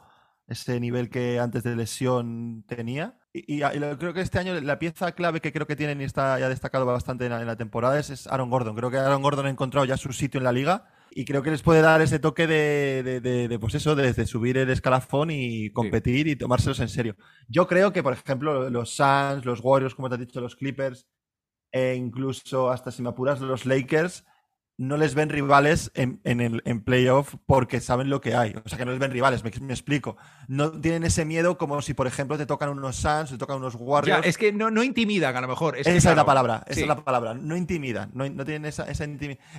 ese 0.49 0.81
nivel 0.81 1.11
que 1.11 1.39
antes 1.39 1.63
de 1.63 1.77
lesión 1.77 2.65
tenía. 2.67 3.19
Y, 3.33 3.61
creo 3.61 4.15
que 4.15 4.21
este 4.21 4.39
año 4.39 4.59
la 4.61 4.79
pieza 4.79 5.13
clave 5.13 5.41
que 5.41 5.53
creo 5.53 5.67
que 5.67 5.77
tienen 5.77 6.01
y 6.01 6.05
está 6.05 6.39
ya 6.39 6.49
destacado 6.49 6.87
bastante 6.87 7.27
en 7.27 7.47
la, 7.47 7.57
temporada 7.57 7.99
es, 7.99 8.27
Aaron 8.27 8.51
Gordon. 8.51 8.75
Creo 8.75 8.91
que 8.91 8.99
Aaron 8.99 9.23
Gordon 9.23 9.47
ha 9.47 9.51
encontrado 9.51 9.85
ya 9.85 9.97
su 9.97 10.13
sitio 10.13 10.39
en 10.39 10.45
la 10.45 10.53
liga 10.53 10.87
y 11.19 11.25
creo 11.25 11.43
que 11.43 11.51
les 11.51 11.63
puede 11.63 11.81
dar 11.81 12.03
ese 12.03 12.19
toque 12.19 12.47
de, 12.47 13.21
de, 13.23 13.59
pues 13.59 13.75
eso, 13.75 13.97
de, 13.97 14.27
subir 14.27 14.59
el 14.59 14.69
escalafón 14.69 15.31
y 15.31 15.71
competir 15.71 16.29
y 16.29 16.37
tomárselos 16.37 16.79
en 16.81 16.91
serio. 16.91 17.17
Yo 17.49 17.67
creo 17.67 17.91
que, 17.91 18.03
por 18.03 18.13
ejemplo, 18.13 18.69
los 18.69 18.95
Suns, 18.95 19.47
los 19.47 19.61
Warriors, 19.63 19.95
como 19.95 20.11
te 20.11 20.17
has 20.17 20.21
dicho, 20.21 20.43
los 20.43 20.57
Clippers, 20.57 21.07
e 21.73 21.95
incluso 21.95 22.71
hasta 22.71 22.91
si 22.91 23.01
me 23.01 23.09
apuras 23.09 23.41
los 23.41 23.65
Lakers, 23.65 24.27
no 24.79 24.99
les 24.99 25.15
ven 25.15 25.31
rivales 25.31 25.91
en, 25.95 26.21
el 26.25 26.63
en 26.67 26.83
playoff 26.83 27.35
porque 27.47 27.81
saben 27.81 28.11
lo 28.11 28.21
que 28.21 28.35
hay. 28.35 28.55
O 28.65 28.69
sea, 28.69 28.77
que 28.77 28.85
no 28.85 28.91
les 28.91 29.01
ven 29.01 29.11
rivales, 29.11 29.43
me, 29.43 29.51
explico. 29.73 30.17
No 30.49 30.71
tienen 30.71 31.05
ese 31.05 31.25
miedo 31.25 31.57
como 31.57 31.81
si, 31.81 31.95
por 31.95 32.07
ejemplo, 32.07 32.37
te 32.37 32.45
tocan 32.45 32.69
unos 32.69 32.97
Suns, 32.97 33.31
te 33.31 33.39
tocan 33.39 33.57
unos 33.57 33.75
Warriors. 33.75 34.23
Ya, 34.23 34.29
es 34.29 34.37
que 34.37 34.53
no, 34.53 34.71
no 34.71 34.83
intimidan, 34.83 35.35
a 35.35 35.41
lo 35.41 35.49
mejor. 35.49 35.79
esa 35.79 35.91
es 35.91 36.05
la 36.05 36.27
palabra, 36.27 36.63
esa 36.67 36.81
es 36.81 36.87
la 36.87 36.97
palabra. 36.97 37.35
No 37.35 37.57
intimidan, 37.57 38.11
no, 38.13 38.27
tienen 38.45 38.67
esa, 38.67 38.85
esa 38.85 39.07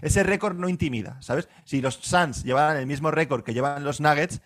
Ese 0.01 0.23
récord 0.23 0.56
no 0.56 0.69
intimida, 0.69 1.17
¿sabes? 1.21 1.49
Si 1.65 1.82
los 1.82 1.95
Suns 1.95 2.43
llevaran 2.43 2.77
el 2.77 2.86
mismo 2.86 3.10
récord 3.10 3.43
que 3.43 3.53
llevan 3.53 3.84
los 3.84 3.99
Nuggets, 3.99 4.41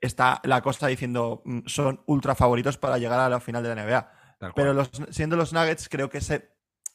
está 0.00 0.40
la 0.44 0.62
cosa 0.62 0.86
diciendo 0.86 1.42
mm, 1.44 1.60
son 1.66 2.02
ultra 2.06 2.34
favoritos 2.34 2.78
para 2.78 2.98
llegar 2.98 3.18
a 3.18 3.28
la 3.28 3.40
final 3.40 3.62
de 3.62 3.74
la 3.74 3.84
NBA. 3.84 4.12
Pero 4.54 4.74
los, 4.74 4.90
siendo 5.10 5.36
los 5.36 5.52
Nuggets, 5.52 5.88
creo 5.88 6.10
que 6.10 6.18
ese, 6.18 6.50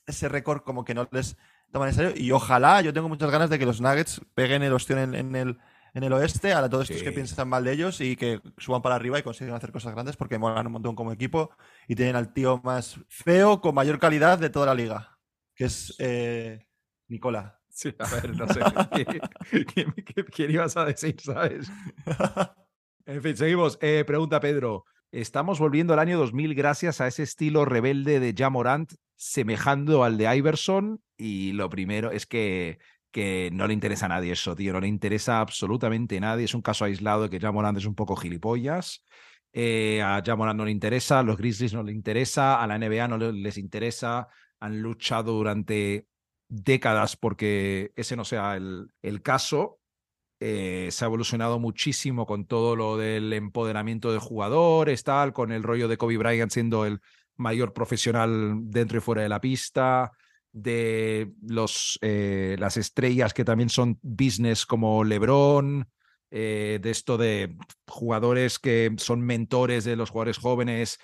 ese 0.06 0.30
récord 0.30 0.62
como 0.62 0.86
que 0.86 0.94
no 0.94 1.08
les 1.12 1.36
toman 1.72 1.90
en 1.90 1.96
serio. 1.96 2.14
Y 2.16 2.32
ojalá, 2.32 2.82
yo 2.82 2.94
tengo 2.94 3.10
muchas 3.10 3.32
ganas 3.32 3.50
de 3.50 3.60
que 3.60 3.66
los 3.66 3.82
Nuggets 3.82 4.22
peguen 4.34 4.64
el 4.64 4.74
ostión 4.74 5.16
en, 5.16 5.36
el, 5.36 5.58
en 5.94 6.04
el 6.04 6.14
oeste 6.14 6.54
a 6.54 6.68
todos 6.70 6.90
estos 6.90 7.04
que 7.04 7.12
piensan 7.12 7.50
mal 7.50 7.64
de 7.64 7.74
ellos 7.74 8.02
y 8.02 8.16
que 8.16 8.42
suban 8.58 8.82
para 8.82 8.96
arriba 8.96 9.20
y 9.20 9.24
consigan 9.24 9.56
hacer 9.56 9.72
cosas 9.72 9.94
grandes 9.94 10.18
porque 10.18 10.38
molan 10.38 10.68
un 10.68 10.74
montón 10.74 10.96
como 10.96 11.12
equipo 11.12 11.52
y 11.88 11.96
tienen 11.96 12.16
al 12.16 12.34
tío 12.34 12.62
más 12.64 13.00
feo 13.08 13.62
con 13.62 13.76
mayor 13.76 14.00
calidad 14.00 14.40
de 14.40 14.50
toda 14.50 14.68
la 14.68 14.76
liga, 14.76 15.18
que 15.56 15.66
es 15.66 15.96
eh, 16.00 16.68
Nicola. 17.08 17.60
Sí, 17.70 17.94
a 17.98 18.16
ver, 18.16 18.36
no 18.36 18.48
sé. 18.48 18.60
¿Quién, 20.34 20.52
ibas 20.52 20.76
a 20.76 20.86
decir, 20.86 21.20
sabes? 21.22 21.72
En 23.06 23.24
fin, 23.24 23.36
seguimos. 23.36 23.80
Eh, 23.82 24.04
pregunta 24.06 24.40
Pedro. 24.40 24.86
Estamos 25.12 25.60
volviendo 25.60 25.94
al 25.94 26.00
año 26.00 26.20
2000 26.20 26.54
gracias 26.54 27.02
a 27.02 27.08
ese 27.08 27.24
estilo 27.24 27.66
rebelde 27.66 28.20
de 28.20 28.36
Jamorant, 28.38 28.94
semejando 29.16 30.04
al 30.04 30.18
de 30.20 30.36
Iverson. 30.38 31.02
Y 31.18 31.54
lo 31.54 31.68
primero 31.70 32.12
es 32.12 32.28
que, 32.28 32.78
que 33.12 33.50
no 33.52 33.66
le 33.66 33.74
interesa 33.74 34.06
a 34.06 34.10
nadie 34.10 34.34
eso, 34.34 34.56
tío. 34.56 34.72
No 34.72 34.80
le 34.80 34.88
interesa 34.88 35.40
absolutamente 35.40 36.18
a 36.18 36.20
nadie. 36.20 36.46
Es 36.46 36.54
un 36.54 36.62
caso 36.62 36.86
aislado 36.86 37.24
de 37.24 37.30
que 37.32 37.40
Jamorant 37.40 37.78
es 37.80 37.86
un 37.86 37.96
poco 37.96 38.16
gilipollas. 38.16 39.04
Eh, 39.52 40.00
a 40.04 40.22
Jamorant 40.24 40.58
no 40.58 40.66
le 40.66 40.72
interesa, 40.72 41.20
a 41.20 41.24
los 41.24 41.38
Grizzlies 41.38 41.74
no 41.74 41.82
le 41.82 41.92
interesa, 41.92 42.62
a 42.62 42.68
la 42.68 42.78
NBA 42.78 43.08
no 43.08 43.18
les 43.18 43.58
interesa. 43.58 44.28
Han 44.60 44.80
luchado 44.80 45.34
durante 45.34 46.06
décadas 46.48 47.16
porque 47.16 47.94
ese 47.96 48.16
no 48.16 48.26
sea 48.26 48.56
el, 48.58 48.92
el 49.02 49.24
caso. 49.24 49.79
Eh, 50.42 50.88
se 50.92 51.04
ha 51.04 51.08
evolucionado 51.08 51.60
muchísimo 51.60 52.26
con 52.26 52.46
todo 52.46 52.76
lo 52.76 52.98
del 52.98 53.34
empoderamiento 53.34 54.14
de 54.14 54.20
jugadores, 54.20 55.04
tal, 55.04 55.34
con 55.34 55.52
el 55.52 55.64
rollo 55.64 55.88
de 55.88 55.98
Kobe 55.98 56.18
Bryant 56.18 56.52
siendo 56.52 56.86
el 56.86 57.02
mayor 57.36 57.74
profesional 57.74 58.56
dentro 58.64 58.98
y 58.98 59.02
fuera 59.02 59.22
de 59.22 59.30
la 59.30 59.42
pista, 59.42 60.12
de 60.52 61.32
los, 61.42 62.00
eh, 62.02 62.56
las 62.60 62.78
estrellas 62.78 63.34
que 63.34 63.46
también 63.46 63.70
son 63.70 64.00
business 64.02 64.66
como 64.66 65.04
LeBron, 65.04 65.88
eh, 66.32 66.80
de 66.82 66.92
esto 66.92 67.18
de 67.18 67.56
jugadores 67.88 68.60
que 68.60 68.94
son 68.98 69.22
mentores 69.22 69.84
de 69.84 69.96
los 69.96 70.10
jugadores 70.10 70.38
jóvenes, 70.38 71.00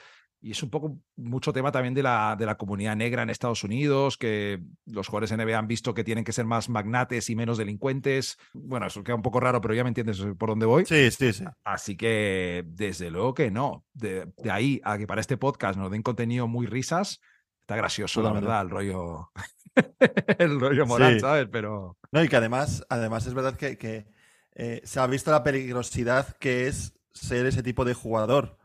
y 0.45 0.51
es 0.51 0.61
un 0.61 0.69
poco 0.69 0.99
mucho 1.15 1.51
tema 1.51 1.71
también 1.71 1.95
de 1.95 2.03
la, 2.03 2.35
de 2.37 2.45
la 2.45 2.55
comunidad 2.55 2.95
negra 2.95 3.23
en 3.23 3.31
Estados 3.31 3.63
Unidos, 3.63 4.15
que 4.15 4.61
los 4.85 5.07
jugadores 5.07 5.35
NBA 5.35 5.57
han 5.57 5.67
visto 5.67 5.95
que 5.95 6.03
tienen 6.03 6.23
que 6.23 6.33
ser 6.33 6.45
más 6.45 6.69
magnates 6.69 7.31
y 7.31 7.35
menos 7.35 7.57
delincuentes. 7.57 8.37
Bueno, 8.53 8.85
eso 8.85 9.03
queda 9.03 9.15
un 9.15 9.23
poco 9.23 9.39
raro, 9.39 9.59
pero 9.59 9.73
ya 9.73 9.83
me 9.83 9.87
entiendes 9.87 10.23
por 10.37 10.49
dónde 10.49 10.67
voy. 10.67 10.85
Sí, 10.85 11.09
sí, 11.09 11.33
sí. 11.33 11.45
Así 11.63 11.97
que 11.97 12.63
desde 12.67 13.09
luego 13.09 13.33
que 13.33 13.49
no. 13.49 13.85
De, 13.93 14.31
ahí 14.51 14.79
a 14.83 14.99
que 14.99 15.07
para 15.07 15.19
este 15.19 15.35
podcast 15.35 15.79
nos 15.79 15.89
den 15.89 16.03
contenido 16.03 16.47
muy 16.47 16.67
risas, 16.67 17.21
está 17.61 17.75
gracioso, 17.75 18.21
la 18.21 18.31
verdad, 18.31 18.61
el 18.61 18.69
rollo. 18.69 19.31
el 20.37 20.59
rollo 20.59 20.85
moral, 20.85 21.19
¿sabes? 21.21 21.47
Pero. 21.51 21.97
No, 22.11 22.23
y 22.23 22.29
que 22.29 22.35
además, 22.35 22.85
además 22.89 23.25
es 23.25 23.33
verdad 23.33 23.57
que, 23.57 23.79
que 23.79 24.05
eh, 24.53 24.81
se 24.83 24.99
ha 24.99 25.07
visto 25.07 25.31
la 25.31 25.41
peligrosidad 25.41 26.37
que 26.37 26.67
es 26.67 26.93
ser 27.13 27.47
ese 27.47 27.63
tipo 27.63 27.83
de 27.83 27.95
jugador 27.95 28.59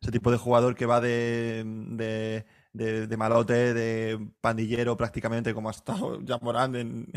ese 0.00 0.12
tipo 0.12 0.30
de 0.30 0.38
jugador 0.38 0.74
que 0.74 0.86
va 0.86 1.00
de, 1.00 1.64
de, 2.72 3.16
malote, 3.16 3.74
de 3.74 4.30
pandillero 4.40 4.96
prácticamente, 4.96 5.54
como 5.54 5.68
ha 5.68 5.72
estado 5.72 6.20
ya 6.24 6.38
Morán 6.38 6.76
en, 6.76 7.12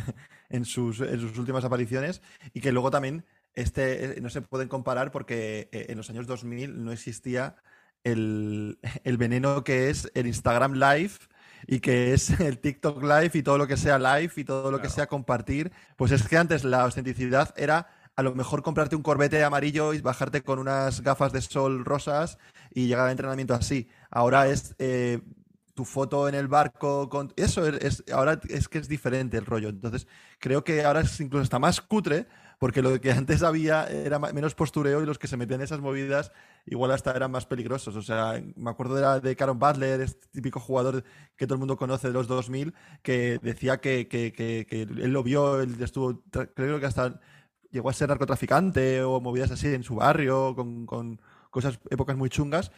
en, 0.50 0.66
sus, 0.66 1.02
en 1.02 1.20
sus 1.20 1.38
últimas 1.38 1.66
apariciones, 1.66 2.22
y 2.54 2.62
que 2.62 2.72
luego 2.72 2.92
también 2.92 3.26
este, 3.54 4.18
eh, 4.18 4.22
no 4.22 4.30
se 4.30 4.42
pueden 4.42 4.68
comparar 4.68 5.12
porque 5.12 5.70
eh, 5.72 5.88
en 5.90 5.98
los 5.98 6.10
años 6.10 6.28
2000 6.28 6.84
no 6.84 6.92
existía 6.92 7.56
el, 8.04 8.80
el 9.04 9.18
veneno 9.18 9.64
que 9.64 9.90
es 9.90 10.12
el 10.14 10.28
Instagram 10.28 10.74
Live 10.74 11.14
y 11.68 11.80
que 11.80 12.14
es 12.14 12.30
el 12.40 12.60
TikTok 12.60 13.04
Live 13.04 13.32
y 13.34 13.44
todo 13.44 13.58
lo 13.58 13.68
que 13.68 13.78
sea 13.78 14.00
live 14.00 14.32
y 14.36 14.44
todo 14.44 14.72
lo 14.72 14.82
que 14.82 14.90
sea 14.90 15.08
compartir, 15.08 15.72
pues 15.98 16.12
es 16.12 16.28
que 16.28 16.38
antes 16.38 16.64
la 16.64 16.82
autenticidad 16.82 17.54
era 17.58 17.88
a 18.16 18.24
lo 18.24 18.36
mejor 18.36 18.64
comprarte 18.64 18.98
un 18.98 19.02
corbete 19.02 19.44
amarillo 19.44 19.94
y 19.94 20.02
bajarte 20.02 20.42
con 20.42 20.60
unas 20.60 21.02
gafas 21.02 21.32
de 21.32 21.42
sol 21.42 21.86
rosas 21.86 22.38
y 22.74 22.88
llegar 22.88 23.06
al 23.06 23.12
entrenamiento 23.12 23.54
así. 23.54 23.88
Ahora 24.10 24.48
es 24.48 24.76
eh, 24.80 25.20
tu 25.80 25.86
foto 25.86 26.28
en 26.28 26.36
el 26.36 26.50
barco 26.50 27.08
con 27.08 27.32
eso 27.38 27.66
es, 27.66 28.04
ahora 28.12 28.38
es 28.50 28.68
que 28.68 28.80
es 28.80 28.90
diferente 28.90 29.38
el 29.38 29.46
rollo 29.46 29.70
entonces 29.70 30.08
creo 30.38 30.62
que 30.62 30.84
ahora 30.84 31.00
es 31.00 31.22
incluso 31.22 31.44
está 31.44 31.58
más 31.58 31.80
cutre 31.80 32.28
porque 32.60 32.82
lo 32.82 33.00
que 33.00 33.12
antes 33.14 33.44
había 33.44 33.88
era 33.88 34.20
menos 34.20 34.56
postureo 34.56 35.02
y 35.02 35.06
los 35.06 35.18
que 35.18 35.28
se 35.30 35.38
metían 35.38 35.62
en 35.62 35.64
esas 35.64 35.80
movidas 35.80 36.34
igual 36.66 36.92
hasta 36.92 37.16
eran 37.16 37.32
más 37.32 37.46
peligrosos 37.46 37.96
o 37.96 38.02
sea 38.02 38.44
me 38.58 38.70
acuerdo 38.70 38.96
de, 38.96 39.02
la, 39.04 39.22
de 39.22 39.38
Caron 39.38 39.58
Butler 39.58 40.02
este 40.02 40.28
típico 40.34 40.60
jugador 40.60 41.06
que 41.38 41.48
todo 41.48 41.56
el 41.56 41.60
mundo 41.60 41.78
conoce 41.78 42.08
de 42.08 42.14
los 42.14 42.28
2000 42.28 42.74
que 43.02 43.40
decía 43.42 43.80
que, 43.80 44.10
que, 44.10 44.34
que, 44.34 44.82
él 44.82 45.14
lo 45.14 45.24
vio 45.24 45.62
él 45.62 45.82
estuvo 45.82 46.24
creo 46.56 46.82
que 46.82 46.88
hasta 46.88 47.22
llegó 47.72 47.90
a 47.90 47.94
ser 47.94 48.10
narcotraficante 48.10 49.02
o 49.04 49.22
movidas 49.22 49.52
así 49.52 49.74
en 49.74 49.84
su 49.84 49.96
barrio 49.96 50.58
con 50.58 51.22
cosas 51.50 51.80
épocas 51.90 52.18
muy 52.18 52.30
chungas 52.30 52.72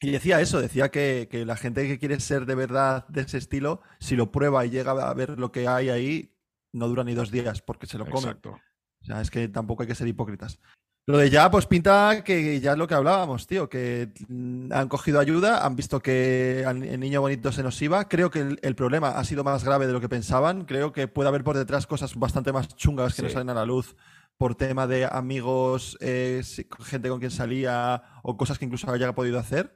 y 0.00 0.10
decía 0.10 0.40
eso, 0.40 0.60
decía 0.60 0.90
que, 0.90 1.28
la 1.46 1.56
gente 1.56 1.86
que 1.86 1.98
quiere 1.98 2.20
ser 2.20 2.46
de 2.46 2.54
verdad 2.54 3.06
de 3.08 3.22
ese 3.22 3.38
estilo, 3.38 3.80
si 3.98 4.14
lo 4.14 4.30
prueba 4.30 4.64
y 4.64 4.70
llega 4.70 4.92
a 4.92 5.14
ver 5.14 5.38
lo 5.38 5.50
que 5.50 5.66
hay 5.66 5.88
ahí, 5.88 6.34
no 6.72 6.86
dura 6.86 7.02
ni 7.02 7.14
dos 7.14 7.30
días 7.30 7.62
porque 7.62 7.86
se 7.86 7.98
lo 7.98 8.04
come. 8.04 8.28
Exacto. 8.28 8.60
O 9.02 9.04
sea, 9.04 9.20
es 9.20 9.30
que 9.30 9.48
tampoco 9.48 9.82
hay 9.82 9.88
que 9.88 9.94
ser 9.94 10.06
hipócritas. 10.06 10.60
Lo 11.06 11.16
de 11.16 11.30
ya, 11.30 11.50
pues 11.50 11.66
pinta 11.66 12.22
que 12.22 12.60
ya 12.60 12.72
es 12.72 12.78
lo 12.78 12.86
que 12.86 12.94
hablábamos, 12.94 13.46
tío, 13.46 13.68
que 13.68 14.12
mm, 14.28 14.70
han 14.72 14.88
cogido 14.88 15.18
ayuda, 15.18 15.64
han 15.64 15.74
visto 15.74 16.00
que 16.00 16.60
el 16.60 17.00
niño 17.00 17.22
bonito 17.22 17.50
se 17.50 17.62
nos 17.62 17.80
iba. 17.80 18.06
Creo 18.08 18.30
que 18.30 18.58
el, 18.60 18.74
problema 18.76 19.10
ha 19.10 19.24
sido 19.24 19.42
más 19.42 19.64
grave 19.64 19.86
de 19.86 19.94
lo 19.94 20.00
que 20.00 20.08
pensaban. 20.10 20.66
Creo 20.66 20.92
que 20.92 21.08
puede 21.08 21.30
haber 21.30 21.44
por 21.44 21.56
detrás 21.56 21.86
cosas 21.86 22.14
bastante 22.14 22.52
más 22.52 22.68
chungas 22.76 23.14
que 23.14 23.22
no 23.22 23.30
salen 23.30 23.48
a 23.48 23.54
la 23.54 23.64
luz 23.64 23.96
por 24.38 24.54
tema 24.54 24.86
de 24.86 25.04
amigos, 25.04 25.98
eh, 26.00 26.42
gente 26.80 27.08
con 27.08 27.18
quien 27.18 27.30
salía 27.30 28.02
o 28.22 28.36
cosas 28.36 28.58
que 28.58 28.64
incluso 28.64 28.90
haya 28.90 29.14
podido 29.14 29.38
hacer 29.38 29.74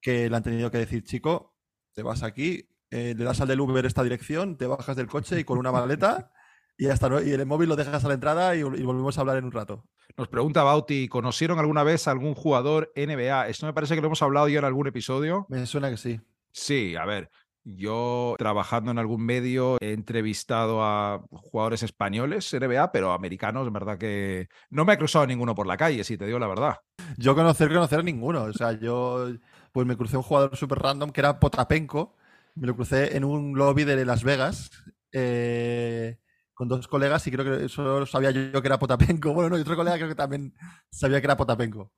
que 0.00 0.30
le 0.30 0.36
han 0.36 0.42
tenido 0.42 0.70
que 0.70 0.78
decir, 0.78 1.04
chico, 1.04 1.54
te 1.92 2.02
vas 2.02 2.22
aquí, 2.22 2.70
eh, 2.90 3.14
le 3.16 3.24
das 3.24 3.40
al 3.40 3.48
del 3.48 3.60
Uber 3.60 3.84
esta 3.84 4.02
dirección, 4.02 4.56
te 4.56 4.66
bajas 4.66 4.96
del 4.96 5.06
coche 5.06 5.38
y 5.38 5.44
con 5.44 5.58
una 5.58 5.72
maleta 5.72 6.32
y 6.76 6.86
hasta 6.88 7.22
y 7.22 7.30
el 7.30 7.44
móvil 7.44 7.68
lo 7.68 7.76
dejas 7.76 8.04
a 8.04 8.08
la 8.08 8.14
entrada 8.14 8.56
y, 8.56 8.62
volvemos 8.62 9.18
a 9.18 9.20
hablar 9.20 9.36
en 9.36 9.44
un 9.44 9.52
rato. 9.52 9.86
Nos 10.16 10.28
pregunta 10.28 10.62
Bauti, 10.62 11.08
¿conocieron 11.08 11.58
alguna 11.58 11.82
vez 11.82 12.08
a 12.08 12.10
algún 12.10 12.34
jugador 12.34 12.90
NBA? 12.96 13.48
Esto 13.48 13.66
me 13.66 13.74
parece 13.74 13.94
que 13.94 14.00
lo 14.00 14.06
hemos 14.06 14.22
hablado 14.22 14.48
ya 14.48 14.58
en 14.58 14.64
algún 14.64 14.86
episodio. 14.86 15.46
Me 15.50 15.66
suena 15.66 15.90
que 15.90 15.98
sí. 15.98 16.20
Sí, 16.52 16.96
a 16.96 17.04
ver, 17.04 17.30
yo 17.76 18.34
trabajando 18.38 18.90
en 18.90 18.98
algún 18.98 19.24
medio 19.24 19.76
he 19.80 19.92
entrevistado 19.92 20.82
a 20.82 21.22
jugadores 21.30 21.82
españoles 21.82 22.52
NBA, 22.52 22.92
pero 22.92 23.12
americanos, 23.12 23.66
en 23.66 23.72
verdad 23.72 23.98
que 23.98 24.48
no 24.70 24.84
me 24.84 24.92
ha 24.92 24.98
cruzado 24.98 25.26
ninguno 25.26 25.54
por 25.54 25.66
la 25.66 25.76
calle, 25.76 26.04
si 26.04 26.16
te 26.16 26.26
digo 26.26 26.38
la 26.38 26.46
verdad. 26.46 26.76
Yo 27.16 27.34
conocer, 27.34 27.68
conocer 27.68 28.00
a 28.00 28.02
ninguno. 28.02 28.44
O 28.44 28.52
sea, 28.52 28.72
yo 28.72 29.28
pues 29.72 29.86
me 29.86 29.96
crucé 29.96 30.16
un 30.16 30.22
jugador 30.22 30.56
súper 30.56 30.78
random 30.78 31.10
que 31.10 31.20
era 31.20 31.38
Potapenko. 31.38 32.16
Me 32.54 32.66
lo 32.66 32.74
crucé 32.74 33.16
en 33.16 33.24
un 33.24 33.56
lobby 33.56 33.84
de 33.84 34.04
Las 34.04 34.24
Vegas 34.24 34.70
eh, 35.12 36.18
con 36.54 36.68
dos 36.68 36.88
colegas 36.88 37.26
y 37.26 37.30
creo 37.30 37.44
que 37.44 37.68
solo 37.68 38.06
sabía 38.06 38.30
yo 38.30 38.60
que 38.60 38.68
era 38.68 38.78
Potapenko. 38.78 39.32
Bueno, 39.32 39.50
no, 39.50 39.58
y 39.58 39.62
otro 39.62 39.76
colega 39.76 39.96
creo 39.96 40.08
que 40.08 40.14
también 40.14 40.54
sabía 40.90 41.20
que 41.20 41.26
era 41.26 41.36
Potapenko. 41.36 41.92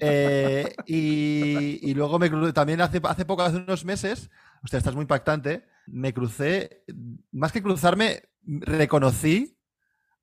Eh, 0.00 0.74
y, 0.86 1.94
luego 1.94 2.18
me 2.18 2.28
también 2.52 2.80
hace, 2.80 3.00
hace 3.04 3.24
poco, 3.24 3.42
hace 3.42 3.58
unos 3.58 3.84
meses, 3.84 4.30
usted 4.62 4.78
esta 4.78 4.90
es 4.90 4.96
muy 4.96 5.02
impactante, 5.02 5.66
me 5.86 6.12
crucé, 6.12 6.84
más 7.32 7.52
que 7.52 7.62
cruzarme, 7.62 8.22
reconocí 8.42 9.58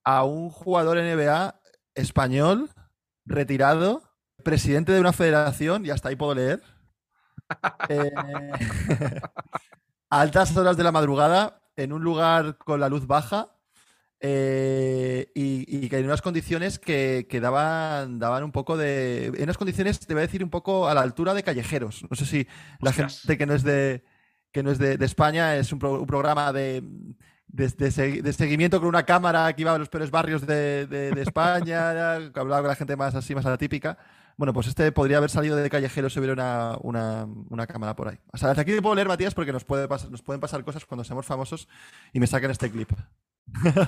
a 0.04 0.24
un 0.24 0.50
jugador 0.50 0.98
NBA 0.98 1.60
español 1.96 2.70
retirado 3.26 4.04
presidente 4.44 4.92
de 4.92 5.00
una 5.00 5.14
federación, 5.14 5.86
y 5.86 5.90
hasta 5.90 6.10
ahí 6.10 6.16
puedo 6.16 6.36
leer, 6.36 6.62
eh, 7.90 8.12
a 10.10 10.22
altas 10.22 10.56
horas 10.56 10.78
de 10.78 10.84
la 10.84 10.92
madrugada, 10.92 11.62
en 11.76 11.94
un 11.94 12.04
lugar 12.04 12.58
con 12.58 12.80
la 12.80 12.90
luz 12.90 13.08
baja, 13.08 13.58
eh, 14.20 15.32
y, 15.36 15.90
que 15.90 16.00
en 16.00 16.06
unas 16.06 16.22
condiciones 16.22 16.80
que, 16.80 17.28
daban, 17.42 18.18
daban 18.18 18.44
un 18.44 18.52
poco 18.52 18.78
de. 18.78 19.28
En 19.28 19.44
unas 19.44 19.58
condiciones, 19.58 20.00
te 20.00 20.14
voy 20.14 20.24
a 20.24 20.26
decir, 20.26 20.44
un 20.44 20.50
poco 20.50 20.88
a 20.88 20.94
la 20.94 21.02
altura 21.02 21.34
de 21.34 21.44
callejeros. 21.44 22.04
No 22.10 22.16
sé 22.16 22.26
si 22.26 22.48
la 22.82 22.94
gente 22.94 23.38
que 23.38 23.46
no 23.46 23.54
es 23.54 23.64
de 23.64 24.04
que 24.58 24.64
no 24.64 24.72
es 24.72 24.80
de, 24.80 24.98
España 25.06 25.56
es 25.56 25.72
un, 25.72 25.78
programa 25.78 26.52
de, 26.52 26.82
de, 27.48 28.34
seguimiento 28.34 28.80
con 28.80 28.90
una 28.90 29.04
cámara 29.04 29.54
que 29.54 29.62
iba 29.62 29.72
a 29.72 29.78
los 29.78 29.88
peores 29.88 30.10
barrios 30.10 30.48
de, 30.48 31.14
España, 31.18 31.94
que 32.34 32.40
hablaba 32.40 32.64
con 32.64 32.70
la 32.70 32.76
gente 32.76 32.96
más 32.96 33.14
así, 33.14 33.36
más 33.36 33.46
atípica. 33.46 34.00
Bueno, 34.36 34.54
pues 34.54 34.66
este 34.66 34.92
podría 34.92 35.18
haber 35.18 35.30
salido 35.30 35.56
de 35.56 35.70
callejero 35.70 36.10
si 36.10 36.18
hubiera 36.18 36.76
una, 36.82 37.68
cámara 37.68 37.96
por 37.96 38.08
ahí. 38.08 38.18
O 38.34 38.38
sea, 38.40 38.50
desde 38.50 38.64
aquí 38.64 38.72
te 38.72 38.82
puedo 38.82 38.96
leer, 38.96 39.08
Matías, 39.08 39.36
porque 39.36 39.54
nos, 39.54 39.64
puede 39.64 39.88
nos 39.88 40.24
pueden 40.24 40.42
pasar 40.42 40.64
cosas 40.64 40.84
cuando 40.86 41.04
seamos 41.04 41.28
famosos 41.28 41.68
y 42.12 42.20
me 42.20 42.26
saquen 42.26 42.50
este 42.50 42.72
clip. 42.72 42.90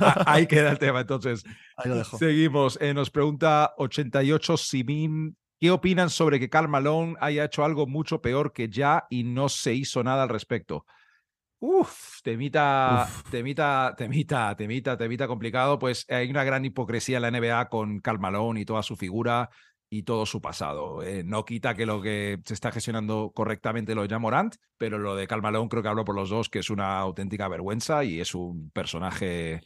Ah, 0.02 0.24
ahí 0.28 0.46
queda 0.46 0.70
el 0.70 0.78
tema, 0.78 1.02
entonces. 1.02 1.44
Ahí 1.78 1.90
lo 1.90 1.96
dejo. 1.96 2.20
Seguimos. 2.20 2.78
Eh, 2.80 2.94
nos 2.94 3.10
pregunta 3.10 3.74
88 3.78 4.56
Simin. 4.56 5.36
¿Qué 5.60 5.72
opinan 5.72 6.10
sobre 6.10 6.40
que 6.40 6.50
Karl 6.50 6.70
Malone 6.70 7.16
haya 7.20 7.46
hecho 7.46 7.66
algo 7.66 7.86
mucho 7.86 8.22
peor 8.22 8.54
que 8.54 8.70
ya 8.70 9.06
y 9.10 9.24
no 9.24 9.50
se 9.50 9.74
hizo 9.74 10.04
nada 10.04 10.24
al 10.24 10.30
respecto? 10.30 10.86
Uf, 11.60 12.22
temita, 12.24 13.06
temita, 13.30 13.94
temita, 13.98 14.56
temita, 14.56 14.98
temita 14.98 15.28
complicado. 15.28 15.78
Pues 15.78 16.06
hay 16.10 16.30
una 16.30 16.46
gran 16.46 16.64
hipocresía 16.64 17.18
en 17.18 17.24
la 17.24 17.32
NBA 17.32 17.68
con 17.68 18.00
Karl 18.00 18.20
Malone 18.20 18.62
y 18.62 18.66
toda 18.66 18.82
su 18.82 18.96
figura 18.96 19.50
y 19.90 20.04
todo 20.04 20.26
su 20.26 20.42
pasado. 20.42 21.02
Eh, 21.04 21.24
no 21.26 21.46
quita 21.46 21.76
que 21.76 21.86
lo 21.86 22.02
que 22.02 22.40
se 22.46 22.54
está 22.54 22.72
gestionando 22.72 23.32
correctamente 23.34 23.96
lo 23.96 24.08
de 24.08 24.18
Morant, 24.18 24.56
pero 24.78 25.00
lo 25.00 25.16
de 25.16 25.28
Calmalón 25.28 25.68
creo 25.68 25.82
que 25.82 25.90
hablo 25.90 26.06
por 26.06 26.16
los 26.16 26.30
dos, 26.30 26.50
que 26.50 26.60
es 26.60 26.70
una 26.70 27.00
auténtica 27.00 27.48
vergüenza 27.48 28.04
y 28.04 28.20
es 28.20 28.36
un 28.36 28.70
personaje 28.72 29.62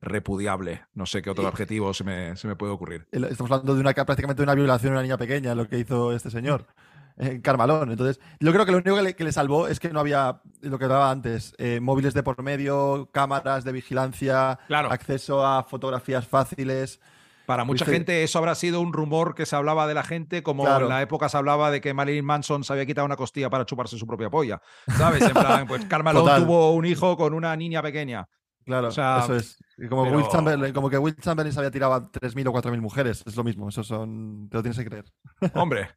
repudiable. 0.00 0.84
No 0.94 1.06
sé 1.06 1.22
qué 1.22 1.30
otro 1.30 1.46
adjetivo 1.46 1.92
se 1.94 2.04
me, 2.04 2.36
se 2.36 2.48
me 2.48 2.56
puede 2.56 2.72
ocurrir. 2.72 3.06
Estamos 3.10 3.50
hablando 3.50 3.74
de 3.74 3.80
una 3.80 3.94
prácticamente 3.94 4.40
de 4.40 4.44
una 4.44 4.54
violación 4.54 4.92
de 4.92 4.96
una 4.96 5.02
niña 5.02 5.18
pequeña, 5.18 5.54
lo 5.54 5.68
que 5.68 5.78
hizo 5.78 6.12
este 6.12 6.30
señor. 6.30 6.66
En 7.18 7.40
Carmalón. 7.40 7.90
Entonces, 7.90 8.20
yo 8.40 8.52
creo 8.52 8.66
que 8.66 8.72
lo 8.72 8.76
único 8.76 8.94
que 9.16 9.24
le, 9.24 9.32
salvó 9.32 9.68
es 9.68 9.80
que 9.80 9.88
no 9.88 10.00
había 10.00 10.42
lo 10.60 10.78
que 10.78 10.86
daba 10.86 11.10
antes: 11.10 11.54
eh, 11.56 11.80
móviles 11.80 12.12
de 12.12 12.22
por 12.22 12.42
medio, 12.42 13.08
cámaras 13.10 13.64
de 13.64 13.72
vigilancia, 13.72 14.58
acceso 14.68 15.46
a 15.46 15.64
fotografías 15.64 16.28
fáciles. 16.28 17.00
Para 17.46 17.64
mucha 17.64 17.86
gente 17.86 18.24
eso 18.24 18.38
habrá 18.38 18.56
sido 18.56 18.80
un 18.80 18.92
rumor 18.92 19.34
que 19.34 19.46
se 19.46 19.54
hablaba 19.54 19.86
de 19.86 19.94
la 19.94 20.02
gente, 20.02 20.42
como 20.42 20.68
en 20.68 20.88
la 20.88 21.00
época 21.00 21.28
se 21.28 21.36
hablaba 21.36 21.70
de 21.70 21.80
que 21.80 21.94
Marilyn 21.94 22.24
Manson 22.24 22.64
se 22.64 22.72
había 22.72 22.84
quitado 22.84 23.06
una 23.06 23.16
costilla 23.16 23.48
para 23.48 23.64
chuparse 23.64 23.96
su 23.96 24.06
propia 24.06 24.28
polla. 24.28 24.60
¿Sabes? 24.98 25.22
En 25.22 25.32
plan, 25.32 25.66
pues 25.66 25.84
Carmelo 25.86 26.22
tuvo 26.22 26.72
un 26.72 26.84
hijo 26.84 27.16
con 27.16 27.32
una 27.32 27.54
niña 27.56 27.82
pequeña. 27.82 28.28
Claro, 28.66 28.88
eso 28.88 29.36
es. 29.36 29.56
Como, 29.88 30.04
como 30.74 30.90
que 30.90 30.98
Will 30.98 31.16
Chamberlain 31.16 31.52
se 31.52 31.60
había 31.60 31.70
tirado 31.70 31.94
a 31.94 32.10
3.000 32.10 32.48
o 32.48 32.52
4.000 32.52 32.80
mujeres. 32.80 33.22
Es 33.24 33.36
lo 33.36 33.44
mismo, 33.44 33.68
eso 33.68 33.84
son. 33.84 34.48
Te 34.50 34.56
lo 34.56 34.62
tienes 34.62 34.76
que 34.76 34.84
creer. 34.84 35.04
Hombre, 35.54 35.90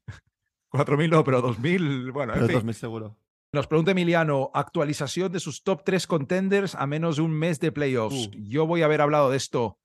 4.000 0.71 1.09
no, 1.09 1.23
pero 1.23 1.41
2.000, 1.41 2.13
bueno. 2.13 2.35
En 2.35 2.47
fin. 2.47 2.59
2.000 2.59 2.73
seguro. 2.73 3.17
Nos 3.51 3.65
pregunta 3.65 3.91
Emiliano, 3.91 4.51
actualización 4.53 5.31
de 5.31 5.39
sus 5.39 5.63
top 5.63 5.81
3 5.83 6.05
contenders 6.05 6.75
a 6.75 6.85
menos 6.85 7.15
de 7.15 7.23
un 7.23 7.31
mes 7.31 7.59
de 7.59 7.71
playoffs. 7.71 8.27
Uh. 8.27 8.31
Yo 8.37 8.67
voy 8.67 8.83
a 8.83 8.85
haber 8.85 9.01
hablado 9.01 9.31
de 9.31 9.37
esto 9.37 9.79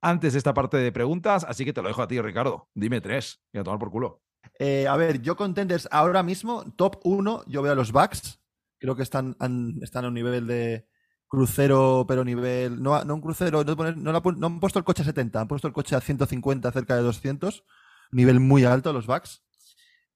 antes 0.00 0.34
de 0.34 0.38
esta 0.38 0.54
parte 0.54 0.76
de 0.76 0.92
preguntas, 0.92 1.42
así 1.42 1.64
que 1.64 1.72
te 1.72 1.82
lo 1.82 1.88
dejo 1.88 2.02
a 2.02 2.06
ti, 2.06 2.20
Ricardo. 2.20 2.68
Dime 2.74 3.00
tres 3.00 3.42
y 3.52 3.58
a 3.58 3.64
tomar 3.64 3.80
por 3.80 3.90
culo. 3.90 4.22
Eh, 4.60 4.86
a 4.86 4.96
ver, 4.96 5.20
yo 5.20 5.34
contenders 5.36 5.88
ahora 5.90 6.22
mismo, 6.22 6.64
top 6.76 7.00
1, 7.02 7.42
yo 7.48 7.62
veo 7.62 7.72
a 7.72 7.74
los 7.74 7.90
Bucks. 7.90 8.40
Creo 8.78 8.94
que 8.94 9.02
están, 9.02 9.36
están 9.82 10.04
a 10.04 10.08
un 10.08 10.14
nivel 10.14 10.46
de 10.46 10.87
crucero, 11.28 12.04
pero 12.08 12.24
nivel. 12.24 12.82
No, 12.82 13.04
no 13.04 13.14
un 13.14 13.20
crucero, 13.20 13.62
no, 13.64 14.46
han 14.46 14.60
puesto 14.60 14.78
el 14.78 14.84
coche 14.84 15.02
a 15.02 15.04
70, 15.04 15.40
han 15.40 15.48
puesto 15.48 15.68
el 15.68 15.74
coche 15.74 15.94
a 15.94 16.00
150, 16.00 16.72
cerca 16.72 16.96
de 16.96 17.02
200. 17.02 17.64
Nivel 18.10 18.40
muy 18.40 18.64
alto, 18.64 18.92
los 18.92 19.06
Bucks. 19.06 19.42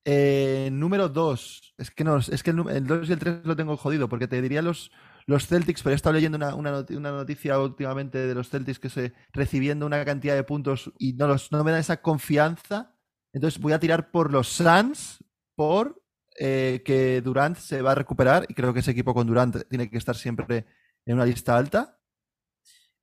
Eh, 0.05 0.69
número 0.71 1.09
2. 1.09 1.75
Es 1.77 1.91
que 1.91 2.03
no, 2.03 2.17
es 2.17 2.43
que 2.43 2.49
el 2.51 2.87
2 2.87 3.09
y 3.09 3.13
el 3.13 3.19
3 3.19 3.45
lo 3.45 3.55
tengo 3.55 3.77
jodido, 3.77 4.09
porque 4.09 4.27
te 4.27 4.41
diría 4.41 4.61
los, 4.61 4.91
los 5.25 5.47
Celtics, 5.47 5.83
pero 5.83 5.93
he 5.93 5.95
estado 5.95 6.13
leyendo 6.13 6.37
una, 6.37 6.55
una, 6.55 7.11
noticia 7.11 7.59
últimamente 7.59 8.17
de 8.17 8.35
los 8.35 8.49
Celtics 8.49 8.79
que 8.79 8.89
se 8.89 9.13
recibiendo 9.31 9.85
una 9.85 10.03
cantidad 10.03 10.35
de 10.35 10.43
puntos 10.43 10.91
y 10.97 11.13
no, 11.13 11.27
los, 11.27 11.51
no 11.51 11.63
me 11.63 11.71
dan 11.71 11.79
esa 11.79 12.01
confianza. 12.01 12.95
Entonces 13.31 13.61
voy 13.61 13.73
a 13.73 13.79
tirar 13.79 14.11
por 14.11 14.31
los 14.31 14.47
Suns 14.47 15.23
por 15.55 16.01
eh, 16.39 16.81
que 16.83 17.21
Durant 17.21 17.57
se 17.57 17.81
va 17.81 17.91
a 17.91 17.95
recuperar 17.95 18.45
y 18.49 18.53
creo 18.53 18.73
que 18.73 18.79
ese 18.79 18.91
equipo 18.91 19.13
con 19.13 19.27
Durant 19.27 19.67
tiene 19.69 19.89
que 19.89 19.97
estar 19.97 20.15
siempre 20.15 20.65
en 21.05 21.15
una 21.15 21.25
lista 21.25 21.57
alta. 21.57 21.99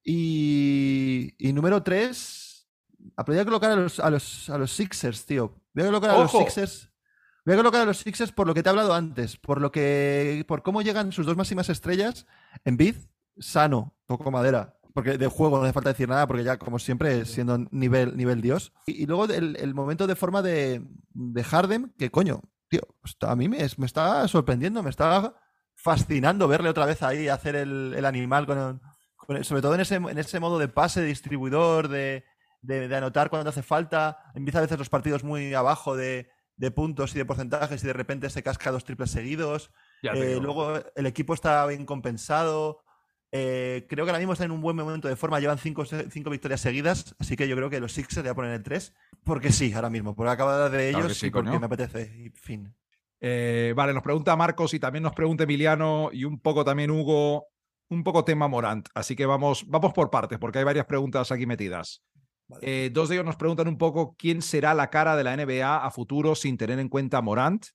Y, 0.03 1.35
y 1.39 1.53
número 1.53 1.83
3, 1.83 2.69
voy 3.27 3.39
a 3.39 3.45
colocar 3.45 3.71
a 3.71 3.77
los, 3.77 4.01
a 4.01 4.11
los, 4.11 4.51
a 4.51 4.59
los 4.59 4.73
Sixers, 4.73 5.27
tío. 5.27 5.63
Voy 5.75 5.85
a 5.85 5.87
colocar 5.87 6.11
a 6.11 6.19
los 6.19 6.33
Sixers 6.33 6.91
Voy 7.45 7.55
a 7.55 7.57
colocar 7.57 7.81
a 7.81 7.85
los 7.87 7.99
Sixers 7.99 8.33
por 8.33 8.47
lo 8.47 8.55
que 8.55 8.63
te 8.63 8.69
he 8.69 8.71
hablado 8.71 8.95
antes, 8.95 9.37
por 9.37 9.61
lo 9.61 9.73
que, 9.73 10.45
por 10.47 10.63
cómo 10.63 10.83
llegan 10.83 11.11
sus 11.11 11.25
dos 11.25 11.37
máximas 11.37 11.71
estrellas 11.71 12.27
en 12.65 12.77
bid, 12.77 12.97
sano, 13.39 13.97
poco 14.07 14.31
madera, 14.31 14.79
porque 14.93 15.17
de 15.17 15.27
juego 15.27 15.57
no 15.57 15.65
hace 15.65 15.73
falta 15.73 15.91
decir 15.91 16.09
nada, 16.09 16.27
porque 16.27 16.45
ya, 16.45 16.59
como 16.59 16.79
siempre, 16.79 17.25
siendo 17.25 17.59
nivel, 17.71 18.17
nivel 18.17 18.43
Dios. 18.43 18.73
Y, 18.87 19.07
luego 19.07 19.25
el, 19.25 19.75
momento 19.75 20.07
de 20.07 20.17
forma 20.17 20.43
de, 20.43 20.87
de 21.15 21.45
Harden, 21.45 21.95
que 21.99 22.11
coño, 22.11 22.43
tío, 22.69 22.83
a 23.23 23.37
mí 23.37 23.49
me, 23.49 23.67
me, 23.79 23.87
está 23.87 24.29
sorprendiendo, 24.29 24.83
me 24.83 24.91
está 24.91 25.35
fascinando 25.83 26.47
verle 26.47 26.69
otra 26.69 26.87
vez 26.87 27.03
ahí 27.03 27.29
hacer 27.29 27.57
el, 27.57 28.05
animal, 28.05 28.47
con, 28.47 28.81
sobre 29.43 29.63
todo 29.63 29.75
en 29.75 29.81
ese, 29.81 29.97
en 29.97 30.19
ese 30.19 30.41
modo 30.41 30.59
de 30.59 30.69
pase, 30.69 31.01
de 31.01 31.07
distribuidor, 31.07 31.89
de, 31.89 32.25
de, 32.61 32.95
anotar 32.95 33.31
cuando 33.31 33.51
hace 33.51 33.63
falta. 33.63 34.19
Empieza 34.35 34.59
a 34.59 34.63
veces 34.63 34.79
los 34.79 34.91
partidos 34.91 35.25
muy 35.25 35.55
abajo 35.55 35.97
de, 35.97 36.31
de 36.57 36.71
puntos 36.71 37.15
y 37.15 37.19
de 37.19 37.25
porcentajes 37.25 37.83
y 37.83 37.87
de 37.87 37.93
repente 37.95 38.29
se 38.29 38.43
casca 38.43 38.71
dos 38.71 38.85
triples 38.85 39.11
seguidos. 39.11 39.71
Eh, 40.03 40.39
luego 40.41 40.75
el 40.95 41.07
equipo 41.07 41.33
está 41.33 41.65
bien 41.67 41.87
compensado. 41.87 42.83
Eh, 43.33 43.87
creo 43.89 44.05
que 44.05 44.11
ahora 44.11 44.19
mismo 44.19 44.35
está 44.35 44.45
en 44.45 44.51
un 44.51 44.61
buen 44.61 44.77
momento 44.77 45.09
de 45.09 45.17
forma, 45.17 45.41
llevan 45.41 45.59
cinco, 45.59 45.85
cinco 45.85 46.31
victorias 46.31 46.61
seguidas, 46.61 47.15
así 47.21 47.37
que 47.37 47.47
yo 47.47 47.55
creo 47.55 47.71
que 47.71 47.79
los 47.79 47.93
Sixers 47.93 48.17
le 48.17 48.23
voy 48.23 48.31
a 48.31 48.35
poner 48.35 48.51
el 48.53 48.63
3, 48.65 48.93
porque 49.23 49.53
sí, 49.53 49.73
ahora 49.73 49.89
mismo, 49.89 50.17
porque 50.17 50.33
acabo 50.33 50.53
de 50.53 50.77
de 50.77 50.91
ellos 50.91 51.23
y 51.23 51.31
porque 51.31 51.59
me 51.59 51.67
apetece, 51.67 52.13
y 52.19 52.31
fin. 52.31 52.75
Eh, 53.21 53.75
vale, 53.77 53.93
nos 53.93 54.03
pregunta 54.03 54.35
Marcos 54.35 54.73
y 54.75 54.81
también 54.81 55.03
nos 55.03 55.13
pregunta 55.13 55.45
Emiliano 55.45 56.09
y 56.13 56.25
un 56.25 56.41
poco 56.41 56.65
también 56.65 56.91
Hugo, 56.91 57.49
un 57.91 58.03
poco 58.03 58.25
tema 58.25 58.49
Morant, 58.49 58.89
así 58.95 59.15
que 59.15 59.27
vamos, 59.27 59.67
vamos 59.69 59.93
por 59.93 60.11
partes, 60.11 60.39
porque 60.39 60.59
hay 60.59 60.65
varias 60.65 60.87
preguntas 60.87 61.31
aquí 61.31 61.45
metidas. 61.47 62.03
Eh, 62.63 62.91
dos 62.93 63.09
de 63.09 63.17
ellos 63.17 63.27
nos 63.27 63.37
preguntan 63.37 63.69
un 63.69 63.79
poco 63.79 64.17
quién 64.19 64.43
será 64.43 64.75
la 64.75 64.91
cara 64.91 65.17
de 65.17 65.25
la 65.25 65.37
NBA 65.37 65.85
a 65.85 65.91
futuro 65.91 66.35
sin 66.35 66.57
tener 66.57 66.79
en 66.79 66.89
cuenta 66.89 67.23
Morant. 67.23 67.67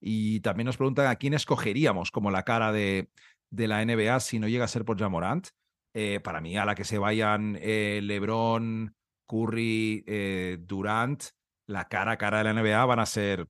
Y 0.00 0.40
también 0.40 0.66
nos 0.66 0.76
preguntan 0.76 1.06
a 1.06 1.16
quién 1.16 1.34
escogeríamos 1.34 2.10
como 2.10 2.30
la 2.30 2.42
cara 2.42 2.72
de, 2.72 3.10
de 3.50 3.68
la 3.68 3.84
NBA 3.84 4.18
si 4.20 4.38
no 4.38 4.48
llega 4.48 4.64
a 4.64 4.68
ser 4.68 4.84
por 4.84 4.98
Jamorant. 4.98 5.48
Eh, 5.94 6.20
para 6.20 6.40
mí, 6.40 6.56
a 6.56 6.64
la 6.64 6.74
que 6.74 6.84
se 6.84 6.98
vayan 6.98 7.58
eh, 7.60 8.00
LeBron, 8.02 8.94
Curry, 9.28 10.58
Durant, 10.60 11.22
la 11.66 11.88
cara 11.88 12.12
a 12.12 12.16
cara 12.16 12.38
de 12.38 12.44
la 12.44 12.54
NBA 12.54 12.84
van 12.86 12.98
a 12.98 13.06
ser 13.06 13.46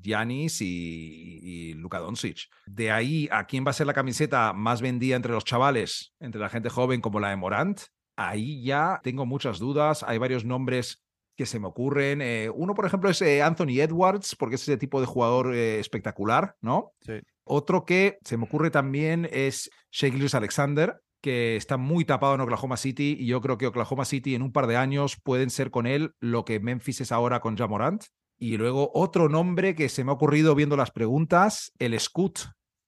Giannis 0.00 0.60
y, 0.60 1.38
y, 1.42 1.74
Luka 1.74 1.98
Doncic. 1.98 2.48
De 2.66 2.90
ahí 2.90 3.28
a 3.30 3.46
quién 3.46 3.64
va 3.66 3.70
a 3.70 3.74
ser 3.74 3.86
la 3.86 3.94
camiseta 3.94 4.52
más 4.52 4.80
vendida 4.80 5.16
entre 5.16 5.32
los 5.32 5.44
chavales, 5.44 6.12
entre 6.20 6.40
la 6.40 6.48
gente 6.48 6.70
joven 6.70 7.00
como 7.00 7.20
la 7.20 7.30
de 7.30 7.36
Morant, 7.36 7.80
ahí 8.16 8.62
ya 8.62 9.00
tengo 9.02 9.26
muchas 9.26 9.58
dudas. 9.58 10.02
Hay 10.02 10.18
varios 10.18 10.44
nombres 10.44 11.02
que 11.36 11.46
se 11.46 11.58
me 11.58 11.66
ocurren. 11.66 12.22
uno, 12.54 12.74
por 12.74 12.86
ejemplo, 12.86 13.10
es 13.10 13.22
Anthony 13.22 13.80
Edwards, 13.80 14.36
porque 14.36 14.56
es 14.56 14.62
ese 14.62 14.76
tipo 14.76 15.00
de 15.00 15.06
jugador 15.06 15.54
espectacular, 15.54 16.56
¿no? 16.60 16.92
Sí. 17.00 17.20
Otro 17.44 17.84
que 17.84 18.18
se 18.24 18.36
me 18.36 18.44
ocurre 18.44 18.70
también 18.70 19.28
es 19.30 19.70
Shake 19.90 20.34
Alexander, 20.34 21.00
que 21.20 21.56
está 21.56 21.76
muy 21.76 22.04
tapado 22.04 22.34
en 22.34 22.40
Oklahoma 22.40 22.76
City 22.76 23.16
y 23.18 23.26
yo 23.26 23.40
creo 23.40 23.58
que 23.58 23.66
Oklahoma 23.66 24.04
City 24.04 24.34
en 24.34 24.42
un 24.42 24.52
par 24.52 24.66
de 24.66 24.76
años 24.76 25.16
pueden 25.22 25.50
ser 25.50 25.70
con 25.70 25.86
él 25.86 26.14
lo 26.20 26.44
que 26.44 26.60
Memphis 26.60 27.00
es 27.00 27.12
ahora 27.12 27.40
con 27.40 27.56
Jamorant. 27.56 28.04
Y 28.42 28.56
luego 28.56 28.90
otro 28.92 29.28
nombre 29.28 29.76
que 29.76 29.88
se 29.88 30.02
me 30.02 30.10
ha 30.10 30.14
ocurrido 30.14 30.56
viendo 30.56 30.76
las 30.76 30.90
preguntas, 30.90 31.72
el 31.78 31.98
Scoot, 32.00 32.40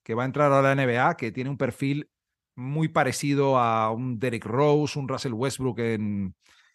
que 0.02 0.14
va 0.14 0.24
a 0.24 0.26
entrar 0.26 0.50
a 0.50 0.61
la 0.61 0.74
NBA, 0.74 1.16
que 1.16 1.30
tiene 1.30 1.48
un 1.48 1.57
perfil 1.57 2.11
muy 2.57 2.88
parecido 2.88 3.57
a 3.57 3.92
un 3.92 4.18
Derek 4.18 4.44
Rose, 4.46 4.98
un 4.98 5.07
Russell 5.07 5.32
Westbrook 5.32 5.78
en, 5.78 6.34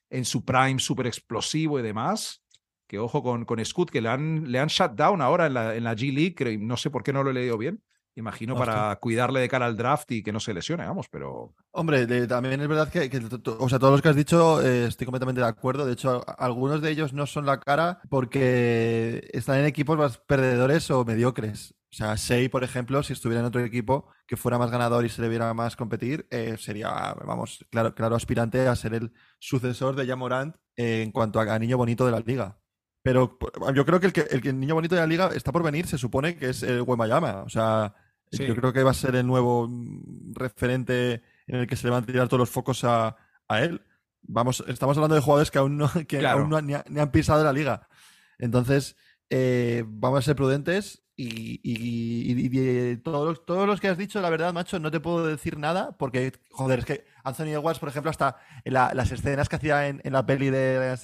en 0.10 0.24
su 0.24 0.46
prime 0.46 0.80
súper 0.80 1.08
explosivo 1.08 1.78
y 1.78 1.82
demás 1.82 2.42
que 2.88 3.00
ojo 3.00 3.22
con, 3.22 3.44
con 3.44 3.62
que 3.92 4.00
le 4.00 4.08
han, 4.08 4.50
le 4.50 4.60
han 4.60 4.70
shut 4.70 4.94
down 4.94 5.22
ahora 5.22 5.48
en 5.48 5.56
la, 5.56 5.76
en 5.76 5.84
la 5.84 5.94
G 5.94 6.14
League, 6.14 6.58
no 6.58 6.78
sé 6.78 6.90
por 6.90 7.04
qué 7.04 7.12
no 7.12 7.22
lo 7.22 7.32
he 7.32 7.34
leído 7.34 7.58
bien. 7.58 7.84
Imagino 8.20 8.54
para 8.54 8.98
cuidarle 8.98 9.40
de 9.40 9.48
cara 9.48 9.66
al 9.66 9.78
draft 9.78 10.12
y 10.12 10.22
que 10.22 10.34
no 10.34 10.42
se 10.42 10.54
lesione, 10.54 10.86
vamos, 10.86 11.08
pero. 11.10 11.56
Hombre, 11.72 12.06
también 12.28 12.60
es 12.60 12.68
verdad 12.68 12.90
que, 12.90 13.10
o 13.58 13.70
sea, 13.70 13.80
todos 13.80 13.94
los 13.94 14.02
que 14.02 14.10
has 14.10 14.16
dicho 14.16 14.62
eh, 14.62 14.88
estoy 14.88 15.06
completamente 15.06 15.40
de 15.40 15.48
acuerdo. 15.48 15.86
De 15.86 15.94
hecho, 15.94 16.22
algunos 16.38 16.82
de 16.82 16.92
ellos 16.92 17.14
no 17.14 17.26
son 17.26 17.46
la 17.46 17.62
cara 17.62 18.02
porque 18.10 19.30
están 19.32 19.60
en 19.60 19.66
equipos 19.66 19.98
más 19.98 20.18
perdedores 20.18 20.92
o 20.92 21.06
mediocres. 21.06 21.76
O 21.92 21.96
sea, 21.96 22.16
Shea, 22.16 22.50
por 22.50 22.66
ejemplo, 22.66 23.02
si 23.04 23.14
estuviera 23.14 23.40
en 23.40 23.48
otro 23.48 23.62
equipo 23.62 24.10
que 24.28 24.36
fuera 24.36 24.58
más 24.58 24.70
ganador 24.70 25.06
y 25.06 25.10
se 25.10 25.22
le 25.22 25.30
viera 25.30 25.54
más 25.54 25.78
competir, 25.78 26.28
eh, 26.30 26.58
sería, 26.60 27.16
vamos, 27.26 27.66
claro, 27.72 27.96
claro, 27.96 28.18
aspirante 28.18 28.68
a 28.68 28.76
ser 28.76 28.96
el 28.96 29.14
sucesor 29.40 29.96
de 29.96 30.06
Jamorant 30.06 30.58
en 30.76 31.12
cuanto 31.12 31.40
a 31.40 31.58
niño 31.58 31.78
bonito 31.78 32.06
de 32.06 32.12
la 32.12 32.20
liga. 32.20 32.60
Pero 33.02 33.38
yo 33.74 33.86
creo 33.86 34.00
que 34.00 34.08
el, 34.08 34.14
que 34.14 34.50
el, 34.50 34.60
niño 34.60 34.76
bonito 34.76 34.96
de 34.96 35.02
la 35.02 35.08
liga 35.08 35.30
está 35.34 35.52
por 35.52 35.64
venir, 35.64 35.88
se 35.88 35.98
supone 35.98 36.36
que 36.36 36.50
es 36.50 36.64
el 36.64 36.84
Guaymallama. 36.84 37.44
O 37.44 37.50
sea, 37.50 37.96
yo 38.32 38.56
creo 38.56 38.74
que 38.74 38.84
va 38.84 38.92
a 38.92 38.96
ser 38.96 39.16
el 39.16 39.26
nuevo 39.26 39.68
mm, 39.68 40.34
referente 40.34 41.24
en 41.48 41.56
el 41.56 41.68
que 41.68 41.76
se 41.76 41.88
le 41.88 41.92
van 41.92 42.04
a 42.04 42.06
tirar 42.06 42.28
todos 42.28 42.40
los 42.40 42.50
focos 42.50 42.84
a, 42.84 43.16
él. 43.50 43.82
Vamos, 44.22 44.64
estamos 44.68 44.98
hablando 44.98 45.16
de 45.16 45.22
jugadores 45.22 45.50
que 45.50 45.58
aún 45.58 45.78
no, 45.78 45.90
que 46.08 46.26
aún 46.28 46.50
no 46.50 46.62
ni, 46.62 46.74
han 46.74 47.12
pisado 47.12 47.44
la 47.44 47.54
liga. 47.54 47.88
Entonces, 48.38 48.96
eh, 49.30 49.84
vamos 49.88 50.20
a 50.20 50.22
ser 50.22 50.36
prudentes 50.36 51.04
y, 51.16 51.60
y, 51.64 52.98
todos, 52.98 53.28
los, 53.28 53.46
todos 53.46 53.68
los 53.68 53.82
que 53.82 53.90
has 53.90 53.98
dicho, 53.98 54.22
la 54.22 54.30
verdad, 54.30 54.54
macho, 54.54 54.80
no 54.80 54.90
te 54.90 55.02
puedo 55.02 55.26
decir 55.26 55.58
nada 55.58 55.98
porque, 55.98 56.32
joder, 56.52 56.80
es 56.80 56.86
que 56.86 57.06
Anthony 57.24 57.48
Edwards, 57.48 57.80
por 57.80 57.90
ejemplo, 57.90 58.10
hasta 58.10 58.38
en 58.64 58.74
las 58.74 59.12
escenas 59.12 59.50
que 59.50 59.58
hacía 59.58 59.88
en, 59.88 60.00
en 60.06 60.14
la 60.14 60.26
peli 60.26 60.50
de 60.50 60.96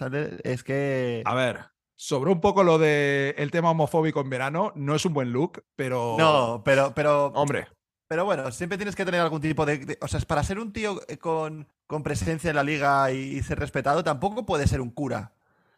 es 0.43 0.63
que... 0.63 1.21
A 1.25 1.35
ver, 1.35 1.65
Sobró 1.97 2.31
un 2.31 2.41
poco 2.41 2.63
lo 2.63 2.77
de 2.77 3.35
el 3.37 3.51
tema 3.51 3.71
homofóbico 3.71 4.19
en 4.19 4.29
verano. 4.29 4.73
No 4.75 4.95
es 4.95 5.05
un 5.05 5.13
buen 5.13 5.31
look, 5.31 5.63
pero. 5.75 6.15
No, 6.19 6.61
pero. 6.63 6.93
pero 6.93 7.27
Hombre. 7.27 7.67
Pero 8.07 8.25
bueno, 8.25 8.51
siempre 8.51 8.77
tienes 8.77 8.95
que 8.95 9.05
tener 9.05 9.21
algún 9.21 9.41
tipo 9.41 9.65
de. 9.65 9.97
o 10.01 10.07
sea, 10.07 10.19
para 10.21 10.43
ser 10.43 10.59
un 10.59 10.73
tío 10.73 11.01
eh, 11.07 11.17
con, 11.17 11.67
con 11.87 12.03
presencia 12.03 12.49
en 12.49 12.55
la 12.55 12.63
liga 12.63 13.11
y, 13.11 13.41
ser 13.43 13.59
respetado, 13.59 14.03
tampoco 14.03 14.45
puede 14.45 14.67
ser 14.67 14.81
un 14.81 14.91
cura. 14.91 15.33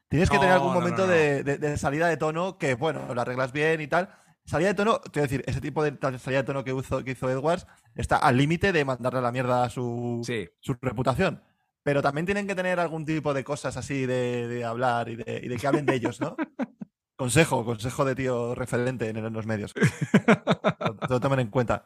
Tienes 0.10 0.30
que 0.30 0.38
tener 0.38 0.54
algún 0.54 0.74
momento 0.74 1.06
de, 1.06 1.78
salida 1.78 2.08
de 2.08 2.16
tono 2.18 2.58
que, 2.58 2.76
bueno, 2.76 3.14
lo 3.14 3.22
arreglas 3.22 3.52
bien 3.52 3.82
y 3.82 3.88
tal. 3.88 4.10
Salida 4.46 4.70
de 4.70 4.74
tono, 4.74 5.00
te 5.00 5.20
voy 5.20 5.26
a 5.26 5.28
decir, 5.28 5.44
ese 5.46 5.60
tipo 5.60 5.84
de 5.84 5.98
salida 6.18 6.42
de 6.42 6.46
tono 6.46 6.64
que 6.64 6.74
hizo, 6.74 7.04
que 7.04 7.12
hizo 7.12 7.30
Edwards 7.30 7.68
está 7.94 8.16
al 8.16 8.38
límite 8.38 8.72
de 8.72 8.86
mandarle 8.86 9.20
a 9.20 9.22
la 9.22 9.34
mierda 9.34 9.66
a 9.66 9.70
su, 9.70 10.22
su 10.62 10.78
reputación 10.82 11.42
pero 11.88 12.02
también 12.02 12.26
tienen 12.26 12.48
que 12.48 12.54
tener 12.54 12.82
algún 12.82 13.06
tipo 13.06 13.34
de 13.34 13.46
cosas 13.46 13.78
así 13.78 14.06
de, 14.06 14.62
hablar 14.66 15.08
y 15.08 15.16
de, 15.16 15.58
que 15.58 15.68
hablen 15.68 15.86
de 15.86 15.96
ellos, 15.96 16.20
¿no? 16.20 16.36
Consejo, 17.16 17.66
consejo 17.66 18.06
de 18.06 18.14
tío 18.14 18.54
referente 18.54 19.10
en, 19.10 19.34
los 19.34 19.46
medios. 19.48 19.74
lo, 21.10 21.20
tomen 21.20 21.40
en 21.40 21.48
cuenta. 21.48 21.82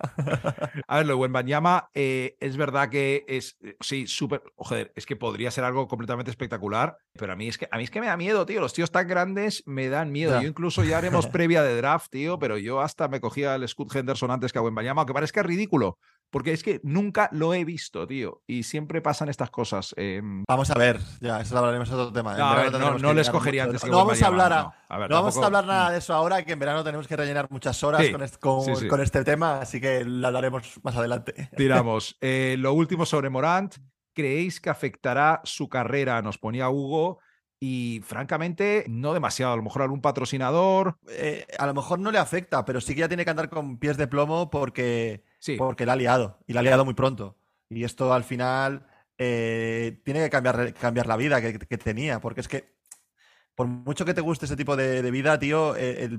A 0.87 0.97
ver, 0.97 1.05
lo 1.05 1.13
de 1.13 1.19
Wenbanyama 1.21 1.89
eh, 1.93 2.35
es 2.41 2.57
verdad 2.57 2.89
que 2.89 3.23
es, 3.29 3.55
eh, 3.63 3.77
sí, 3.79 4.07
súper, 4.07 4.41
joder, 4.55 4.91
es 4.93 5.05
que 5.05 5.15
podría 5.15 5.49
ser 5.49 5.63
algo 5.63 5.87
completamente 5.87 6.31
espectacular, 6.31 6.97
pero 7.13 7.31
a 7.31 7.37
mí 7.37 7.47
es 7.47 7.57
que 7.57 7.69
a 7.71 7.77
mí 7.77 7.83
es 7.83 7.91
que 7.91 8.01
me 8.01 8.07
da 8.07 8.17
miedo, 8.17 8.45
tío. 8.45 8.59
Los 8.59 8.73
tíos 8.73 8.91
tan 8.91 9.07
grandes 9.07 9.63
me 9.65 9.87
dan 9.87 10.11
miedo. 10.11 10.41
Yo 10.41 10.47
incluso 10.47 10.83
ya 10.83 10.97
haremos 10.97 11.27
previa 11.27 11.63
de 11.63 11.77
draft, 11.77 12.07
tío, 12.09 12.37
pero 12.39 12.57
yo 12.57 12.81
hasta 12.81 13.07
me 13.07 13.21
cogía 13.21 13.55
el 13.55 13.65
Scott 13.69 13.95
Henderson 13.95 14.31
antes 14.31 14.51
que 14.51 14.59
a 14.59 14.63
Wenbanyama, 14.63 15.01
aunque 15.01 15.13
parezca 15.13 15.43
ridículo. 15.43 15.97
Porque 16.31 16.53
es 16.53 16.63
que 16.63 16.79
nunca 16.83 17.29
lo 17.33 17.53
he 17.53 17.65
visto, 17.65 18.07
tío. 18.07 18.41
Y 18.47 18.63
siempre 18.63 19.01
pasan 19.01 19.27
estas 19.27 19.51
cosas. 19.51 19.93
Em. 19.97 20.45
Vamos 20.47 20.71
a 20.71 20.75
ver, 20.75 20.99
ya, 21.19 21.41
eso 21.41 21.53
lo 21.53 21.59
hablaremos 21.59 21.89
en 21.89 21.95
otro 21.95 22.13
tema. 22.13 22.37
No, 22.37 22.97
no, 22.97 23.13
les 23.13 23.29
cogería 23.29 23.65
antes. 23.65 23.85
No, 23.85 23.97
vamos 23.97 24.21
a 24.21 24.27
hablar, 24.27 24.73
no, 24.89 25.09
vamos 25.09 25.37
a 25.37 25.45
hablar 25.45 25.65
nada 25.65 25.91
de 25.91 25.97
eso 25.97 26.13
ahora, 26.13 26.43
que 26.43 26.53
en 26.53 26.59
verano 26.59 26.85
tenemos 26.85 27.07
que 27.07 27.17
rellenar 27.17 27.51
muchas 27.51 27.83
horas 27.83 28.07
con, 28.39 29.01
este, 29.01 29.23
tema, 29.25 29.59
así 29.59 29.81
que 29.81 30.05
lo 30.05 30.25
hablaremos 30.25 30.79
más 30.83 30.95
adelante. 30.95 31.49
Tiramos. 31.57 32.17
Eh, 32.21 32.55
lo 32.57 32.73
último 32.73 33.05
sobre 33.05 33.29
Morant. 33.29 33.75
¿Creéis 34.13 34.59
que 34.59 34.69
afectará 34.69 35.41
su 35.43 35.69
carrera? 35.69 36.21
Nos 36.21 36.37
ponía 36.37 36.69
Hugo. 36.69 37.19
Y 37.59 38.01
francamente, 38.03 38.85
no 38.89 39.13
demasiado. 39.13 39.53
A 39.53 39.55
lo 39.55 39.63
mejor 39.63 39.83
algún 39.83 40.01
patrocinador. 40.01 40.97
Eh, 41.09 41.45
a 41.59 41.67
lo 41.67 41.73
mejor 41.73 41.99
no 41.99 42.11
le 42.11 42.17
afecta, 42.17 42.65
pero 42.65 42.81
sí 42.81 42.93
que 42.93 43.01
ya 43.01 43.07
tiene 43.07 43.23
que 43.23 43.29
andar 43.29 43.49
con 43.49 43.77
pies 43.77 43.97
de 43.97 44.07
plomo 44.07 44.49
porque 44.49 45.23
porque 45.57 45.85
la 45.85 45.93
ha 45.93 45.95
liado. 45.95 46.39
Y 46.47 46.53
la 46.53 46.59
ha 46.59 46.63
liado 46.63 46.85
muy 46.85 46.93
pronto. 46.93 47.37
Y 47.69 47.83
esto 47.83 48.13
al 48.13 48.23
final 48.23 48.85
eh, 49.17 50.01
tiene 50.03 50.21
que 50.21 50.29
cambiar, 50.29 50.73
cambiar 50.73 51.07
la 51.07 51.17
vida 51.17 51.41
que, 51.41 51.77
tenía. 51.77 52.19
Porque 52.19 52.41
es 52.41 52.47
que, 52.47 52.75
por 53.55 53.67
mucho 53.67 54.05
que 54.05 54.13
te 54.13 54.21
guste 54.21 54.45
ese 54.45 54.55
tipo 54.55 54.75
de, 54.75 55.09
vida, 55.11 55.39
tío, 55.39 55.75
eh, 55.75 56.09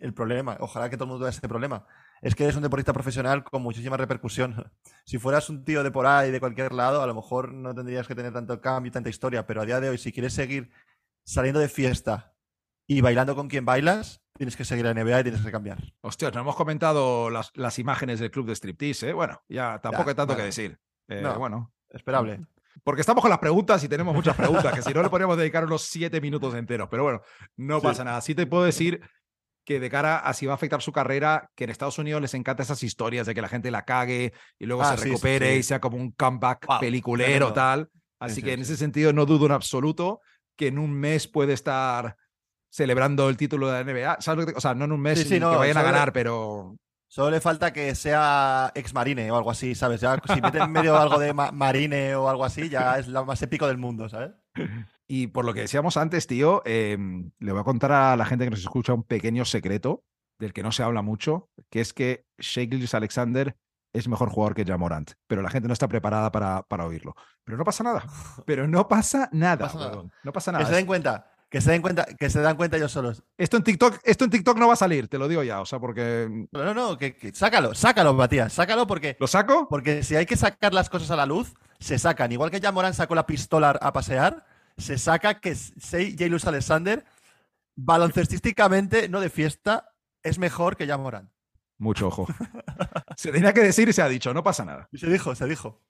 el, 0.00 0.14
problema, 0.14 0.56
ojalá 0.60 0.90
que 0.90 0.96
todo 0.96 1.04
el 1.04 1.10
mundo 1.10 1.24
tenga 1.24 1.36
ese 1.36 1.48
problema, 1.48 1.86
es 2.20 2.34
que 2.34 2.44
eres 2.44 2.56
un 2.56 2.62
deportista 2.62 2.92
profesional 2.92 3.44
con 3.44 3.62
muchísima 3.62 3.96
repercusión. 3.96 4.70
Si 5.04 5.16
fueras 5.18 5.48
un 5.48 5.64
tío 5.64 5.82
de 5.82 5.90
por 5.90 6.06
ahí, 6.06 6.30
de 6.30 6.38
cualquier 6.38 6.72
lado, 6.72 7.00
a 7.00 7.06
lo 7.06 7.14
mejor 7.14 7.54
no 7.54 7.74
tendrías 7.74 8.06
que 8.06 8.14
tener 8.14 8.32
tanto 8.32 8.60
cambio 8.60 8.90
y 8.90 8.92
tanta 8.92 9.08
historia. 9.08 9.46
Pero 9.46 9.62
a 9.62 9.64
día 9.64 9.80
de 9.80 9.88
hoy, 9.88 9.96
si 9.96 10.12
quieres 10.12 10.34
seguir 10.34 10.70
saliendo 11.24 11.60
de 11.60 11.68
fiesta 11.70 12.34
y 12.88 13.00
bailando 13.02 13.36
con 13.36 13.46
quien 13.48 13.64
bailas, 13.64 14.20
tienes 14.36 14.56
que 14.56 14.64
seguir 14.64 14.86
a 14.86 14.94
NBA 14.94 15.20
y 15.20 15.22
tienes 15.24 15.42
que 15.42 15.52
cambiar. 15.52 15.78
Hostia, 16.00 16.30
no 16.32 16.40
hemos 16.40 16.56
comentado 16.56 17.30
las, 17.30 17.50
las 17.54 17.78
imágenes 17.78 18.18
del 18.18 18.30
club 18.30 18.46
de 18.46 18.54
striptease, 18.54 19.10
¿eh? 19.10 19.12
Bueno, 19.12 19.40
ya 19.48 19.78
tampoco 19.80 20.08
hay 20.08 20.16
tanto 20.16 20.34
que 20.34 20.42
decir. 20.42 20.78
Eh, 21.08 21.22
bueno. 21.38 21.72
Esperable. 21.90 22.40
Porque 22.84 23.00
estamos 23.00 23.22
con 23.22 23.30
las 23.30 23.40
preguntas 23.40 23.82
y 23.84 23.88
tenemos 23.88 24.14
muchas 24.14 24.36
preguntas, 24.36 24.72
que 24.74 24.82
si 24.82 24.92
no 24.94 25.02
le 25.02 25.08
podríamos 25.10 25.36
dedicar 25.36 25.64
unos 25.64 25.82
siete 25.82 26.20
minutos 26.20 26.54
enteros. 26.54 26.88
Pero 26.90 27.02
bueno, 27.02 27.20
no 27.56 27.80
pasa 27.80 28.04
nada. 28.04 28.20
Sí 28.20 28.34
te 28.34 28.46
puedo 28.46 28.64
decir 28.64 29.00
que 29.64 29.80
de 29.80 29.90
cara 29.90 30.18
a 30.18 30.32
si 30.32 30.46
va 30.46 30.52
a 30.52 30.54
afectar 30.54 30.80
su 30.80 30.92
carrera, 30.92 31.50
que 31.54 31.64
en 31.64 31.70
Estados 31.70 31.98
Unidos 31.98 32.22
les 32.22 32.32
encanta 32.34 32.62
esas 32.62 32.82
historias 32.82 33.26
de 33.26 33.34
que 33.34 33.42
la 33.42 33.48
gente 33.48 33.70
la 33.70 33.84
cague 33.84 34.32
y 34.58 34.64
luego 34.66 34.82
Ah, 34.82 34.96
se 34.96 35.02
sí, 35.02 35.08
recupere 35.10 35.52
sí. 35.54 35.58
y 35.58 35.62
sea 35.62 35.80
como 35.80 35.96
un 35.98 36.12
comeback 36.12 36.66
Wow, 36.66 36.80
peliculero 36.80 37.28
tremendo. 37.52 37.52
tal. 37.52 37.90
Así 38.20 38.36
Sí, 38.36 38.42
que 38.42 38.52
en 38.54 38.60
ese 38.60 38.76
sentido 38.76 39.12
no 39.12 39.26
dudo 39.26 39.44
en 39.46 39.52
absoluto 39.52 40.20
que 40.56 40.68
en 40.68 40.78
un 40.78 40.92
mes 40.92 41.26
puede 41.28 41.52
estar 41.52 42.16
celebrando 42.70 43.28
el 43.28 43.36
título 43.36 43.68
de 43.70 43.72
la 43.72 43.80
NBA. 43.92 44.16
¿Sabes 44.20 44.40
lo 44.40 44.46
que 44.46 44.52
te- 44.52 44.58
O 44.58 44.60
sea, 44.60 44.74
no 44.74 44.84
en 44.84 44.92
un 44.92 45.00
mes 45.00 45.18
Sí, 45.20 45.24
sí, 45.28 45.40
no, 45.40 45.50
que 45.52 45.56
vayan 45.56 45.76
a 45.78 45.82
ganar, 45.82 46.12
pero 46.12 46.76
Solo 47.10 47.30
le 47.30 47.40
falta 47.40 47.72
que 47.72 47.94
sea 47.94 48.70
ex 48.74 48.92
marine 48.92 49.30
o 49.30 49.36
algo 49.38 49.50
así, 49.50 49.74
¿sabes? 49.74 50.02
Ya 50.02 50.20
si 50.34 50.42
mete 50.42 50.58
en 50.58 50.70
medio 50.70 50.94
algo 50.94 51.18
de 51.18 51.32
ma- 51.32 51.52
marine 51.52 52.14
o 52.14 52.28
algo 52.28 52.44
así, 52.44 52.68
ya 52.68 52.98
es 52.98 53.08
lo 53.08 53.24
más 53.24 53.40
épico 53.40 53.66
del 53.66 53.78
mundo, 53.78 54.08
¿sabes? 54.08 54.32
Y 55.10 55.28
por 55.28 55.46
lo 55.46 55.54
que 55.54 55.60
decíamos 55.62 55.96
antes, 55.96 56.26
tío, 56.26 56.60
eh, 56.66 56.98
le 57.38 57.52
voy 57.52 57.60
a 57.62 57.64
contar 57.64 57.92
a 57.92 58.14
la 58.14 58.26
gente 58.26 58.44
que 58.44 58.50
nos 58.50 58.60
escucha 58.60 58.92
un 58.92 59.04
pequeño 59.04 59.46
secreto 59.46 60.04
del 60.38 60.52
que 60.52 60.62
no 60.62 60.70
se 60.70 60.82
habla 60.82 61.00
mucho, 61.00 61.48
que 61.70 61.80
es 61.80 61.94
que 61.94 62.26
Shea 62.38 62.68
Alexander 62.92 63.56
es 63.94 64.06
mejor 64.06 64.28
jugador 64.28 64.54
que 64.54 64.66
Jamorant, 64.66 65.12
pero 65.26 65.40
la 65.40 65.48
gente 65.48 65.66
no 65.66 65.72
está 65.72 65.88
preparada 65.88 66.30
para, 66.30 66.62
para 66.64 66.84
oírlo. 66.84 67.14
Pero 67.42 67.56
no 67.56 67.64
pasa 67.64 67.84
nada. 67.84 68.04
Pero 68.44 68.68
no 68.68 68.86
pasa 68.86 69.30
nada. 69.32 69.64
pasa 69.64 69.78
nada. 69.78 70.02
No 70.24 70.32
pasa 70.34 70.52
Que 70.52 70.58
se 70.58 70.62
nada. 70.64 70.76
den 70.76 70.84
cuenta, 70.86 71.32
que 71.50 71.60
se 71.60 71.70
den 71.70 71.80
cuenta, 71.82 72.04
que 72.04 72.28
se 72.30 72.40
dan 72.40 72.56
cuenta 72.56 72.76
ellos 72.76 72.92
solos. 72.92 73.22
Esto 73.38 73.56
en 73.56 73.62
TikTok, 73.62 73.98
esto 74.04 74.24
en 74.24 74.30
TikTok 74.30 74.58
no 74.58 74.66
va 74.68 74.74
a 74.74 74.76
salir, 74.76 75.08
te 75.08 75.18
lo 75.18 75.28
digo 75.28 75.42
ya. 75.42 75.60
O 75.60 75.66
sea, 75.66 75.78
porque 75.78 76.46
No, 76.52 76.64
no, 76.64 76.74
no, 76.74 76.98
que, 76.98 77.16
que- 77.16 77.32
sácalo, 77.34 77.74
sácalo, 77.74 78.12
Matías, 78.14 78.52
sácalo 78.52 78.86
porque, 78.86 79.16
lo 79.18 79.26
saco. 79.26 79.66
porque 79.68 80.02
si 80.02 80.14
hay 80.16 80.26
que 80.26 80.36
sacar 80.36 80.74
las 80.74 80.90
cosas 80.90 81.10
a 81.10 81.16
la 81.16 81.26
luz, 81.26 81.54
se 81.80 81.98
sacan. 81.98 82.30
Igual 82.32 82.50
que 82.50 82.60
Jamoran 82.60 82.92
sacó 82.94 83.14
la 83.14 83.26
pistola 83.26 83.70
a 83.70 83.92
pasear, 83.92 84.44
se 84.76 84.98
saca 84.98 85.40
que 85.40 85.54
Sei 85.54 86.16
Jailus 86.18 86.44
Alexander, 86.46 87.04
baloncestísticamente, 87.76 89.08
no 89.08 89.20
de 89.20 89.30
fiesta, 89.30 89.90
es 90.22 90.38
mejor 90.38 90.76
que 90.76 90.86
Jamoran. 90.86 91.30
Mucho 91.78 92.08
ojo. 92.08 92.26
Se 93.16 93.30
tenía 93.32 93.52
que 93.52 93.60
decir 93.60 93.88
y 93.88 93.92
se 93.92 94.02
ha 94.02 94.08
dicho, 94.08 94.34
no 94.34 94.42
pasa 94.42 94.64
nada. 94.64 94.88
Y 94.92 94.98
se 94.98 95.08
dijo, 95.08 95.34
se 95.34 95.46
dijo. 95.46 95.80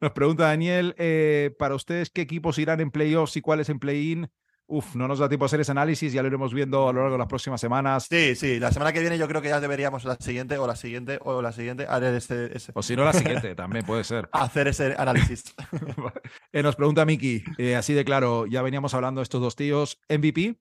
Nos 0.00 0.12
pregunta 0.12 0.44
Daniel, 0.44 0.94
eh, 0.98 1.54
para 1.58 1.74
ustedes, 1.74 2.10
¿qué 2.10 2.20
equipos 2.20 2.58
irán 2.58 2.80
en 2.80 2.90
playoffs 2.90 3.36
y 3.36 3.40
cuáles 3.40 3.68
en 3.70 3.78
play-in? 3.78 4.30
Uf, 4.72 4.94
no 4.94 5.08
nos 5.08 5.18
da 5.18 5.28
tiempo 5.28 5.44
a 5.44 5.46
hacer 5.46 5.60
ese 5.60 5.72
análisis, 5.72 6.12
ya 6.12 6.22
lo 6.22 6.28
iremos 6.28 6.54
viendo 6.54 6.88
a 6.88 6.92
lo 6.92 7.00
largo 7.00 7.14
de 7.14 7.18
las 7.18 7.26
próximas 7.26 7.60
semanas. 7.60 8.06
Sí, 8.08 8.36
sí, 8.36 8.60
la 8.60 8.70
semana 8.70 8.92
que 8.92 9.00
viene 9.00 9.18
yo 9.18 9.26
creo 9.26 9.42
que 9.42 9.48
ya 9.48 9.60
deberíamos 9.60 10.04
la 10.04 10.16
siguiente 10.20 10.58
o 10.58 10.66
la 10.66 10.76
siguiente 10.76 11.18
o 11.22 11.42
la 11.42 11.50
siguiente 11.52 11.86
hacer 11.88 12.14
ese, 12.14 12.56
ese- 12.56 12.72
O 12.74 12.82
si 12.82 12.94
no, 12.94 13.04
la 13.04 13.12
siguiente 13.12 13.54
también 13.56 13.84
puede 13.84 14.04
ser. 14.04 14.28
hacer 14.32 14.68
ese 14.68 14.94
análisis. 14.96 15.54
Eh, 16.52 16.62
nos 16.62 16.74
pregunta 16.76 17.04
Miki, 17.04 17.44
eh, 17.58 17.76
así 17.76 17.94
de 17.94 18.04
claro, 18.04 18.46
ya 18.46 18.62
veníamos 18.62 18.92
hablando 18.94 19.20
de 19.20 19.24
estos 19.24 19.40
dos 19.40 19.54
tíos. 19.56 19.98
¿MVP? 20.08 20.56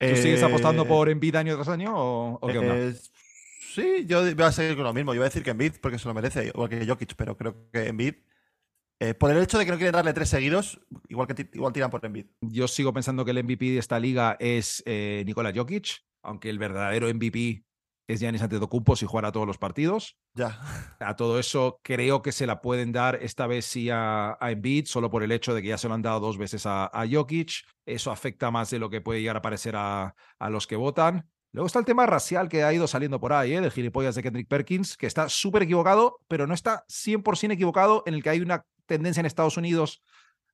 ¿Tú 0.00 0.16
sigues 0.16 0.42
apostando 0.42 0.82
Eh, 0.84 0.86
por 0.86 1.08
Embiid 1.08 1.34
año 1.36 1.54
tras 1.56 1.68
año 1.68 1.92
o, 1.96 2.38
o 2.40 2.46
qué 2.46 2.58
onda? 2.58 2.76
sí, 3.74 4.04
yo 4.06 4.22
voy 4.22 4.44
a 4.44 4.52
seguir 4.52 4.74
con 4.76 4.84
lo 4.84 4.92
mismo. 4.92 5.14
Yo 5.14 5.20
voy 5.20 5.26
a 5.26 5.30
decir 5.30 5.42
que 5.42 5.50
Embiid 5.50 5.74
porque 5.80 5.98
se 5.98 6.06
lo 6.08 6.14
merece, 6.14 6.46
igual 6.46 6.68
que 6.68 6.86
Jokic, 6.86 7.14
pero 7.16 7.36
creo 7.36 7.68
que 7.72 7.86
Embiid, 7.88 8.14
eh, 9.00 9.14
por 9.14 9.30
el 9.30 9.42
hecho 9.42 9.58
de 9.58 9.64
que 9.64 9.70
no 9.70 9.76
quieren 9.76 9.92
darle 9.92 10.12
tres 10.12 10.28
seguidos, 10.28 10.80
igual 11.08 11.28
que 11.28 11.48
igual 11.52 11.72
tiran 11.72 11.90
por 11.90 12.04
Embiid. 12.04 12.26
Yo 12.40 12.66
sigo 12.68 12.92
pensando 12.92 13.24
que 13.24 13.30
el 13.30 13.44
MVP 13.44 13.66
de 13.66 13.78
esta 13.78 14.00
liga 14.00 14.36
es 14.40 14.82
eh, 14.86 15.22
Nikola 15.26 15.52
Jokic, 15.54 16.04
aunque 16.22 16.50
el 16.50 16.58
verdadero 16.58 17.12
MVP 17.12 17.64
es 18.08 18.20
Giannis 18.20 18.42
Antetokounmpo 18.42 18.96
si 18.96 19.06
juega 19.06 19.30
todos 19.30 19.46
los 19.46 19.58
partidos. 19.58 20.16
Ya. 20.34 20.58
A 20.98 21.14
todo 21.14 21.38
eso 21.38 21.78
creo 21.82 22.22
que 22.22 22.32
se 22.32 22.46
la 22.46 22.60
pueden 22.62 22.90
dar 22.90 23.16
esta 23.22 23.46
vez 23.46 23.66
sí 23.66 23.90
a, 23.90 24.36
a 24.40 24.50
Embiid, 24.50 24.86
solo 24.86 25.10
por 25.10 25.22
el 25.22 25.30
hecho 25.30 25.54
de 25.54 25.60
que 25.62 25.68
ya 25.68 25.78
se 25.78 25.88
lo 25.88 25.94
han 25.94 26.02
dado 26.02 26.18
dos 26.18 26.38
veces 26.38 26.64
a, 26.64 26.86
a 26.86 27.06
Jokic. 27.06 27.52
Eso 27.86 28.10
afecta 28.10 28.50
más 28.50 28.70
de 28.70 28.78
lo 28.78 28.88
que 28.88 29.02
puede 29.02 29.20
llegar 29.20 29.36
a 29.36 29.42
parecer 29.42 29.76
a, 29.76 30.14
a 30.38 30.50
los 30.50 30.66
que 30.66 30.76
votan. 30.76 31.28
Luego 31.52 31.66
está 31.66 31.78
el 31.78 31.84
tema 31.84 32.06
racial 32.06 32.48
que 32.48 32.62
ha 32.62 32.72
ido 32.72 32.86
saliendo 32.86 33.20
por 33.20 33.32
ahí, 33.32 33.54
¿eh? 33.54 33.60
del 33.60 33.70
gilipollas 33.70 34.14
de 34.14 34.22
Kendrick 34.22 34.48
Perkins, 34.48 34.96
que 34.96 35.06
está 35.06 35.28
súper 35.28 35.62
equivocado, 35.62 36.20
pero 36.28 36.46
no 36.46 36.54
está 36.54 36.84
100% 36.88 37.52
equivocado 37.52 38.02
en 38.06 38.14
el 38.14 38.22
que 38.22 38.30
hay 38.30 38.40
una 38.40 38.64
tendencia 38.86 39.20
en 39.20 39.26
Estados 39.26 39.56
Unidos 39.56 40.02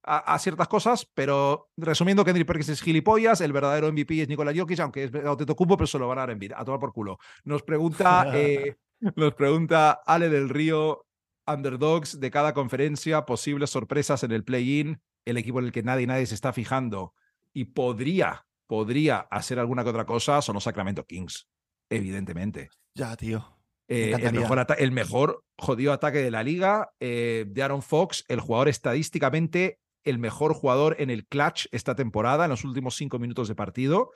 a, 0.02 0.18
a 0.34 0.38
ciertas 0.38 0.68
cosas, 0.68 1.10
pero 1.14 1.70
resumiendo, 1.76 2.24
Kendrick 2.24 2.46
Perkins 2.46 2.68
es 2.68 2.82
gilipollas, 2.82 3.40
el 3.40 3.52
verdadero 3.52 3.90
MVP 3.90 4.22
es 4.22 4.28
Nikola 4.28 4.52
Jokic, 4.54 4.80
aunque 4.80 5.04
es 5.04 5.14
Antetokounmpo, 5.14 5.76
pero 5.76 5.86
se 5.86 5.98
lo 5.98 6.08
van 6.08 6.18
a 6.18 6.26
dar 6.26 6.36
a 6.56 6.64
tomar 6.64 6.80
por 6.80 6.92
culo. 6.92 7.18
Nos 7.44 7.62
pregunta, 7.62 8.30
eh, 8.34 8.76
nos 9.16 9.34
pregunta 9.34 9.92
Ale 10.06 10.28
del 10.28 10.48
Río, 10.48 11.06
underdogs 11.46 12.20
de 12.20 12.30
cada 12.30 12.54
conferencia, 12.54 13.24
posibles 13.24 13.70
sorpresas 13.70 14.22
en 14.22 14.32
el 14.32 14.44
play-in, 14.44 15.00
el 15.24 15.36
equipo 15.36 15.58
en 15.58 15.66
el 15.66 15.72
que 15.72 15.82
nadie, 15.82 16.06
nadie 16.06 16.26
se 16.26 16.34
está 16.34 16.52
fijando 16.52 17.14
y 17.52 17.66
podría, 17.66 18.46
podría 18.74 19.20
hacer 19.30 19.60
alguna 19.60 19.84
que 19.84 19.90
otra 19.90 20.04
cosa, 20.04 20.42
son 20.42 20.54
los 20.54 20.64
Sacramento 20.64 21.06
Kings, 21.06 21.46
evidentemente. 21.88 22.70
Ya, 22.96 23.14
tío. 23.14 23.56
Eh, 23.86 24.16
el, 24.18 24.32
mejor 24.32 24.66
el 24.78 24.90
mejor 24.90 25.44
jodido 25.56 25.92
ataque 25.92 26.18
de 26.18 26.32
la 26.32 26.42
liga 26.42 26.90
eh, 26.98 27.44
de 27.46 27.62
Aaron 27.62 27.82
Fox, 27.82 28.24
el 28.26 28.40
jugador 28.40 28.68
estadísticamente 28.68 29.78
el 30.02 30.18
mejor 30.18 30.54
jugador 30.54 30.96
en 30.98 31.08
el 31.08 31.24
clutch 31.24 31.66
esta 31.70 31.94
temporada, 31.94 32.44
en 32.44 32.50
los 32.50 32.64
últimos 32.64 32.96
cinco 32.96 33.20
minutos 33.20 33.46
de 33.46 33.54
partido, 33.54 34.10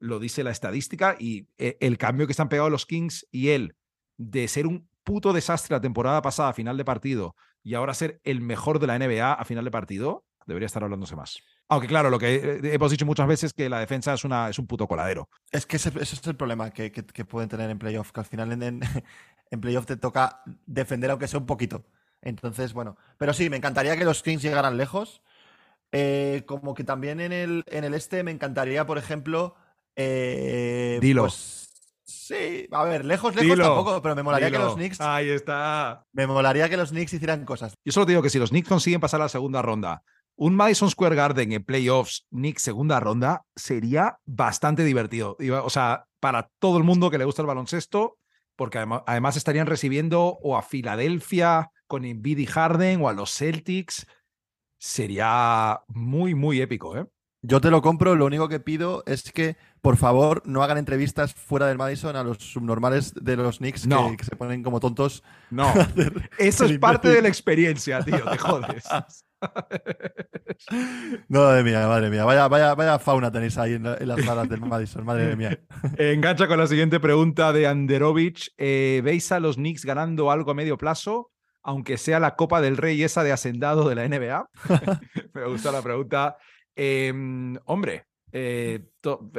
lo 0.00 0.18
dice 0.18 0.42
la 0.42 0.50
estadística, 0.50 1.16
y 1.18 1.46
eh, 1.56 1.76
el 1.80 1.96
cambio 1.96 2.26
que 2.26 2.32
están 2.32 2.48
pegados 2.48 2.72
los 2.72 2.86
Kings 2.86 3.28
y 3.30 3.50
él 3.50 3.76
de 4.18 4.48
ser 4.48 4.66
un 4.66 4.88
puto 5.04 5.32
desastre 5.32 5.76
la 5.76 5.80
temporada 5.80 6.20
pasada 6.20 6.48
a 6.48 6.52
final 6.52 6.76
de 6.76 6.84
partido 6.84 7.36
y 7.62 7.74
ahora 7.74 7.94
ser 7.94 8.20
el 8.24 8.40
mejor 8.40 8.80
de 8.80 8.88
la 8.88 8.98
NBA 8.98 9.32
a 9.32 9.44
final 9.44 9.64
de 9.64 9.70
partido, 9.70 10.24
debería 10.52 10.66
estar 10.66 10.82
hablándose 10.84 11.16
más. 11.16 11.38
Aunque 11.68 11.86
claro, 11.88 12.10
lo 12.10 12.18
que 12.18 12.34
eh, 12.36 12.60
hemos 12.74 12.90
dicho 12.90 13.06
muchas 13.06 13.26
veces 13.26 13.52
que 13.52 13.68
la 13.68 13.80
defensa 13.80 14.12
es, 14.14 14.24
una, 14.24 14.48
es 14.48 14.58
un 14.58 14.66
puto 14.66 14.86
coladero. 14.86 15.28
Es 15.50 15.66
que 15.66 15.76
ese, 15.76 15.88
ese 16.00 16.16
es 16.16 16.26
el 16.26 16.36
problema 16.36 16.70
que, 16.70 16.90
que- 16.92 17.04
que 17.06 17.24
pueden 17.24 17.48
tener 17.48 17.70
en 17.70 17.78
playoff, 17.78 18.12
que 18.12 18.20
al 18.20 18.26
final 18.26 18.52
en, 18.52 18.62
en, 18.62 18.80
en 19.50 19.60
playoff 19.60 19.86
te 19.86 19.96
toca 19.96 20.42
defender 20.66 21.10
aunque 21.10 21.28
sea 21.28 21.40
un 21.40 21.46
poquito. 21.46 21.84
Entonces, 22.22 22.72
bueno. 22.72 22.96
Pero 23.18 23.32
sí, 23.32 23.48
me 23.48 23.56
encantaría 23.56 23.96
que 23.96 24.04
los 24.04 24.22
Kings 24.22 24.42
llegaran 24.42 24.76
lejos. 24.76 25.22
Eh, 25.92 26.44
como 26.46 26.74
que 26.74 26.84
también 26.84 27.20
en 27.20 27.32
el, 27.32 27.64
en 27.66 27.84
el 27.84 27.94
este 27.94 28.22
me 28.22 28.30
encantaría, 28.30 28.86
por 28.86 28.98
ejemplo. 28.98 29.56
eh, 29.96 30.98
Dilo. 31.00 31.22
pues, 31.22 31.68
sí, 32.04 32.66
a 32.70 32.84
ver, 32.84 33.04
lejos, 33.04 33.34
lejos 33.34 33.50
Dilo, 33.56 33.64
tampoco, 33.64 34.02
pero 34.02 34.14
me 34.14 34.22
molaría 34.22 34.50
que 34.50 34.58
los 34.58 34.74
Knicks. 34.74 35.00
Ahí 35.00 35.30
está. 35.30 36.04
Me 36.12 36.26
molaría 36.26 36.68
que 36.68 36.76
los 36.76 36.90
Knicks 36.90 37.12
hicieran 37.14 37.44
cosas. 37.44 37.74
Yo 37.84 37.92
solo 37.92 38.06
te 38.06 38.12
digo 38.12 38.22
que 38.22 38.30
si 38.30 38.38
los 38.38 38.50
Knicks 38.50 38.68
consiguen 38.68 39.00
pasar 39.00 39.20
a 39.20 39.24
la 39.24 39.28
segunda 39.28 39.62
ronda, 39.62 40.02
un 40.40 40.56
Madison 40.56 40.88
Square 40.88 41.16
Garden 41.16 41.52
en 41.52 41.62
playoffs, 41.62 42.26
Knicks 42.30 42.62
segunda 42.62 42.98
ronda, 42.98 43.44
sería 43.54 44.20
bastante 44.24 44.84
divertido. 44.84 45.36
O 45.62 45.68
sea, 45.68 46.06
para 46.18 46.50
todo 46.58 46.78
el 46.78 46.84
mundo 46.84 47.10
que 47.10 47.18
le 47.18 47.26
gusta 47.26 47.42
el 47.42 47.46
baloncesto, 47.46 48.16
porque 48.56 48.78
además, 48.78 49.02
además 49.06 49.36
estarían 49.36 49.66
recibiendo 49.66 50.38
o 50.42 50.56
a 50.56 50.62
Filadelfia 50.62 51.70
con 51.86 52.06
Embiid 52.06 52.38
y 52.38 52.46
Harden 52.46 53.02
o 53.02 53.10
a 53.10 53.12
los 53.12 53.36
Celtics. 53.36 54.06
Sería 54.78 55.82
muy, 55.88 56.34
muy 56.34 56.62
épico, 56.62 56.96
¿eh? 56.96 57.04
Yo 57.42 57.60
te 57.60 57.70
lo 57.70 57.82
compro, 57.82 58.16
lo 58.16 58.24
único 58.24 58.48
que 58.48 58.60
pido 58.60 59.02
es 59.06 59.32
que, 59.32 59.58
por 59.82 59.98
favor, 59.98 60.42
no 60.46 60.62
hagan 60.62 60.78
entrevistas 60.78 61.34
fuera 61.34 61.66
del 61.66 61.76
Madison 61.76 62.16
a 62.16 62.24
los 62.24 62.38
subnormales 62.38 63.12
de 63.14 63.36
los 63.36 63.58
Knicks 63.58 63.86
No. 63.86 64.10
que, 64.10 64.16
que 64.16 64.24
se 64.24 64.36
ponen 64.36 64.62
como 64.62 64.80
tontos. 64.80 65.22
No, 65.50 65.70
eso 66.38 66.64
es 66.64 66.78
parte 66.78 67.10
de 67.10 67.20
la 67.20 67.28
experiencia, 67.28 68.02
tío, 68.02 68.24
te 68.24 68.38
jodes. 68.38 68.84
Madre 71.28 71.62
mía, 71.64 71.86
madre 71.88 72.10
mía. 72.10 72.24
Vaya, 72.24 72.48
vaya, 72.48 72.74
vaya 72.74 72.98
fauna 72.98 73.30
tenéis 73.30 73.56
ahí 73.58 73.74
en, 73.74 73.84
la- 73.84 73.96
en 73.96 74.08
las 74.08 74.22
salas 74.24 74.48
del 74.48 74.60
Madison, 74.60 75.04
madre 75.04 75.36
mía. 75.36 75.58
Engancha 75.98 76.46
con 76.46 76.58
la 76.58 76.66
siguiente 76.66 77.00
pregunta 77.00 77.52
de 77.52 77.66
Anderovich. 77.66 78.52
Eh, 78.58 79.00
¿Veis 79.04 79.32
a 79.32 79.40
los 79.40 79.56
Knicks 79.56 79.84
ganando 79.84 80.30
algo 80.30 80.50
a 80.50 80.54
medio 80.54 80.76
plazo? 80.76 81.30
Aunque 81.62 81.98
sea 81.98 82.20
la 82.20 82.36
Copa 82.36 82.60
del 82.60 82.76
Rey 82.76 83.02
esa 83.02 83.22
de 83.22 83.32
hacendado 83.32 83.88
de 83.88 83.94
la 83.94 84.08
NBA. 84.08 84.48
Me 85.34 85.44
gusta 85.46 85.72
la 85.72 85.82
pregunta. 85.82 86.36
Eh, 86.76 87.12
hombre, 87.66 88.04
eh, 88.32 88.80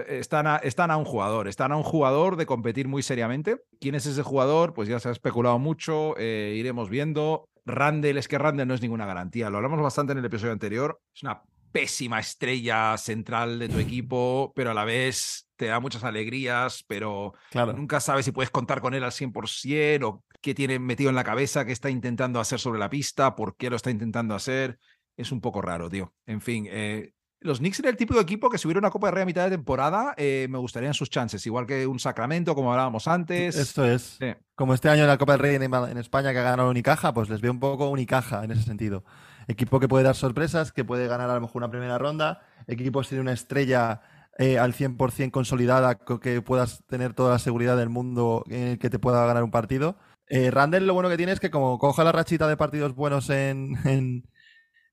están, 0.08 0.48
a, 0.48 0.58
están 0.58 0.92
a 0.92 0.98
un 0.98 1.06
jugador, 1.06 1.48
están 1.48 1.72
a 1.72 1.78
un 1.78 1.84
jugador 1.84 2.36
de 2.36 2.46
competir 2.46 2.88
muy 2.88 3.02
seriamente. 3.02 3.58
¿Quién 3.80 3.96
es 3.96 4.06
ese 4.06 4.22
jugador? 4.22 4.74
Pues 4.74 4.88
ya 4.90 5.00
se 5.00 5.10
ha 5.10 5.12
especulado 5.12 5.58
mucho, 5.60 6.16
eh, 6.18 6.56
iremos 6.58 6.90
viendo. 6.90 7.48
Randall, 7.66 8.18
es 8.18 8.28
que 8.28 8.38
Randall 8.38 8.68
no 8.68 8.74
es 8.74 8.82
ninguna 8.82 9.06
garantía, 9.06 9.50
lo 9.50 9.58
hablamos 9.58 9.82
bastante 9.82 10.14
en 10.14 10.20
el 10.20 10.26
episodio 10.26 10.54
anterior. 10.54 11.00
Es 11.14 11.24
una 11.24 11.42
pésima 11.72 12.20
estrella 12.20 12.98
central 12.98 13.58
de 13.60 13.70
tu 13.70 13.80
equipo, 13.80 14.52
pero 14.56 14.72
a 14.72 14.74
la 14.74 14.84
vez 14.84 15.48
te 15.56 15.68
da 15.68 15.80
muchas 15.80 16.04
alegrías, 16.04 16.84
pero 16.88 17.34
Claro. 17.50 17.74
nunca 17.74 18.00
sabes 18.00 18.26
si 18.26 18.32
puedes 18.32 18.50
contar 18.50 18.82
con 18.82 18.94
él 18.94 19.04
al 19.04 19.12
100% 19.12 20.04
o 20.10 20.24
qué 20.42 20.54
tiene 20.54 20.80
metido 20.80 21.10
en 21.10 21.16
la 21.16 21.24
cabeza, 21.24 21.64
qué 21.66 21.72
está 21.72 21.90
intentando 21.90 22.40
hacer 22.40 22.60
sobre 22.60 22.80
la 22.80 22.90
pista, 22.90 23.36
por 23.36 23.56
qué 23.56 23.70
lo 23.70 23.76
está 23.78 23.90
intentando 23.92 24.36
hacer. 24.36 24.80
Es 25.16 25.32
un 25.32 25.40
poco 25.40 25.62
raro, 25.62 25.90
tío. 25.90 26.14
En 26.26 26.42
fin, 26.42 26.68
eh, 26.70 27.14
los 27.42 27.60
Knicks 27.60 27.80
era 27.80 27.90
el 27.90 27.98
típico 27.98 28.18
de 28.20 28.24
equipo 28.24 28.50
que 28.50 28.58
si 28.58 28.68
hubiera 28.68 28.80
una 28.80 28.92
Copa 28.92 29.08
de 29.08 29.12
Rey 29.12 29.24
a 29.24 29.26
mitad 29.26 29.44
de 29.44 29.52
temporada, 29.52 30.14
eh, 30.18 30.48
me 30.50 30.58
gustarían 30.58 30.94
sus 30.94 31.10
chances, 31.10 31.46
igual 31.46 31.66
que 31.66 31.88
un 31.88 32.00
Sacramento, 32.00 32.56
como 32.56 32.72
hablábamos 32.72 33.08
antes. 33.08 33.56
Esto 33.56 33.86
es. 33.86 34.18
Sí. 34.20 34.34
Como 34.56 34.74
este 34.74 34.90
año 34.90 35.02
en 35.02 35.08
la 35.08 35.18
Copa 35.18 35.34
del 35.34 35.42
Rey 35.42 35.56
en, 35.56 35.64
en 35.64 35.98
España 35.98 36.32
que 36.32 36.40
ha 36.40 36.44
ganado 36.44 36.70
Unicaja, 36.70 37.14
pues 37.14 37.30
les 37.30 37.42
veo 37.42 37.52
un 37.52 37.60
poco 37.60 37.90
Unicaja 37.90 38.44
en 38.44 38.52
ese 38.52 38.64
sentido. 38.64 39.04
Equipo 39.48 39.80
que 39.80 39.88
puede 39.88 40.04
dar 40.04 40.16
sorpresas, 40.16 40.72
que 40.72 40.86
puede 40.86 41.08
ganar 41.08 41.30
a 41.30 41.36
lo 41.36 41.42
mejor 41.42 41.58
una 41.58 41.72
primera 41.72 41.98
ronda. 41.98 42.42
Equipos 42.68 43.10
tiene 43.10 43.22
una 43.22 43.34
estrella 43.34 44.02
eh, 44.38 44.60
al 44.60 44.74
100% 44.74 45.32
consolidada, 45.32 45.96
que 45.96 46.42
puedas 46.42 46.84
tener 46.88 47.14
toda 47.14 47.32
la 47.32 47.40
seguridad 47.40 47.76
del 47.76 47.90
mundo 47.90 48.44
en 48.50 48.70
el 48.70 48.80
que 48.80 48.90
te 48.90 49.00
pueda 49.00 49.26
ganar 49.26 49.44
un 49.44 49.52
partido. 49.52 49.98
Eh, 50.28 50.50
Randall 50.50 50.88
lo 50.88 50.94
bueno 50.94 51.10
que 51.10 51.18
tiene 51.18 51.34
es 51.34 51.42
que 51.42 51.52
como 51.52 51.78
coja 51.78 52.06
la 52.06 52.14
rachita 52.14 52.48
de 52.48 52.56
partidos 52.56 52.96
buenos 52.96 53.30
en, 53.30 53.76
en, 53.86 54.24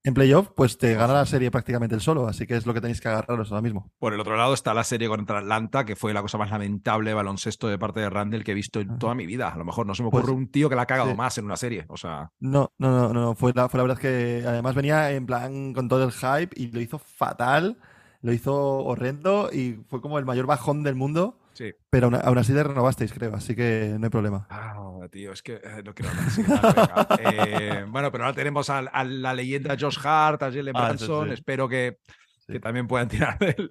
en 0.03 0.13
playoff, 0.13 0.49
pues 0.55 0.77
te 0.77 0.93
gana 0.95 1.13
la 1.13 1.25
serie 1.25 1.51
prácticamente 1.51 1.93
el 1.93 2.01
solo, 2.01 2.27
así 2.27 2.47
que 2.47 2.55
es 2.55 2.65
lo 2.65 2.73
que 2.73 2.79
tenéis 2.81 3.01
que 3.01 3.09
agarraros 3.09 3.51
ahora 3.51 3.61
mismo. 3.61 3.91
Por 3.99 4.13
el 4.13 4.19
otro 4.19 4.37
lado 4.37 4.53
está 4.53 4.73
la 4.73 4.83
serie 4.85 5.09
contra 5.09 5.39
Atlanta, 5.39 5.85
que 5.85 5.95
fue 5.97 6.13
la 6.13 6.21
cosa 6.21 6.37
más 6.37 6.49
lamentable 6.51 7.09
de 7.09 7.13
baloncesto 7.15 7.67
de 7.67 7.77
parte 7.77 7.99
de 7.99 8.09
Randall 8.09 8.43
que 8.43 8.51
he 8.51 8.55
visto 8.55 8.79
en 8.79 8.97
toda 8.97 9.13
mi 9.13 9.25
vida. 9.25 9.49
A 9.49 9.57
lo 9.57 9.65
mejor 9.65 9.85
no 9.85 9.95
se 9.95 10.03
me 10.03 10.07
ocurre 10.07 10.23
Pues, 10.23 10.35
un 10.37 10.47
tío 10.51 10.69
que 10.69 10.75
la 10.75 10.83
ha 10.83 10.85
cagado 10.85 11.11
sí. 11.11 11.17
más 11.17 11.37
en 11.37 11.45
una 11.45 11.57
serie. 11.57 11.85
O 11.89 11.97
sea, 11.97 12.31
No, 12.39 12.71
no, 12.77 12.91
no, 12.91 13.13
no, 13.13 13.35
fue 13.35 13.51
la, 13.53 13.67
fue 13.67 13.77
la 13.77 13.83
verdad 13.83 13.97
que 13.97 14.43
además 14.47 14.73
venía 14.75 15.11
en 15.11 15.25
plan 15.25 15.73
con 15.73 15.89
todo 15.89 16.03
el 16.05 16.11
hype 16.13 16.49
y 16.55 16.71
lo 16.71 16.79
hizo 16.79 16.97
fatal, 16.99 17.77
lo 18.21 18.31
hizo 18.31 18.55
horrendo 18.55 19.49
y 19.51 19.79
fue 19.89 20.01
como 20.01 20.17
el 20.17 20.25
mayor 20.25 20.45
bajón 20.45 20.83
del 20.83 20.95
mundo, 20.95 21.38
sí. 21.59 21.73
pero 21.89 22.07
aún, 22.07 22.15
aún 22.15 22.37
así 22.37 22.53
le 22.53 22.63
renovasteis, 22.63 23.11
creo, 23.13 23.35
así 23.35 23.55
que 23.55 23.95
no 23.99 24.05
hay 24.05 24.09
problema. 24.09 24.47
Ah, 24.49 25.07
tío, 25.11 25.31
es 25.33 25.41
que 25.43 25.55
eh, 25.55 25.83
no 25.83 25.93
quiero 25.93 26.11
hablar. 26.11 27.19
Eh, 27.19 27.85
bueno, 27.89 28.11
pero 28.11 28.23
ahora 28.25 28.35
tenemos 28.35 28.69
a, 28.69 28.79
a 28.79 29.03
la 29.03 29.33
leyenda 29.33 29.75
Josh 29.79 29.99
Hart, 30.03 30.41
a 30.43 30.51
Jalen 30.51 30.75
Ah, 30.75 30.87
Branson. 30.89 31.27
sí. 31.27 31.33
Espero 31.33 31.67
que, 31.67 31.97
Sí. 32.39 32.53
que 32.53 32.59
también 32.59 32.87
puedan 32.87 33.07
tirar 33.09 33.37
del, 33.39 33.69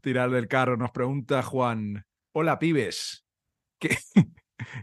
tirar 0.00 0.30
del 0.30 0.46
carro. 0.48 0.76
Nos 0.76 0.90
pregunta 0.92 1.42
Juan. 1.42 2.04
Hola, 2.32 2.58
pibes. 2.58 3.24
¿Qué? 3.80 3.96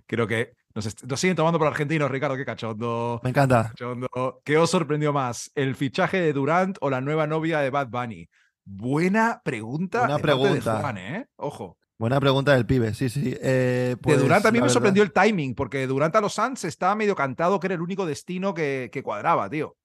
Creo 0.08 0.28
que 0.28 0.54
nos, 0.76 0.86
siguen 1.20 1.36
tomando 1.36 1.60
por 1.60 1.68
argentinos, 1.68 2.10
Ricardo. 2.12 2.36
Qué 2.36 2.46
cachondo. 2.46 3.20
Me 3.24 3.30
encanta. 3.30 3.70
cachondo. 3.70 4.42
¿Qué 4.44 4.58
os 4.58 4.70
sorprendió 4.70 5.14
más? 5.14 5.52
¿El 5.56 5.76
fichaje 5.76 6.20
de 6.20 6.34
Durant 6.34 6.78
o 6.82 6.90
la 6.90 7.02
nueva 7.02 7.28
novia 7.28 7.60
de 7.60 7.70
Bad 7.70 7.88
Bunny? 7.90 8.28
Buena 8.66 9.42
pregunta. 9.44 10.00
Buena 10.00 10.18
de 10.18 10.22
pregunta. 10.22 10.80
Juan, 10.82 10.98
¿eh? 10.98 11.26
Ojo. 11.38 11.78
Buena 12.02 12.20
pregunta 12.20 12.54
del 12.54 12.66
pibe, 12.66 12.96
sí, 12.96 13.10
sí. 13.10 13.38
Eh, 13.42 13.96
pues, 14.02 14.18
de 14.18 14.24
Durant 14.24 14.44
a 14.44 14.50
mí 14.52 14.58
la 14.58 14.62
me 14.62 14.66
verdad- 14.66 14.74
sorprendió 14.74 15.04
el 15.04 15.12
timing, 15.14 15.54
porque 15.54 15.86
Durant 15.86 16.16
a 16.16 16.22
los 16.22 16.34
Suns 16.34 16.64
estaba 16.64 16.96
medio 16.96 17.14
cantado 17.16 17.60
que 17.60 17.68
era 17.68 17.76
el 17.76 17.82
único 17.82 18.08
destino 18.08 18.56
que, 18.56 18.90
que 18.92 19.04
cuadraba, 19.04 19.48
tío. 19.52 19.78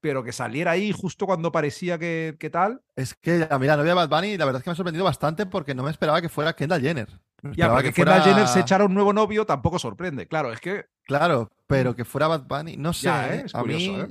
Pero 0.00 0.22
que 0.22 0.32
saliera 0.32 0.70
ahí 0.70 0.92
justo 0.92 1.26
cuando 1.26 1.50
parecía 1.50 1.98
que, 1.98 2.36
que 2.38 2.48
tal. 2.48 2.80
Es 2.94 3.14
que 3.14 3.48
a 3.50 3.58
mí 3.58 3.66
la 3.66 3.76
novia 3.76 3.90
de 3.90 3.94
Bad 3.96 4.08
Bunny, 4.08 4.36
la 4.36 4.44
verdad 4.44 4.60
es 4.60 4.62
que 4.64 4.70
me 4.70 4.72
ha 4.74 4.76
sorprendido 4.76 5.04
bastante 5.04 5.46
porque 5.46 5.74
no 5.74 5.82
me 5.82 5.90
esperaba 5.90 6.22
que 6.22 6.28
fuera 6.28 6.54
Kendall 6.54 6.80
Jenner. 6.80 7.08
Me 7.42 7.56
Ya, 7.56 7.68
porque 7.70 7.88
que 7.88 7.92
Kendall 7.94 8.20
fuera- 8.22 8.32
Jenner 8.34 8.46
se 8.46 8.60
echara 8.60 8.84
un 8.84 8.94
nuevo 8.94 9.12
novio 9.12 9.44
tampoco 9.44 9.80
sorprende. 9.80 10.28
Claro, 10.28 10.52
es 10.52 10.60
que 10.60 10.84
Claro, 11.02 11.50
pero 11.66 11.96
que 11.96 12.04
fuera 12.04 12.28
Bad 12.28 12.44
Bunny, 12.46 12.76
no 12.76 12.92
sé. 12.92 13.06
Ya, 13.06 13.34
¿eh? 13.34 13.38
¿eh? 13.38 13.42
Es 13.46 13.54
a 13.56 13.64
mí, 13.64 13.72
curioso, 13.74 14.04
¿eh? 14.04 14.08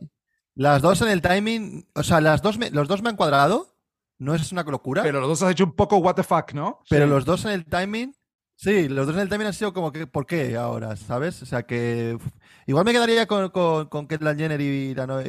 las 0.55 0.81
dos 0.81 1.01
en 1.01 1.07
el 1.07 1.21
timing, 1.21 1.87
o 1.95 2.03
sea, 2.03 2.19
las 2.19 2.41
dos 2.41 2.57
me- 2.57 2.71
los 2.71 2.89
dos 2.89 3.01
me 3.01 3.07
han 3.07 3.15
cuadrado. 3.15 3.73
No 4.19 4.33
es 4.33 4.51
una 4.51 4.63
locura, 4.63 5.03
Pero 5.03 5.19
los 5.19 5.29
dos 5.29 5.43
has 5.43 5.51
hecho 5.51 5.63
un 5.65 5.73
poco 5.73 5.97
what 5.97 6.15
the 6.15 6.23
fuck, 6.23 6.53
¿no? 6.53 6.79
pero 6.89 7.05
Sí. 7.05 7.09
los 7.11 7.25
dos 7.25 7.45
en 7.45 7.51
el 7.51 7.65
timing, 7.65 8.13
sí, 8.55 8.87
los 8.89 9.05
dos 9.05 9.15
en 9.15 9.21
el 9.21 9.29
timing 9.29 9.47
han 9.47 9.53
sido 9.53 9.73
como 9.73 9.91
que, 9.91 10.07
¿por 10.07 10.25
qué 10.25 10.55
ahora? 10.57 10.95
¿Sabes? 10.95 11.41
O 11.43 11.45
sea, 11.45 11.63
que 11.63 12.17
igual 12.65 12.83
me 12.85 12.93
quedaría 12.93 13.27
con, 13.27 13.49
con, 13.49 13.87
con 13.87 14.07
Jenner 14.09 14.59
y 14.61 14.95
la, 14.95 15.05
no- 15.07 15.21
y, 15.21 15.25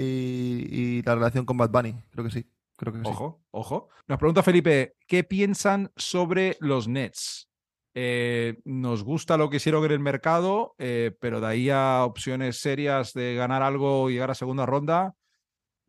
y 0.71 1.03
la 1.03 1.15
relación 1.15 1.45
con 1.45 1.57
Bad 1.59 1.71
Bunny. 1.71 1.95
Creo 2.11 2.25
que 2.25 2.31
sí. 2.31 2.47
Creo 2.77 2.93
que 2.93 3.01
sí. 3.01 3.05
Ojo, 3.09 3.43
ojo. 3.51 3.89
Nos 4.07 4.19
pregunta 4.19 4.43
Felipe, 4.43 4.95
¿qué 5.07 5.25
piensan 5.25 5.91
sobre 5.97 6.57
los 6.61 6.87
Nets? 6.89 7.49
Eh, 7.95 8.61
nos 8.65 9.03
gusta 9.03 9.37
lo 9.37 9.51
que 9.51 9.57
hicieron 9.57 9.85
en 9.85 9.91
el 9.91 9.99
mercado, 9.99 10.77
eh, 10.79 11.11
pero 11.21 11.41
de 11.41 11.47
ahí 11.49 11.71
a 11.71 12.05
opciones 12.05 12.61
serias 12.61 13.13
de 13.15 13.35
ganar 13.35 13.63
algo 13.63 14.09
y 14.09 14.13
llegar 14.15 14.31
a 14.31 14.35
segunda 14.37 14.65
ronda, 14.67 15.15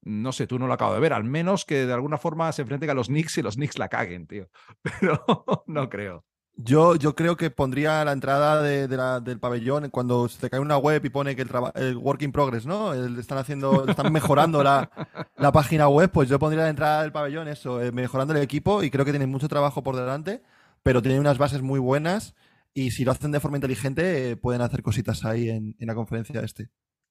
no 0.02 0.32
sé, 0.32 0.48
tú 0.48 0.60
no 0.60 0.68
lo 0.68 0.74
acabo 0.74 0.94
de 0.94 1.00
ver. 1.00 1.14
Al 1.14 1.24
menos 1.24 1.66
que 1.66 1.86
de 1.86 1.94
alguna 1.94 2.18
forma 2.18 2.52
se 2.52 2.62
enfrenten 2.64 2.90
a 2.90 2.94
los 2.94 3.08
Knicks 3.08 3.38
y 3.38 3.42
los 3.42 3.56
Knicks 3.56 3.78
la 3.78 3.90
caguen, 3.90 4.28
tío. 4.28 4.50
Pero 4.82 5.24
no 5.68 5.90
creo. 5.90 6.26
Yo, 6.62 6.96
yo 6.98 7.16
creo 7.16 7.38
que 7.38 7.52
pondría 7.52 8.04
la 8.04 8.12
entrada 8.12 8.62
de, 8.62 8.86
la- 8.90 9.22
del 9.22 9.40
pabellón 9.40 9.90
cuando 9.92 10.28
se 10.28 10.50
cae 10.50 10.60
una 10.60 10.78
web 10.78 11.04
y 11.06 11.10
pone 11.10 11.34
que 11.34 11.44
el, 11.44 11.50
el 11.76 11.96
work 11.96 12.22
in 12.22 12.34
progress, 12.34 12.66
¿no? 12.66 12.94
Están 12.94 13.38
haciendo, 13.38 13.88
están 13.88 14.12
mejorando 14.12 14.62
la, 14.62 14.92
la 15.38 15.54
página 15.54 15.88
web, 15.88 16.12
pues 16.12 16.28
yo 16.28 16.38
pondría 16.38 16.64
la 16.66 16.70
entrada 16.70 17.02
del 17.04 17.14
pabellón 17.14 17.48
eso, 17.48 17.82
eh, 17.82 17.94
mejorando 17.94 18.34
el 18.34 18.42
equipo 18.42 18.84
y 18.84 18.90
creo 18.92 19.06
que 19.06 19.12
tienen 19.12 19.30
mucho 19.30 19.48
trabajo 19.48 19.84
por 19.84 19.96
delante, 19.96 20.44
pero 20.84 21.02
tienen 21.02 21.22
unas 21.22 21.38
bases 21.38 21.62
muy 21.62 21.80
buenas 21.80 22.36
y 22.74 22.92
si 22.92 23.06
lo 23.06 23.12
hacen 23.14 23.32
de 23.32 23.40
forma 23.40 23.56
inteligente 23.56 24.32
eh, 24.32 24.36
pueden 24.36 24.62
hacer 24.62 24.82
cositas 24.84 25.24
ahí 25.24 25.50
en, 25.50 25.78
en 25.80 25.88
la 25.88 25.96
conferencia 25.96 26.42
este. 26.42 26.70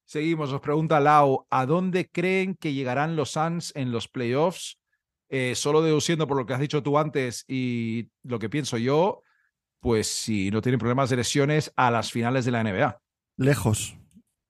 Seguimos, 0.09 0.51
nos 0.51 0.61
pregunta 0.61 0.99
Lau, 0.99 1.45
¿a 1.51 1.67
dónde 1.67 2.09
creen 2.09 2.55
que 2.55 2.73
llegarán 2.73 3.15
los 3.15 3.33
Suns 3.33 3.71
en 3.75 3.91
los 3.91 4.07
playoffs? 4.07 4.79
Eh, 5.29 5.53
solo 5.53 5.83
deduciendo 5.83 6.25
por 6.25 6.35
lo 6.35 6.47
que 6.47 6.53
has 6.55 6.59
dicho 6.59 6.81
tú 6.81 6.97
antes 6.97 7.45
y 7.47 8.09
lo 8.23 8.39
que 8.39 8.49
pienso 8.49 8.79
yo, 8.79 9.21
pues 9.79 10.07
si 10.07 10.49
no 10.49 10.63
tienen 10.63 10.79
problemas 10.79 11.11
de 11.11 11.17
lesiones 11.17 11.71
a 11.75 11.91
las 11.91 12.11
finales 12.11 12.43
de 12.43 12.51
la 12.51 12.63
NBA. 12.63 12.99
Lejos. 13.37 13.95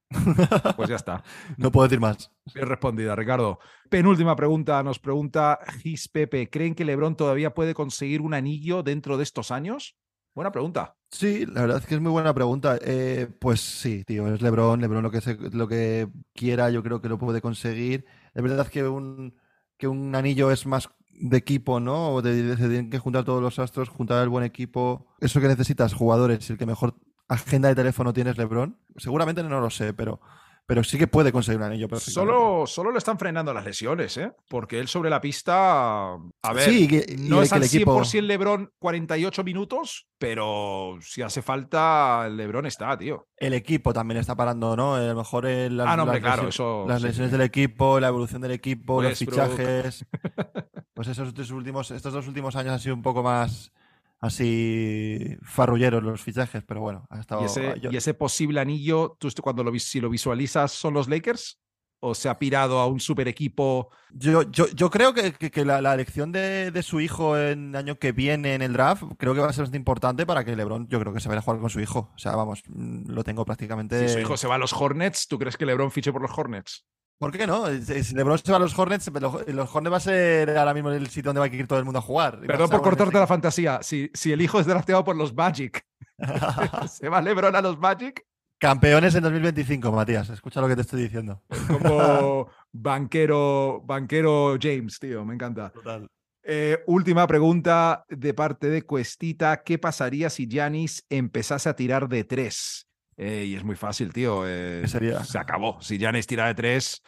Pues 0.77 0.87
ya 0.87 0.95
está. 0.95 1.25
No 1.57 1.73
puedo 1.73 1.89
decir 1.89 1.99
más. 1.99 2.31
Bien 2.55 2.65
respondida, 2.65 3.13
Ricardo. 3.17 3.59
Penúltima 3.89 4.37
pregunta, 4.37 4.81
nos 4.81 4.97
pregunta 4.97 5.59
Gis 5.81 6.07
Pepe, 6.07 6.49
¿creen 6.49 6.73
que 6.73 6.85
LeBron 6.85 7.17
todavía 7.17 7.53
puede 7.53 7.73
conseguir 7.73 8.21
un 8.21 8.33
anillo 8.33 8.81
dentro 8.81 9.17
de 9.17 9.23
estos 9.23 9.51
años? 9.51 9.97
Buena 10.33 10.51
pregunta. 10.51 10.95
Sí, 11.11 11.45
la 11.47 11.61
verdad 11.61 11.77
es 11.79 11.85
que 11.87 11.95
es 11.95 12.01
muy 12.01 12.11
buena 12.11 12.33
pregunta. 12.33 12.77
Eh, 12.81 13.27
pues 13.39 13.59
sí, 13.61 14.03
tío, 14.05 14.27
es 14.33 14.41
LeBron. 14.41 14.79
LeBron 14.79 15.03
lo 15.03 15.11
que, 15.11 15.21
se- 15.21 15.37
lo 15.51 15.67
que 15.67 16.07
quiera, 16.33 16.69
yo 16.69 16.83
creo 16.83 17.01
que 17.01 17.09
lo 17.09 17.17
puede 17.17 17.41
conseguir. 17.41 18.05
Es 18.33 18.43
verdad 18.43 18.67
que 18.67 18.87
un, 18.87 19.35
que 19.77 19.87
un 19.87 20.13
anillo 20.15 20.51
es 20.51 20.65
más 20.67 20.89
de 21.09 21.37
equipo, 21.37 21.79
¿no? 21.79 22.13
O 22.13 22.21
de, 22.21 22.55
se 22.57 22.67
tienen 22.69 22.89
que 22.91 22.99
juntar 22.99 23.25
todos 23.25 23.41
los 23.41 23.57
astros, 23.59 23.89
juntar 23.89 24.21
el 24.23 24.29
buen 24.29 24.43
equipo. 24.45 25.07
Eso 25.19 25.41
que 25.41 25.47
necesitas, 25.47 25.93
jugadores, 25.93 26.47
el 26.49 26.57
que 26.57 26.65
mejor 26.67 26.95
agenda 27.27 27.69
de 27.69 27.75
teléfono 27.75 28.13
tienes 28.13 28.37
LeBron. 28.37 28.77
Seguramente 28.97 29.43
no 29.43 29.59
lo 29.59 29.69
sé, 29.71 29.93
pero, 29.93 30.21
pero 30.69 30.83
sí 30.83 30.99
que 30.99 31.07
puede 31.07 31.31
conseguir 31.31 31.57
un 31.57 31.63
anillo. 31.65 31.87
Solo, 31.97 32.67
solo 32.67 32.91
le 32.91 32.99
están 32.99 33.17
frenando 33.17 33.51
las 33.55 33.65
lesiones, 33.65 34.15
¿eh? 34.17 34.31
Porque 34.47 34.79
él 34.79 34.87
sobre 34.87 35.09
la 35.09 35.19
pista, 35.19 36.11
a 36.13 36.53
ver, 36.53 36.69
Sí, 36.69 36.87
que- 36.87 37.15
no 37.17 37.41
es 37.41 37.51
al 37.51 37.63
el 37.63 37.67
equipo- 37.67 37.93
100% 38.03 38.21
LeBron 38.27 38.71
48 38.77 39.43
minutos, 39.43 40.05
pero 40.19 40.99
si 41.01 41.23
hace 41.23 41.41
falta, 41.41 42.25
el 42.27 42.37
LeBron 42.37 42.67
está, 42.67 42.95
tío. 42.95 43.25
El 43.35 43.55
equipo 43.55 43.93
también 43.93 44.19
está 44.19 44.35
parando, 44.35 44.75
¿no? 44.75 44.93
A 44.93 44.99
lo 45.01 45.15
mejor 45.15 45.47
el- 45.47 45.79
Ah, 45.81 45.97
no, 45.97 46.03
hombre, 46.03 46.21
las 46.21 46.27
claro, 46.35 46.43
lesi- 46.43 46.49
eso 46.49 46.85
las 46.87 47.01
lesiones 47.01 47.31
sí. 47.31 47.37
del 47.37 47.47
equipo, 47.47 47.99
la 47.99 48.09
evolución 48.09 48.39
del 48.43 48.51
equipo, 48.51 49.01
los 49.01 49.17
fichajes. 49.17 50.05
Pues 50.93 51.07
esos 51.07 51.33
dos 51.33 51.49
últimos, 51.51 51.89
estos 51.91 52.13
dos 52.13 52.27
últimos 52.27 52.55
años 52.57 52.73
han 52.73 52.79
sido 52.79 52.93
un 52.93 53.01
poco 53.01 53.23
más 53.23 53.71
así 54.19 55.37
farrulleros 55.41 56.03
los 56.03 56.21
fichajes, 56.21 56.63
pero 56.65 56.81
bueno, 56.81 57.05
ha 57.09 57.19
estado. 57.19 57.41
Y 57.41 57.45
ese, 57.45 57.79
yo- 57.81 57.91
y 57.91 57.97
ese 57.97 58.13
posible 58.13 58.59
anillo, 58.59 59.17
¿tú 59.19 59.29
cuando 59.41 59.63
lo, 59.63 59.77
si 59.79 59.99
lo 60.01 60.09
visualizas, 60.09 60.71
son 60.71 60.93
los 60.93 61.07
Lakers? 61.07 61.59
¿O 62.01 62.15
se 62.15 62.29
ha 62.29 62.39
pirado 62.39 62.79
a 62.79 62.87
un 62.87 63.01
super 63.01 63.27
equipo? 63.27 63.89
Yo, 64.11 64.43
yo, 64.43 64.67
yo 64.69 64.89
creo 64.89 65.13
que, 65.13 65.33
que- 65.33 65.51
que 65.51 65.65
la, 65.65 65.81
la 65.81 65.93
elección 65.93 66.31
de, 66.31 66.71
de 66.71 66.81
su 66.83 67.01
hijo 67.01 67.37
en 67.37 67.69
el 67.71 67.75
año 67.75 67.99
que 67.99 68.13
viene 68.13 68.55
en 68.55 68.61
el 68.61 68.71
draft 68.71 69.03
creo 69.17 69.33
que 69.33 69.41
va 69.41 69.47
a 69.49 69.53
ser 69.53 69.63
bastante 69.63 69.77
importante 69.79 70.25
para 70.25 70.45
que 70.45 70.55
LeBron, 70.55 70.87
yo 70.87 70.97
creo 71.01 71.13
que 71.13 71.19
se 71.19 71.27
vaya 71.27 71.39
a 71.39 71.41
jugar 71.41 71.59
con 71.59 71.69
su 71.69 71.81
hijo. 71.81 72.11
O 72.15 72.17
sea, 72.17 72.37
vamos, 72.37 72.61
mm, 72.67 73.09
lo 73.11 73.23
tengo 73.25 73.43
prácticamente. 73.43 74.07
Si 74.07 74.13
su 74.13 74.19
hijo 74.19 74.37
se 74.37 74.47
va 74.47 74.55
a 74.55 74.57
los 74.59 74.71
Hornets, 74.71 75.27
¿tú 75.27 75.37
crees 75.37 75.57
que 75.57 75.65
LeBron 75.65 75.91
fiche 75.91 76.13
por 76.13 76.21
los 76.21 76.31
Hornets? 76.37 76.85
¿Por 77.19 77.31
qué 77.33 77.45
no? 77.45 77.67
Si 77.67 78.15
LeBron 78.15 78.37
se 78.37 78.49
va 78.49 78.57
a 78.57 78.61
los 78.61 78.79
Hornets, 78.79 79.11
los, 79.11 79.47
los 79.47 79.75
Hornets 79.75 79.93
va 79.93 79.97
a 79.97 79.99
ser 79.99 80.57
ahora 80.57 80.73
mismo 80.73 80.89
el 80.89 81.07
sitio 81.07 81.29
donde 81.29 81.41
va 81.41 81.47
a 81.47 81.49
ir 81.53 81.67
todo 81.67 81.77
el 81.77 81.83
mundo 81.83 81.99
a 81.99 82.01
jugar. 82.01 82.39
Perdón 82.39 82.69
por 82.69 82.81
cortarte 82.81 83.19
la 83.19 83.27
fantasía. 83.27 83.79
Si, 83.83 84.09
si 84.13 84.31
el 84.31 84.41
hijo 84.41 84.57
es 84.59 84.65
drafteado 84.65 85.03
por 85.03 85.17
los 85.17 85.33
Magic, 85.35 85.85
¿se 86.89 87.09
va 87.09 87.21
LeBron 87.21 87.57
a 87.57 87.61
los 87.61 87.77
Magic? 87.77 88.25
Campeones 88.57 89.15
en 89.15 89.23
2025, 89.23 89.91
Matías. 89.91 90.29
Escucha 90.29 90.61
lo 90.61 90.69
que 90.69 90.75
te 90.75 90.81
estoy 90.81 91.03
diciendo. 91.03 91.43
Como 91.67 92.49
banquero, 92.71 93.81
banquero 93.85 94.57
James, 94.59 94.97
tío, 94.97 95.25
me 95.25 95.33
encanta. 95.33 95.71
Total. 95.71 96.07
Eh, 96.43 96.83
última 96.87 97.27
pregunta 97.27 98.05
de 98.07 98.33
parte 98.33 98.69
de 98.69 98.83
Cuestita. 98.83 99.61
¿Qué 99.63 99.77
pasaría 99.77 100.29
si 100.29 100.47
Giannis 100.47 101.05
empezase 101.09 101.67
a 101.67 101.75
tirar 101.75 102.07
de 102.07 102.23
tres? 102.23 102.88
Eh, 103.21 103.45
y 103.47 103.55
es 103.55 103.63
muy 103.65 103.75
fácil, 103.75 104.13
tío. 104.13 104.43
eh, 104.47 104.79
¿Qué 104.83 104.87
sería? 104.87 105.23
Se 105.25 105.37
acabó. 105.37 105.81
Si 105.81 105.97
Giannis 105.97 106.25
tira 106.25 106.47
de 106.47 106.55
tres, 106.55 107.01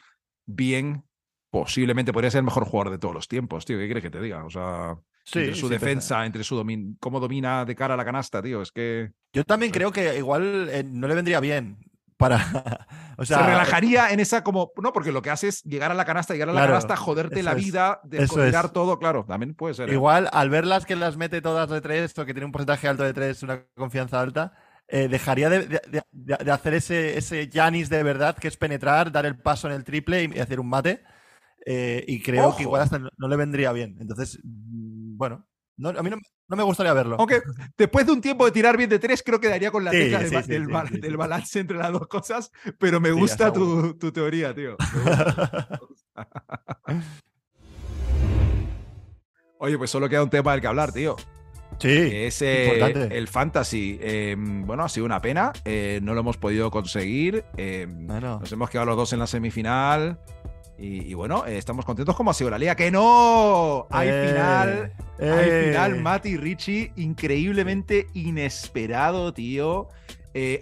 bien, 0.45 1.05
posiblemente 1.49 2.12
podría 2.12 2.30
ser 2.32 2.39
el 2.39 2.45
mejor 2.45 2.66
jugador 2.66 2.91
de 2.91 2.97
todos 2.99 3.14
los 3.14 3.28
tiempos, 3.30 3.66
tío. 3.66 3.78
¿Qué 3.78 3.86
quieres 3.86 4.03
que 4.03 4.09
te 4.09 4.20
diga? 4.22 4.43
O 4.43 4.49
sea, 4.49 4.97
entre 5.34 5.55
su 5.55 5.68
sí, 5.68 5.74
defensa, 5.74 6.26
entre 6.26 6.43
su 6.43 6.55
domin 6.57 6.97
cómo 6.99 7.20
domina 7.22 7.64
de 7.64 7.76
cara 7.76 7.93
a 7.93 7.97
la 7.97 8.03
canasta, 8.05 8.41
tío. 8.41 8.62
Es 8.62 8.72
que 8.74 9.12
Yo 9.34 9.45
también 9.45 9.72
creo 9.72 9.91
que 9.93 10.18
igual 10.18 10.68
eh, 10.70 10.84
no 10.84 11.07
le 11.07 11.16
vendría 11.16 11.39
bien 11.39 11.78
para. 12.18 12.38
o 13.18 13.24
sea, 13.26 13.38
se 13.38 13.43
relajaría 13.45 14.12
en 14.12 14.20
esa 14.20 14.43
como. 14.43 14.74
No, 14.82 14.91
porque 14.91 15.14
lo 15.14 15.22
que 15.22 15.30
hace 15.30 15.47
es 15.47 15.64
llegar 15.64 15.91
a 15.91 15.95
la 15.95 16.03
canasta, 16.03 16.34
llegar 16.34 16.49
a 16.49 16.51
la 16.51 16.59
Claro, 16.59 16.74
canasta, 16.74 16.97
joderte 16.97 17.41
la 17.41 17.53
vida, 17.53 18.01
de 18.03 18.24
eso 18.24 18.36
tirar 18.43 18.66
es. 18.66 18.74
todo, 18.74 18.99
claro. 18.99 19.24
También 19.26 19.55
puede 19.55 19.76
ser. 19.76 19.89
¿eh? 19.89 19.93
Igual 19.93 20.30
al 20.34 20.49
verlas 20.49 20.86
que 20.86 20.97
las 20.97 21.16
mete 21.16 21.41
todas 21.41 21.70
de 21.70 21.80
tres 21.80 22.18
o 22.20 22.26
que 22.26 22.34
tiene 22.34 22.45
un 22.45 22.51
porcentaje 22.51 22.88
alto 22.89 23.03
de 23.03 23.14
tres, 23.14 23.43
una 23.43 23.64
confianza 23.76 24.20
alta, 24.20 24.53
eh, 24.93 25.07
dejaría 25.07 25.49
de, 25.49 25.67
de- 25.67 25.81
de- 26.11 26.37
de 26.43 26.51
hacer 26.51 26.73
ese, 26.73 27.17
ese 27.17 27.47
Giannis 27.49 27.89
de 27.89 28.03
verdad, 28.03 28.37
que 28.37 28.49
es 28.49 28.57
penetrar, 28.57 29.09
dar 29.11 29.25
el 29.25 29.37
paso 29.39 29.67
en 29.67 29.73
el 29.73 29.85
triple 29.85 30.23
y, 30.25 30.35
y 30.35 30.39
hacer 30.39 30.59
un 30.59 30.67
mate. 30.67 31.01
eh, 31.65 32.03
y 32.07 32.21
creo 32.21 32.49
Ojo. 32.49 32.57
que 32.57 32.63
igual 32.63 32.81
hasta 32.81 32.99
no, 32.99 33.09
no 33.17 33.27
le 33.29 33.35
vendría 33.37 33.71
bien. 33.71 33.95
Entonces, 34.01 34.37
mm, 34.43 35.15
bueno, 35.17 35.47
No, 35.77 35.89
a 35.89 36.03
mí 36.03 36.09
no, 36.09 36.17
me 36.57 36.63
gustaría 36.63 36.93
verlo. 36.93 37.15
Aunque 37.17 37.41
después 37.77 38.05
de 38.05 38.11
un 38.11 38.19
tiempo 38.21 38.45
de 38.45 38.51
tirar 38.51 38.75
bien 38.77 38.89
de 38.89 38.99
tres, 38.99 39.23
creo 39.23 39.39
que 39.39 39.47
daría 39.47 39.71
con 39.71 39.85
la 39.85 39.91
tecla 39.91 40.19
del, 40.19 41.17
balance 41.17 41.59
entre 41.59 41.77
las 41.77 41.91
dos 41.93 42.07
cosas, 42.07 42.51
pero 42.77 42.99
me 42.99 43.11
gusta 43.11 43.53
tu, 43.53 43.97
tu, 43.97 44.11
teoría, 44.11 44.53
tío. 44.53 44.75
Oye, 49.59 49.77
pues 49.77 49.89
solo 49.89 50.09
queda 50.09 50.23
un 50.23 50.29
tema 50.29 50.51
del 50.51 50.61
que 50.61 50.67
hablar, 50.67 50.91
tío. 50.91 51.15
Sí, 51.82 52.09
es 52.13 52.41
el 52.41 53.27
fantasy. 53.27 53.99
Em, 54.01 54.65
bueno, 54.65 54.84
ha 54.84 54.89
sido 54.89 55.05
una 55.05 55.19
pena. 55.19 55.51
Eh, 55.65 55.99
no 56.03 56.13
lo 56.13 56.19
hemos 56.19 56.38
podido 56.38 56.69
conseguir. 56.69 57.43
Nos 57.97 58.51
hemos 58.51 58.69
quedado 58.69 58.86
los 58.86 58.97
dos 58.97 59.13
en 59.13 59.19
la 59.19 59.27
semifinal. 59.27 60.19
Y, 60.77 61.13
bueno, 61.13 61.45
eh, 61.45 61.59
estamos 61.59 61.86
contentos 61.86 62.15
como 62.15 62.32
ha 62.32 62.34
sido 62.34 62.49
la 62.49 62.57
liga. 62.57 62.75
¡Que 62.75 62.89
no! 62.89 63.88
Hay 63.91 64.09
eh, 64.09 64.27
final. 64.27 64.93
Hay 65.19 65.65
final, 65.65 66.01
Mati 66.01 66.38
Richie. 66.38 66.91
Increíblemente 66.95 68.07
inesperado, 68.13 69.34
tío. 69.34 69.89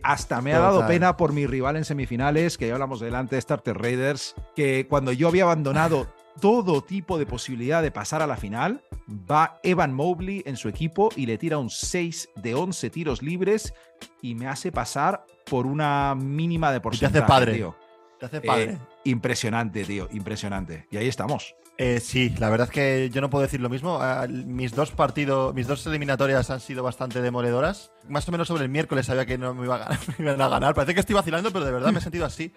hasta 0.04 0.42
me 0.42 0.54
ha 0.54 0.60
dado 0.60 0.88
pena 0.88 1.16
por 1.16 1.32
mi 1.32 1.48
rival 1.48 1.78
en 1.78 1.86
semifinales, 1.86 2.58
que 2.58 2.68
ya 2.68 2.74
hablamos 2.74 3.00
delante, 3.00 3.40
Starter 3.40 3.78
Raiders, 3.78 4.36
que 4.56 4.88
cuando 4.90 5.12
yo 5.12 5.28
había 5.28 5.44
abandonado 5.44 6.08
todo 6.40 6.82
tipo 6.82 7.18
de 7.18 7.26
posibilidad 7.26 7.82
de 7.82 7.92
pasar 7.92 8.22
a 8.22 8.28
la 8.28 8.38
final, 8.38 8.82
va 9.10 9.60
Evan 9.64 9.94
Mobley 9.94 10.44
en 10.46 10.58
su 10.58 10.70
equipo 10.70 11.10
y 11.16 11.26
le 11.26 11.38
tira 11.38 11.58
un 11.58 11.70
6 11.70 12.30
de 12.36 12.56
11 12.56 12.90
tiros 12.90 13.22
libres 13.22 13.74
y 14.22 14.36
me 14.36 14.48
hace 14.48 14.72
pasar 14.72 15.26
por 15.46 15.66
una 15.66 16.16
mínima 16.16 16.72
de 16.72 16.82
porcentaje. 16.82 17.14
te 17.14 17.20
hace 17.20 17.28
padre. 17.28 17.54
Tío. 17.54 17.76
Te 18.20 18.26
hace 18.26 18.42
padre. 18.42 18.64
Eh, 18.64 18.78
impresionante, 19.06 19.84
tío, 19.86 20.08
impresionante. 20.12 20.88
Y 20.92 20.98
ahí 20.98 21.08
estamos. 21.08 21.56
Eh, 21.78 22.02
sí, 22.02 22.30
la 22.38 22.50
verdad 22.50 22.68
es 22.68 22.74
que 22.74 23.10
yo 23.10 23.22
no 23.22 23.30
puedo 23.30 23.44
decir 23.44 23.62
lo 23.62 23.70
mismo. 23.70 24.00
Ah, 24.02 24.28
mis 24.28 24.76
dos 24.76 24.92
partidos, 24.92 25.56
mis 25.56 25.66
dos 25.66 25.88
eliminatorias 25.88 26.50
han 26.50 26.60
sido 26.60 26.84
bastante 26.84 27.22
demoledoras. 27.22 27.92
Más 28.10 28.28
o 28.28 28.32
menos 28.32 28.50
sobre 28.50 28.64
el 28.64 28.70
miércoles 28.70 29.06
sabía 29.06 29.26
que 29.26 29.38
no 29.38 29.54
me, 29.54 29.64
iba 29.64 29.76
a 29.76 29.80
ganar, 29.80 30.00
me 30.18 30.26
iban 30.26 30.42
a 30.42 30.50
ganar. 30.50 30.76
Parece 30.76 30.94
que 30.94 31.00
estoy 31.00 31.16
vacilando, 31.16 31.52
pero 31.52 31.64
de 31.64 31.72
verdad 31.72 31.94
me 31.94 32.00
he 32.00 32.02
sentido 32.02 32.26
así. 32.26 32.52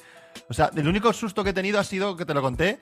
O 0.49 0.55
sea, 0.55 0.70
el 0.74 0.89
único 0.89 1.12
susto 1.12 1.45
que 1.45 1.51
he 1.51 1.53
tenido 1.53 1.78
ha 1.78 1.85
sido 1.85 2.16
que 2.16 2.26
te 2.26 2.35
lo 2.35 2.43
conté 2.43 2.80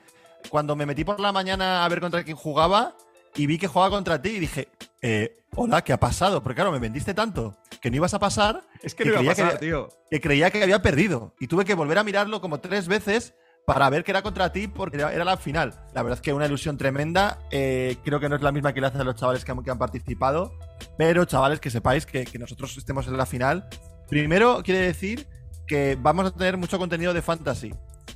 cuando 0.48 0.76
me 0.76 0.86
metí 0.86 1.04
por 1.04 1.20
la 1.20 1.32
mañana 1.32 1.84
a 1.84 1.88
ver 1.88 2.00
contra 2.00 2.24
quién 2.24 2.36
jugaba 2.36 2.96
y 3.34 3.46
vi 3.46 3.58
que 3.58 3.68
jugaba 3.68 3.90
contra 3.90 4.20
ti 4.20 4.30
y 4.30 4.40
dije, 4.40 4.68
eh, 5.02 5.44
hola, 5.54 5.82
¿qué 5.82 5.92
ha 5.92 6.00
pasado? 6.00 6.42
Porque 6.42 6.56
claro, 6.56 6.72
me 6.72 6.78
vendiste 6.78 7.14
tanto 7.14 7.56
que 7.80 7.90
no 7.90 7.96
ibas 7.96 8.14
a 8.14 8.18
pasar. 8.18 8.62
Es 8.82 8.94
que 8.94 9.04
no 9.04 9.12
iba 9.12 9.32
a 9.32 9.34
pasar, 9.34 9.58
tío. 9.58 9.88
Que 10.10 10.20
creía 10.20 10.50
que 10.50 10.62
había 10.62 10.82
perdido. 10.82 11.34
Y 11.40 11.46
tuve 11.46 11.64
que 11.64 11.74
volver 11.74 11.98
a 11.98 12.04
mirarlo 12.04 12.40
como 12.40 12.60
tres 12.60 12.88
veces 12.88 13.34
para 13.66 13.88
ver 13.90 14.04
que 14.04 14.10
era 14.10 14.22
contra 14.22 14.52
ti 14.52 14.68
porque 14.68 14.96
era, 14.96 15.24
la 15.24 15.36
final. 15.36 15.74
La 15.94 16.02
verdad 16.02 16.18
es 16.18 16.22
que 16.22 16.32
una 16.32 16.46
ilusión 16.46 16.76
tremenda. 16.76 17.38
Eh, 17.50 17.96
creo 18.04 18.20
que 18.20 18.28
no 18.28 18.36
es 18.36 18.42
la 18.42 18.52
misma 18.52 18.72
que 18.72 18.80
le 18.80 18.88
hacen 18.88 19.00
a 19.00 19.04
los 19.04 19.14
chavales 19.14 19.44
que 19.44 19.52
han, 19.52 19.78
participado. 19.78 20.52
Pero, 20.98 21.24
chavales, 21.24 21.60
que 21.60 21.70
sepáis 21.70 22.06
que, 22.06 22.24
que 22.24 22.38
nosotros 22.38 22.76
estemos 22.76 23.06
en 23.06 23.16
la 23.16 23.26
final. 23.26 23.68
Primero, 24.08 24.62
quiere 24.64 24.80
decir 24.80 25.28
que 25.66 25.96
vamos 26.00 26.26
a 26.26 26.30
tener 26.32 26.56
mucho 26.56 26.78
contenido 26.78 27.14
de 27.14 27.22
fantasy. 27.22 27.72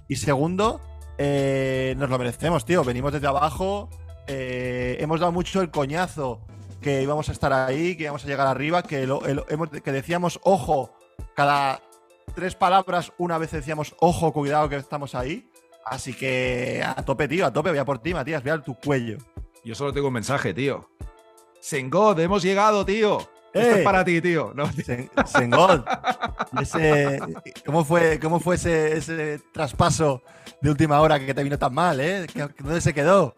Y 0.09 0.17
segundo, 0.17 0.81
eh, 1.19 1.95
nos 1.97 2.11
lo 2.11 2.19
merecemos, 2.19 2.65
tío. 2.65 2.85
Venimos 2.85 3.13
desde 3.13 3.27
abajo. 3.27 3.89
Eh, 4.27 4.97
hemos 5.01 5.21
dado 5.21 5.33
mucho 5.33 5.61
el 5.61 5.71
coñazo 5.71 6.41
que 6.81 7.03
íbamos 7.03 7.29
a 7.29 7.33
estar 7.33 7.53
ahí, 7.53 7.97
que 7.97 8.05
íbamos 8.05 8.25
a 8.25 8.27
llegar 8.27 8.47
arriba, 8.47 8.83
que, 8.83 9.09
que 9.83 9.93
decíamos 9.93 10.39
ojo 10.43 10.95
cada 11.35 11.81
tres 12.35 12.55
palabras, 12.55 13.13
una 13.19 13.39
vez 13.39 13.53
decíamos 13.53 13.95
ojo, 14.01 14.33
cuidado 14.33 14.69
que 14.69 14.77
estamos 14.77 15.15
ahí. 15.15 15.49
Así 15.85 16.15
que 16.15 16.83
a 16.85 17.03
tope, 17.05 17.29
tío, 17.29 17.47
a 17.47 17.53
tope, 17.53 17.71
voy 17.71 17.79
a 17.79 17.85
por 17.85 17.99
ti, 17.99 18.15
Matías, 18.15 18.43
voy 18.43 18.53
a 18.53 18.63
tu 18.63 18.75
cuello. 18.75 19.19
Yo 19.65 19.75
solo 19.75 19.93
tengo 19.93 20.09
un 20.09 20.15
mensaje, 20.15 20.55
tío. 20.55 20.89
Sengod, 21.61 22.19
hemos 22.21 22.43
llegado, 22.43 22.85
tío. 22.85 23.19
Esto 23.55 23.77
es 23.77 23.85
para 23.85 24.05
ti, 24.05 24.21
tío. 24.21 24.53
No, 24.55 24.65
ese, 26.61 27.21
¿Cómo 27.65 27.85
fue, 27.85 28.19
cómo 28.19 28.41
fue 28.41 28.57
ese, 28.57 28.97
ese, 28.97 29.41
traspaso 29.53 30.23
de 30.61 30.71
última 30.71 31.01
hora 31.01 31.21
que 31.21 31.33
te 31.33 31.43
vino 31.45 31.57
tan 31.57 31.73
mal, 31.73 32.01
eh? 32.01 32.27
¿Dónde 32.59 32.81
se 32.81 32.93
quedó? 32.93 33.33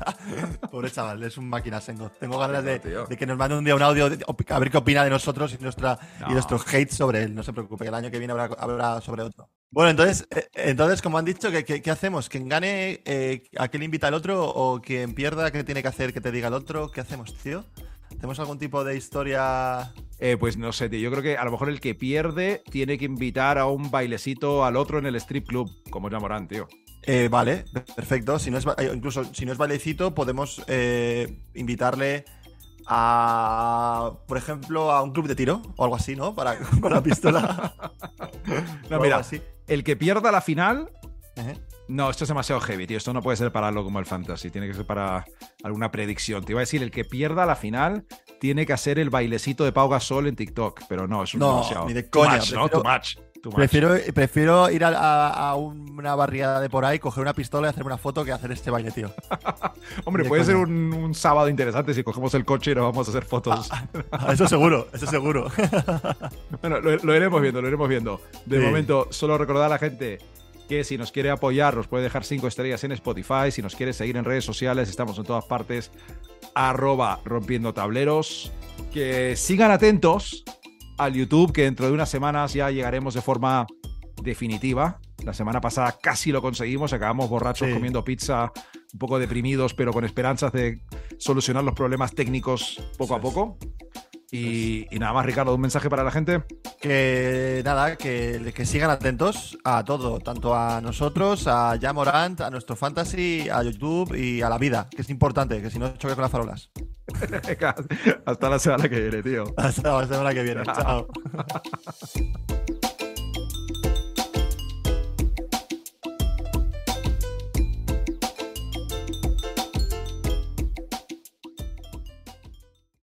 Pobre 0.70 0.90
chaval, 0.90 1.22
es 1.24 1.36
un 1.38 1.48
máquina 1.48 1.80
Sengod. 1.80 2.12
Tengo 2.20 2.38
ganas 2.38 2.62
de, 2.62 2.80
que 3.18 3.26
nos 3.26 3.36
mande 3.36 3.56
un 3.56 3.64
día 3.64 3.74
un 3.74 3.82
audio 3.82 4.06
a 4.06 4.58
ver 4.58 4.70
qué 4.70 4.76
opina 4.76 5.02
de 5.02 5.10
nosotros 5.10 5.56
y, 5.58 5.62
nuestra, 5.62 5.98
y 6.28 6.32
nuestros 6.32 6.62
hates 6.68 6.94
sobre 6.94 7.24
él. 7.24 7.34
No 7.34 7.42
se 7.42 7.52
preocupe, 7.52 7.84
que 7.84 7.88
el 7.88 7.94
año 7.94 8.10
que 8.12 8.18
viene 8.18 8.32
habrá, 8.32 9.00
sobre 9.00 9.22
otro. 9.22 9.48
Bueno, 9.70 9.90
entonces, 9.90 10.26
eh, 10.30 10.48
entonces 10.54 11.02
como 11.02 11.18
han 11.18 11.24
dicho, 11.24 11.50
¿qué, 11.50 11.64
qué, 11.64 11.90
hacemos? 11.90 12.28
¿Quien 12.28 12.48
gane, 12.48 13.02
eh, 13.04 13.42
a 13.58 13.68
quién 13.68 13.82
invita 13.82 14.06
al 14.06 14.14
otro? 14.14 14.44
¿O 14.44 14.80
quien 14.80 15.14
pierda, 15.14 15.50
qué 15.50 15.64
tiene 15.64 15.82
que 15.82 15.88
hacer 15.88 16.12
que 16.12 16.20
te 16.20 16.30
diga 16.30 16.48
el 16.48 16.54
otro? 16.54 16.90
¿Qué 16.90 17.00
hacemos, 17.00 17.34
tío? 17.38 17.64
¿Tenemos 18.10 18.38
algún 18.40 18.58
tipo 18.58 18.84
de 18.84 18.96
historia? 18.96 19.92
Eh, 20.18 20.36
pues 20.38 20.56
no 20.56 20.72
sé, 20.72 20.88
tío. 20.88 20.98
Yo 20.98 21.10
creo 21.10 21.22
que 21.22 21.36
a 21.36 21.44
lo 21.44 21.50
mejor 21.50 21.68
el 21.68 21.80
que 21.80 21.94
pierde 21.94 22.62
tiene 22.70 22.98
que 22.98 23.04
invitar 23.04 23.58
a 23.58 23.66
un 23.66 23.90
bailecito 23.90 24.64
al 24.64 24.76
otro 24.76 24.98
en 24.98 25.06
el 25.06 25.16
strip 25.16 25.46
club, 25.46 25.70
como 25.90 26.08
es 26.08 26.14
Morán, 26.14 26.48
tío. 26.48 26.68
Eh, 27.04 27.28
vale, 27.30 27.64
perfecto. 27.94 28.38
Si 28.38 28.50
no 28.50 28.58
es, 28.58 28.66
eh, 28.66 28.90
incluso 28.94 29.24
si 29.32 29.46
no 29.46 29.52
es 29.52 29.58
bailecito, 29.58 30.14
podemos 30.14 30.62
invitarle 31.54 32.24
a, 32.86 34.12
por 34.26 34.38
ejemplo, 34.38 34.90
a 34.90 35.02
un 35.02 35.12
club 35.12 35.28
de 35.28 35.36
tiro 35.36 35.62
o 35.76 35.84
algo 35.84 35.96
así, 35.96 36.16
¿no? 36.16 36.34
Para, 36.34 36.58
con 36.80 36.92
la 36.92 37.02
pistola. 37.02 37.74
no, 38.90 39.00
mira, 39.00 39.20
el 39.66 39.84
que 39.84 39.96
pierda 39.96 40.32
la 40.32 40.40
final 40.40 40.90
no, 41.88 42.10
esto 42.10 42.24
es 42.24 42.28
demasiado 42.28 42.60
heavy, 42.60 42.86
tío. 42.86 42.98
Esto 42.98 43.12
no 43.12 43.22
puede 43.22 43.36
ser 43.36 43.50
para 43.50 43.68
algo 43.68 43.82
como 43.82 43.98
el 43.98 44.06
fantasy. 44.06 44.50
Tiene 44.50 44.68
que 44.68 44.74
ser 44.74 44.84
para 44.84 45.24
alguna 45.64 45.90
predicción. 45.90 46.44
Te 46.44 46.52
iba 46.52 46.60
a 46.60 46.62
decir, 46.62 46.82
el 46.82 46.90
que 46.90 47.04
pierda 47.04 47.46
la 47.46 47.56
final 47.56 48.04
tiene 48.40 48.66
que 48.66 48.74
hacer 48.74 48.98
el 48.98 49.10
bailecito 49.10 49.64
de 49.64 49.72
Pau 49.72 49.88
Gasol 49.88 50.26
en 50.26 50.36
TikTok. 50.36 50.82
Pero 50.88 51.08
no, 51.08 51.22
es 51.22 51.32
un 51.32 51.40
no, 51.40 51.56
demasiado. 51.56 51.86
Ni 51.86 51.94
de 51.94 52.08
coña. 52.10 52.40
¿no? 52.54 52.68
Too 52.68 52.82
much. 52.84 53.16
Prefiero, 53.54 53.94
prefiero, 54.14 54.70
ir 54.70 54.84
a, 54.84 55.54
una 55.54 56.14
barriada 56.14 56.60
de 56.60 56.68
por 56.68 56.84
ahí, 56.84 56.98
coger 56.98 57.22
una 57.22 57.34
pistola 57.34 57.68
y 57.68 57.70
hacer 57.70 57.84
una 57.84 57.96
foto 57.96 58.24
que 58.24 58.32
hacer 58.32 58.50
este 58.52 58.70
baile, 58.70 58.90
tío. 58.90 59.12
Hombre, 60.04 60.24
puede 60.24 60.44
ser 60.44 60.56
un, 60.56 61.14
sábado 61.14 61.48
interesante 61.48 61.94
si 61.94 62.02
cogemos 62.02 62.34
el 62.34 62.44
coche 62.44 62.72
y 62.72 62.74
nos 62.74 62.84
vamos 62.84 63.06
a 63.06 63.10
hacer 63.10 63.24
fotos. 63.24 63.68
Ah, 63.70 63.86
ah, 64.10 64.32
eso 64.32 64.48
seguro, 64.48 64.88
eso 64.92 65.06
seguro. 65.06 65.48
bueno, 66.60 66.80
lo, 66.80 67.16
iremos 67.16 67.40
viendo, 67.40 67.62
lo 67.62 67.68
iremos 67.68 67.88
viendo. 67.88 68.20
De 68.44 68.58
momento, 68.58 69.06
solo 69.10 69.38
recordar 69.38 69.66
a 69.66 69.68
la 69.68 69.78
gente 69.78 70.18
que 70.68 70.84
si 70.84 70.98
nos 70.98 71.10
quiere 71.10 71.30
apoyar 71.30 71.76
nos 71.76 71.88
puede 71.88 72.04
dejar 72.04 72.24
cinco 72.24 72.46
estrellas 72.46 72.84
en 72.84 72.92
Spotify, 72.92 73.50
si 73.50 73.62
nos 73.62 73.74
quiere 73.74 73.92
seguir 73.92 74.16
en 74.16 74.24
redes 74.24 74.44
sociales, 74.44 74.88
estamos 74.88 75.18
en 75.18 75.24
todas 75.24 75.44
partes, 75.46 75.90
arroba 76.54 77.20
rompiendo 77.24 77.72
tableros, 77.72 78.52
que 78.92 79.34
sigan 79.36 79.70
atentos 79.70 80.44
al 80.98 81.14
YouTube, 81.14 81.52
que 81.52 81.62
dentro 81.62 81.86
de 81.86 81.92
unas 81.92 82.10
semanas 82.10 82.52
ya 82.52 82.70
llegaremos 82.70 83.14
de 83.14 83.22
forma 83.22 83.66
definitiva. 84.22 85.00
La 85.24 85.32
semana 85.32 85.60
pasada 85.60 85.96
casi 86.00 86.32
lo 86.32 86.42
conseguimos, 86.42 86.92
acabamos 86.92 87.28
borrachos 87.28 87.68
comiendo 87.72 88.04
pizza, 88.04 88.52
un 88.92 88.98
poco 88.98 89.18
deprimidos, 89.18 89.74
pero 89.74 89.92
con 89.92 90.04
esperanzas 90.04 90.52
de 90.52 90.82
solucionar 91.18 91.64
los 91.64 91.74
problemas 91.74 92.14
técnicos 92.14 92.80
poco 92.96 93.14
a 93.14 93.20
poco. 93.20 93.58
Y, 94.30 94.86
nada 94.98 95.12
más, 95.12 95.24
Ricardo, 95.24 95.54
un 95.54 95.60
mensaje 95.60 95.88
para 95.88 96.04
la 96.04 96.10
gente. 96.10 96.42
Que 96.80 97.62
nada, 97.64 97.96
que, 97.96 98.52
que 98.54 98.66
sigan 98.66 98.90
atentos 98.90 99.56
a 99.64 99.84
todo, 99.84 100.18
tanto 100.18 100.54
a 100.54 100.80
nosotros, 100.80 101.46
a 101.46 101.78
Jamorant, 101.80 102.40
a 102.42 102.50
nuestro 102.50 102.76
fantasy, 102.76 103.48
a 103.50 103.62
YouTube 103.62 104.14
y 104.14 104.42
a 104.42 104.48
la 104.48 104.58
vida, 104.58 104.88
que 104.90 105.02
es 105.02 105.10
importante, 105.10 105.62
que 105.62 105.70
si 105.70 105.78
no 105.78 105.96
choque 105.96 106.14
con 106.14 106.22
las 106.22 106.30
farolas. 106.30 106.70
Hasta 108.26 108.50
la 108.50 108.58
semana 108.58 108.88
que 108.88 109.00
viene, 109.00 109.22
tío. 109.22 109.44
Hasta 109.56 110.00
la 110.00 110.06
semana 110.06 110.34
que 110.34 110.42
viene. 110.42 110.62
Chao. 110.74 111.06